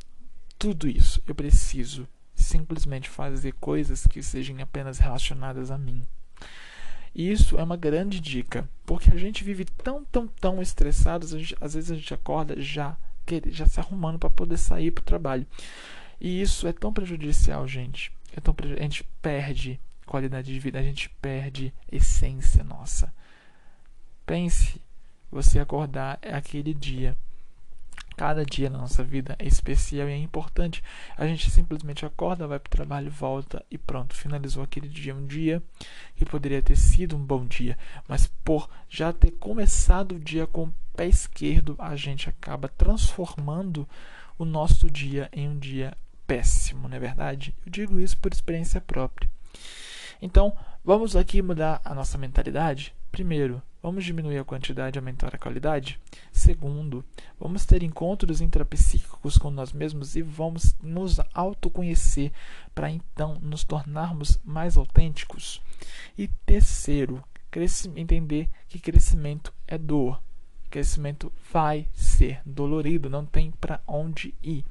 tudo 0.57 0.87
isso. 0.87 1.21
Eu 1.27 1.35
preciso 1.35 2.07
simplesmente 2.33 3.09
fazer 3.09 3.53
coisas 3.53 4.07
que 4.07 4.23
sejam 4.23 4.57
apenas 4.61 4.99
relacionadas 4.99 5.69
a 5.69 5.77
mim. 5.77 6.07
E 7.13 7.29
isso 7.29 7.57
é 7.57 7.63
uma 7.63 7.75
grande 7.75 8.19
dica, 8.19 8.69
porque 8.85 9.11
a 9.11 9.17
gente 9.17 9.43
vive 9.43 9.65
tão, 9.65 10.05
tão, 10.05 10.27
tão 10.27 10.61
estressado, 10.61 11.25
às 11.59 11.73
vezes 11.73 11.91
a 11.91 11.95
gente 11.95 12.13
acorda 12.13 12.59
já 12.61 12.95
já 13.51 13.67
se 13.67 13.79
arrumando 13.79 14.17
para 14.17 14.29
poder 14.29 14.57
sair 14.57 14.89
para 14.89 15.03
o 15.03 15.05
trabalho. 15.05 15.45
E 16.19 16.41
isso 16.41 16.67
é 16.67 16.73
tão 16.73 16.91
prejudicial, 16.91 17.67
gente. 17.67 18.11
Tão 18.41 18.53
preju... 18.53 18.75
A 18.75 18.81
gente 18.81 19.03
perde 19.21 19.79
qualidade 20.05 20.51
de 20.51 20.59
vida, 20.59 20.79
a 20.79 20.83
gente 20.83 21.09
perde 21.21 21.73
essência 21.91 22.63
nossa. 22.63 23.13
Pense, 24.25 24.81
você 25.31 25.59
acordar 25.59 26.19
é 26.21 26.33
aquele 26.33 26.73
dia 26.73 27.15
Cada 28.19 28.43
dia 28.43 28.69
na 28.69 28.79
nossa 28.79 29.01
vida 29.01 29.33
é 29.39 29.47
especial 29.47 30.09
e 30.09 30.11
é 30.11 30.17
importante. 30.17 30.83
A 31.15 31.25
gente 31.25 31.49
simplesmente 31.49 32.05
acorda, 32.05 32.45
vai 32.45 32.59
para 32.59 32.67
o 32.67 32.69
trabalho, 32.69 33.09
volta 33.09 33.65
e 33.71 33.77
pronto, 33.77 34.13
finalizou 34.13 34.61
aquele 34.61 34.89
dia. 34.89 35.15
Um 35.15 35.25
dia 35.25 35.63
que 36.17 36.25
poderia 36.25 36.61
ter 36.61 36.75
sido 36.75 37.15
um 37.15 37.23
bom 37.23 37.45
dia, 37.45 37.77
mas 38.09 38.27
por 38.43 38.69
já 38.89 39.13
ter 39.13 39.31
começado 39.31 40.15
o 40.15 40.19
dia 40.19 40.45
com 40.45 40.65
o 40.65 40.73
pé 40.97 41.07
esquerdo, 41.07 41.77
a 41.79 41.95
gente 41.95 42.27
acaba 42.27 42.67
transformando 42.67 43.87
o 44.37 44.43
nosso 44.43 44.91
dia 44.91 45.29
em 45.31 45.47
um 45.47 45.57
dia 45.57 45.95
péssimo, 46.29 46.87
não 46.87 46.95
é 46.95 46.99
verdade? 46.99 47.55
Eu 47.65 47.71
digo 47.71 47.99
isso 47.99 48.15
por 48.19 48.31
experiência 48.31 48.79
própria. 48.79 49.27
Então, 50.21 50.55
vamos 50.85 51.15
aqui 51.15 51.41
mudar 51.41 51.81
a 51.83 51.95
nossa 51.95 52.19
mentalidade? 52.19 52.93
Primeiro, 53.11 53.59
vamos 53.81 54.05
diminuir 54.05 54.37
a 54.37 54.43
quantidade 54.43 54.95
e 54.95 54.99
aumentar 54.99 55.33
a 55.33 55.39
qualidade? 55.39 55.99
Segundo, 56.31 57.03
vamos 57.39 57.65
ter 57.65 57.81
encontros 57.81 58.41
intrapsíquicos 58.41 59.39
com 59.39 59.49
nós 59.49 59.73
mesmos 59.73 60.15
e 60.15 60.21
vamos 60.21 60.75
nos 60.83 61.19
autoconhecer 61.33 62.31
para 62.75 62.91
então 62.91 63.39
nos 63.41 63.63
tornarmos 63.63 64.39
mais 64.45 64.77
autênticos? 64.77 65.59
E 66.15 66.27
terceiro, 66.45 67.23
entender 67.95 68.47
que 68.67 68.77
crescimento 68.77 69.51
é 69.67 69.79
dor. 69.79 70.21
Crescimento 70.69 71.33
vai 71.51 71.87
ser 71.91 72.39
dolorido, 72.45 73.09
não 73.09 73.25
tem 73.25 73.49
para 73.49 73.81
onde 73.87 74.35
ir. 74.43 74.63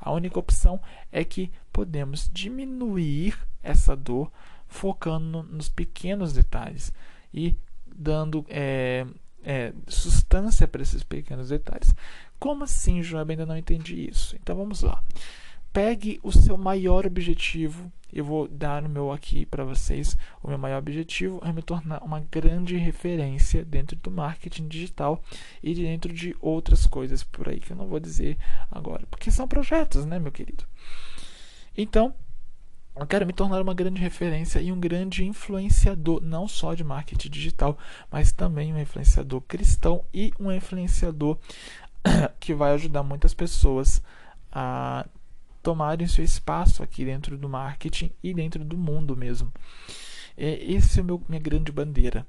A 0.00 0.12
única 0.12 0.38
opção 0.38 0.80
é 1.10 1.24
que 1.24 1.50
podemos 1.72 2.30
diminuir 2.32 3.38
essa 3.62 3.96
dor 3.96 4.30
focando 4.66 5.42
nos 5.42 5.68
pequenos 5.68 6.32
detalhes 6.32 6.92
e 7.32 7.56
dando 7.86 8.44
é, 8.48 9.06
é, 9.42 9.72
substância 9.88 10.68
para 10.68 10.82
esses 10.82 11.02
pequenos 11.02 11.48
detalhes. 11.48 11.94
Como 12.38 12.64
assim, 12.64 13.02
Joab? 13.02 13.32
Ainda 13.32 13.46
não 13.46 13.56
entendi 13.56 14.08
isso. 14.08 14.36
Então 14.36 14.56
vamos 14.56 14.82
lá. 14.82 15.02
Pegue 15.78 16.18
o 16.24 16.32
seu 16.32 16.56
maior 16.56 17.06
objetivo. 17.06 17.88
Eu 18.12 18.24
vou 18.24 18.48
dar 18.48 18.82
o 18.82 18.88
meu 18.88 19.12
aqui 19.12 19.46
para 19.46 19.62
vocês. 19.62 20.18
O 20.42 20.48
meu 20.48 20.58
maior 20.58 20.78
objetivo 20.78 21.40
é 21.44 21.52
me 21.52 21.62
tornar 21.62 22.02
uma 22.02 22.18
grande 22.18 22.76
referência 22.76 23.64
dentro 23.64 23.94
do 23.94 24.10
marketing 24.10 24.66
digital 24.66 25.22
e 25.62 25.72
dentro 25.76 26.12
de 26.12 26.34
outras 26.40 26.84
coisas 26.84 27.22
por 27.22 27.48
aí 27.48 27.60
que 27.60 27.70
eu 27.70 27.76
não 27.76 27.86
vou 27.86 28.00
dizer 28.00 28.36
agora, 28.68 29.06
porque 29.08 29.30
são 29.30 29.46
projetos, 29.46 30.04
né, 30.04 30.18
meu 30.18 30.32
querido? 30.32 30.64
Então, 31.76 32.12
eu 32.96 33.06
quero 33.06 33.24
me 33.24 33.32
tornar 33.32 33.62
uma 33.62 33.72
grande 33.72 34.00
referência 34.00 34.58
e 34.58 34.72
um 34.72 34.80
grande 34.80 35.24
influenciador, 35.24 36.20
não 36.20 36.48
só 36.48 36.74
de 36.74 36.82
marketing 36.82 37.30
digital, 37.30 37.78
mas 38.10 38.32
também 38.32 38.74
um 38.74 38.80
influenciador 38.80 39.42
cristão 39.42 40.04
e 40.12 40.32
um 40.40 40.50
influenciador 40.50 41.38
que 42.40 42.52
vai 42.52 42.72
ajudar 42.72 43.04
muitas 43.04 43.32
pessoas 43.32 44.02
a 44.50 45.06
tomarem 45.62 46.06
seu 46.06 46.24
espaço 46.24 46.82
aqui 46.82 47.04
dentro 47.04 47.36
do 47.36 47.48
marketing 47.48 48.10
e 48.22 48.32
dentro 48.32 48.64
do 48.64 48.76
mundo 48.76 49.16
mesmo. 49.16 49.52
Esse 50.36 51.00
é 51.00 51.02
a 51.02 51.04
minha 51.04 51.40
grande 51.40 51.72
bandeira. 51.72 52.26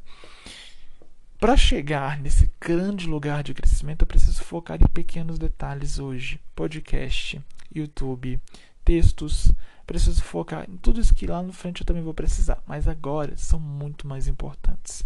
Para 1.40 1.56
chegar 1.56 2.20
nesse 2.20 2.52
grande 2.60 3.08
lugar 3.08 3.44
de 3.44 3.54
crescimento, 3.54 4.02
eu 4.02 4.08
preciso 4.08 4.44
focar 4.44 4.78
em 4.82 4.88
pequenos 4.88 5.40
detalhes 5.40 5.98
hoje: 5.98 6.40
podcast, 6.54 7.42
YouTube, 7.74 8.40
textos, 8.84 9.52
preciso 9.86 10.22
focar 10.22 10.70
em 10.70 10.76
tudo 10.78 11.00
isso 11.00 11.16
que 11.16 11.26
lá 11.26 11.42
no 11.42 11.54
frente 11.54 11.82
eu 11.82 11.86
também 11.86 12.04
vou 12.04 12.14
precisar, 12.14 12.62
mas 12.68 12.88
agora 12.88 13.38
são 13.38 13.60
muito 13.60 14.08
mais 14.08 14.28
importantes. 14.28 15.06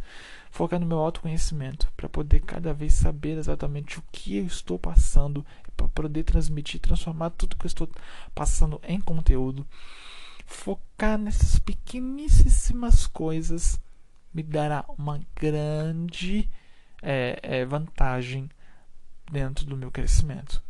Focar 0.50 0.80
no 0.80 0.86
meu 0.86 0.98
autoconhecimento 0.98 1.92
para 1.96 2.10
poder 2.10 2.40
cada 2.42 2.74
vez 2.74 2.94
saber 2.94 3.38
exatamente 3.38 4.00
o 4.00 4.04
que 4.12 4.38
eu 4.38 4.46
estou 4.46 4.80
passando, 4.80 5.46
para 5.76 5.88
poder 5.88 6.24
transmitir, 6.24 6.80
transformar 6.80 7.32
tudo 7.32 7.56
que 7.56 7.66
eu 7.66 7.70
estou 7.70 7.90
passando 8.34 8.80
em 8.84 9.00
conteúdo. 9.00 9.66
Focar 10.46 11.18
nessas 11.18 11.60
pequeníssimas 11.60 13.08
coisas 13.08 13.80
me 14.34 14.44
dará 14.44 14.84
uma 14.98 15.22
grande 15.36 16.50
é, 17.02 17.40
é, 17.42 17.66
vantagem 17.66 18.50
dentro 19.32 19.66
do 19.66 19.78
meu 19.78 19.92
crescimento. 19.92 20.62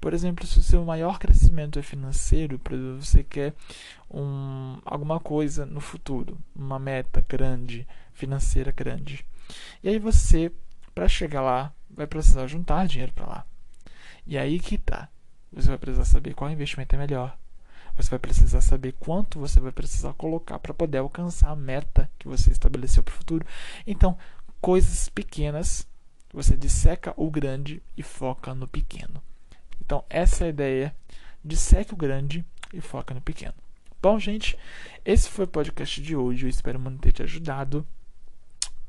Por 0.00 0.14
exemplo, 0.14 0.46
se 0.46 0.58
o 0.58 0.62
seu 0.62 0.84
maior 0.84 1.18
crescimento 1.18 1.78
é 1.78 1.82
financeiro, 1.82 2.60
você 3.00 3.24
quer 3.24 3.54
um, 4.10 4.78
alguma 4.84 5.18
coisa 5.18 5.66
no 5.66 5.80
futuro, 5.80 6.38
uma 6.54 6.78
meta 6.78 7.24
grande, 7.28 7.86
financeira 8.12 8.70
grande. 8.70 9.26
E 9.82 9.88
aí 9.88 9.98
você, 9.98 10.52
para 10.94 11.08
chegar 11.08 11.42
lá, 11.42 11.72
vai 11.90 12.06
precisar 12.06 12.46
juntar 12.46 12.86
dinheiro 12.86 13.12
para 13.12 13.26
lá. 13.26 13.46
E 14.28 14.36
aí 14.36 14.60
que 14.60 14.76
tá. 14.76 15.08
Você 15.50 15.68
vai 15.68 15.78
precisar 15.78 16.04
saber 16.04 16.34
qual 16.34 16.50
investimento 16.50 16.94
é 16.94 16.98
melhor. 16.98 17.36
Você 17.96 18.10
vai 18.10 18.18
precisar 18.18 18.60
saber 18.60 18.92
quanto 19.00 19.40
você 19.40 19.58
vai 19.58 19.72
precisar 19.72 20.12
colocar 20.12 20.58
para 20.58 20.74
poder 20.74 20.98
alcançar 20.98 21.48
a 21.48 21.56
meta 21.56 22.10
que 22.18 22.28
você 22.28 22.52
estabeleceu 22.52 23.02
para 23.02 23.14
o 23.14 23.16
futuro. 23.16 23.46
Então, 23.86 24.18
coisas 24.60 25.08
pequenas, 25.08 25.88
você 26.30 26.58
disseca 26.58 27.14
o 27.16 27.30
grande 27.30 27.82
e 27.96 28.02
foca 28.02 28.54
no 28.54 28.68
pequeno. 28.68 29.22
Então, 29.80 30.04
essa 30.10 30.44
é 30.44 30.48
a 30.48 30.50
ideia. 30.50 30.96
Disseque 31.42 31.94
o 31.94 31.96
grande 31.96 32.44
e 32.72 32.82
foca 32.82 33.14
no 33.14 33.22
pequeno. 33.22 33.54
Bom, 34.02 34.18
gente, 34.18 34.58
esse 35.06 35.30
foi 35.30 35.46
o 35.46 35.48
podcast 35.48 36.02
de 36.02 36.14
hoje. 36.14 36.44
Eu 36.44 36.50
espero 36.50 36.78
muito 36.78 37.00
ter 37.00 37.12
te 37.12 37.22
ajudado 37.22 37.84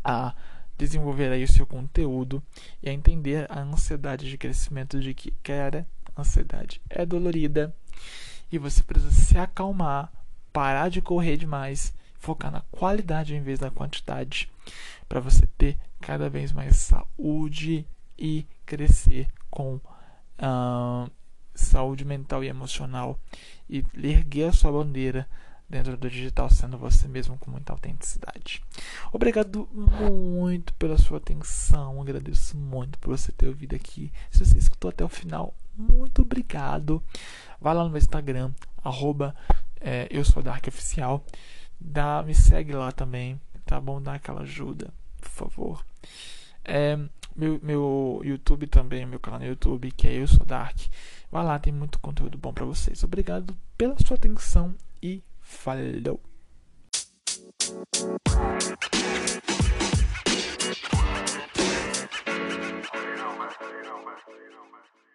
a 0.04 0.36
desenvolver 0.80 1.30
aí 1.32 1.44
o 1.44 1.52
seu 1.52 1.68
conteúdo 1.68 2.42
e 2.82 2.90
a 2.90 2.94
entender 2.94 3.46
a 3.52 3.60
ansiedade 3.60 4.30
de 4.30 4.38
crescimento 4.38 5.00
de 5.00 5.14
que, 5.14 5.32
cara, 5.44 5.86
ansiedade 6.18 6.82
é 6.90 7.06
dolorida 7.06 7.76
e 8.50 8.58
você 8.58 8.82
precisa 8.82 9.12
se 9.12 9.38
acalmar, 9.38 10.12
parar 10.54 10.90
de 10.90 11.02
correr 11.02 11.36
demais, 11.36 11.94
focar 12.18 12.50
na 12.50 12.62
qualidade 12.72 13.36
em 13.36 13.42
vez 13.42 13.60
da 13.60 13.70
quantidade, 13.70 14.50
para 15.08 15.20
você 15.20 15.46
ter 15.58 15.78
cada 16.00 16.30
vez 16.30 16.54
mais 16.54 16.78
saúde 16.78 17.86
e 18.18 18.48
crescer 18.66 19.28
com 19.50 19.76
uh, 19.76 21.12
saúde 21.54 22.06
mental 22.06 22.42
e 22.42 22.48
emocional 22.48 23.20
e 23.70 23.84
erguer 24.02 24.50
a 24.50 24.54
sua 24.54 24.72
bandeira 24.72 25.28
dentro 25.70 25.96
do 25.96 26.10
digital, 26.10 26.50
sendo 26.50 26.78
você 26.78 27.08
mesmo 27.08 27.38
com 27.38 27.52
muita 27.52 27.72
autenticidade. 27.72 28.64
Obrigado 29.12 29.70
muito 29.72 30.74
pela 30.74 30.98
sua 30.98 31.18
atenção, 31.18 32.02
agradeço 32.02 32.58
muito 32.58 32.98
por 33.00 33.16
você 33.16 33.32
ter 33.32 33.48
ouvido 33.48 33.76
aqui. 33.76 34.12
Se 34.32 34.44
você 34.46 34.58
escutou 34.58 34.90
até 34.90 35.06
o 35.06 35.10
final, 35.10 35.54
muito 35.78 36.24
obrigado. 36.24 37.04
Vai 37.62 37.76
lá 37.76 37.84
no 37.84 37.90
meu 37.90 38.00
Instagram, 38.00 38.52
arroba, 38.84 39.36
é, 39.80 40.08
eu 40.10 40.26
sou 40.26 40.42
Dark 40.42 40.66
Oficial. 40.68 41.24
Dá, 41.80 42.24
me 42.24 42.34
segue 42.34 42.74
lá 42.74 42.92
também, 42.92 43.40
tá 43.66 43.80
bom? 43.80 44.02
Dá 44.02 44.16
aquela 44.16 44.42
ajuda, 44.42 44.92
por 45.22 45.30
favor. 45.30 45.86
É, 46.66 46.98
meu, 47.36 47.60
meu 47.64 48.22
YouTube 48.24 48.68
também, 48.68 49.06
meu 49.06 49.20
canal 49.20 49.40
no 49.40 49.46
YouTube, 49.46 49.92
que 49.92 50.08
é 50.08 50.14
Eu 50.14 50.28
Sou 50.28 50.46
Dark. 50.46 50.78
Vai 51.32 51.44
lá, 51.44 51.58
tem 51.60 51.72
muito 51.72 52.00
conteúdo 52.00 52.38
bom 52.38 52.52
para 52.52 52.66
vocês. 52.66 53.04
Obrigado 53.04 53.56
pela 53.78 53.96
sua 54.06 54.18
atenção 54.18 54.76
e 55.02 55.24
falou! 55.50 56.20
You 62.94 63.16
know, 63.18 63.34
man. 63.36 63.50
You 63.70 63.84
know, 63.84 64.66
man. 64.70 65.09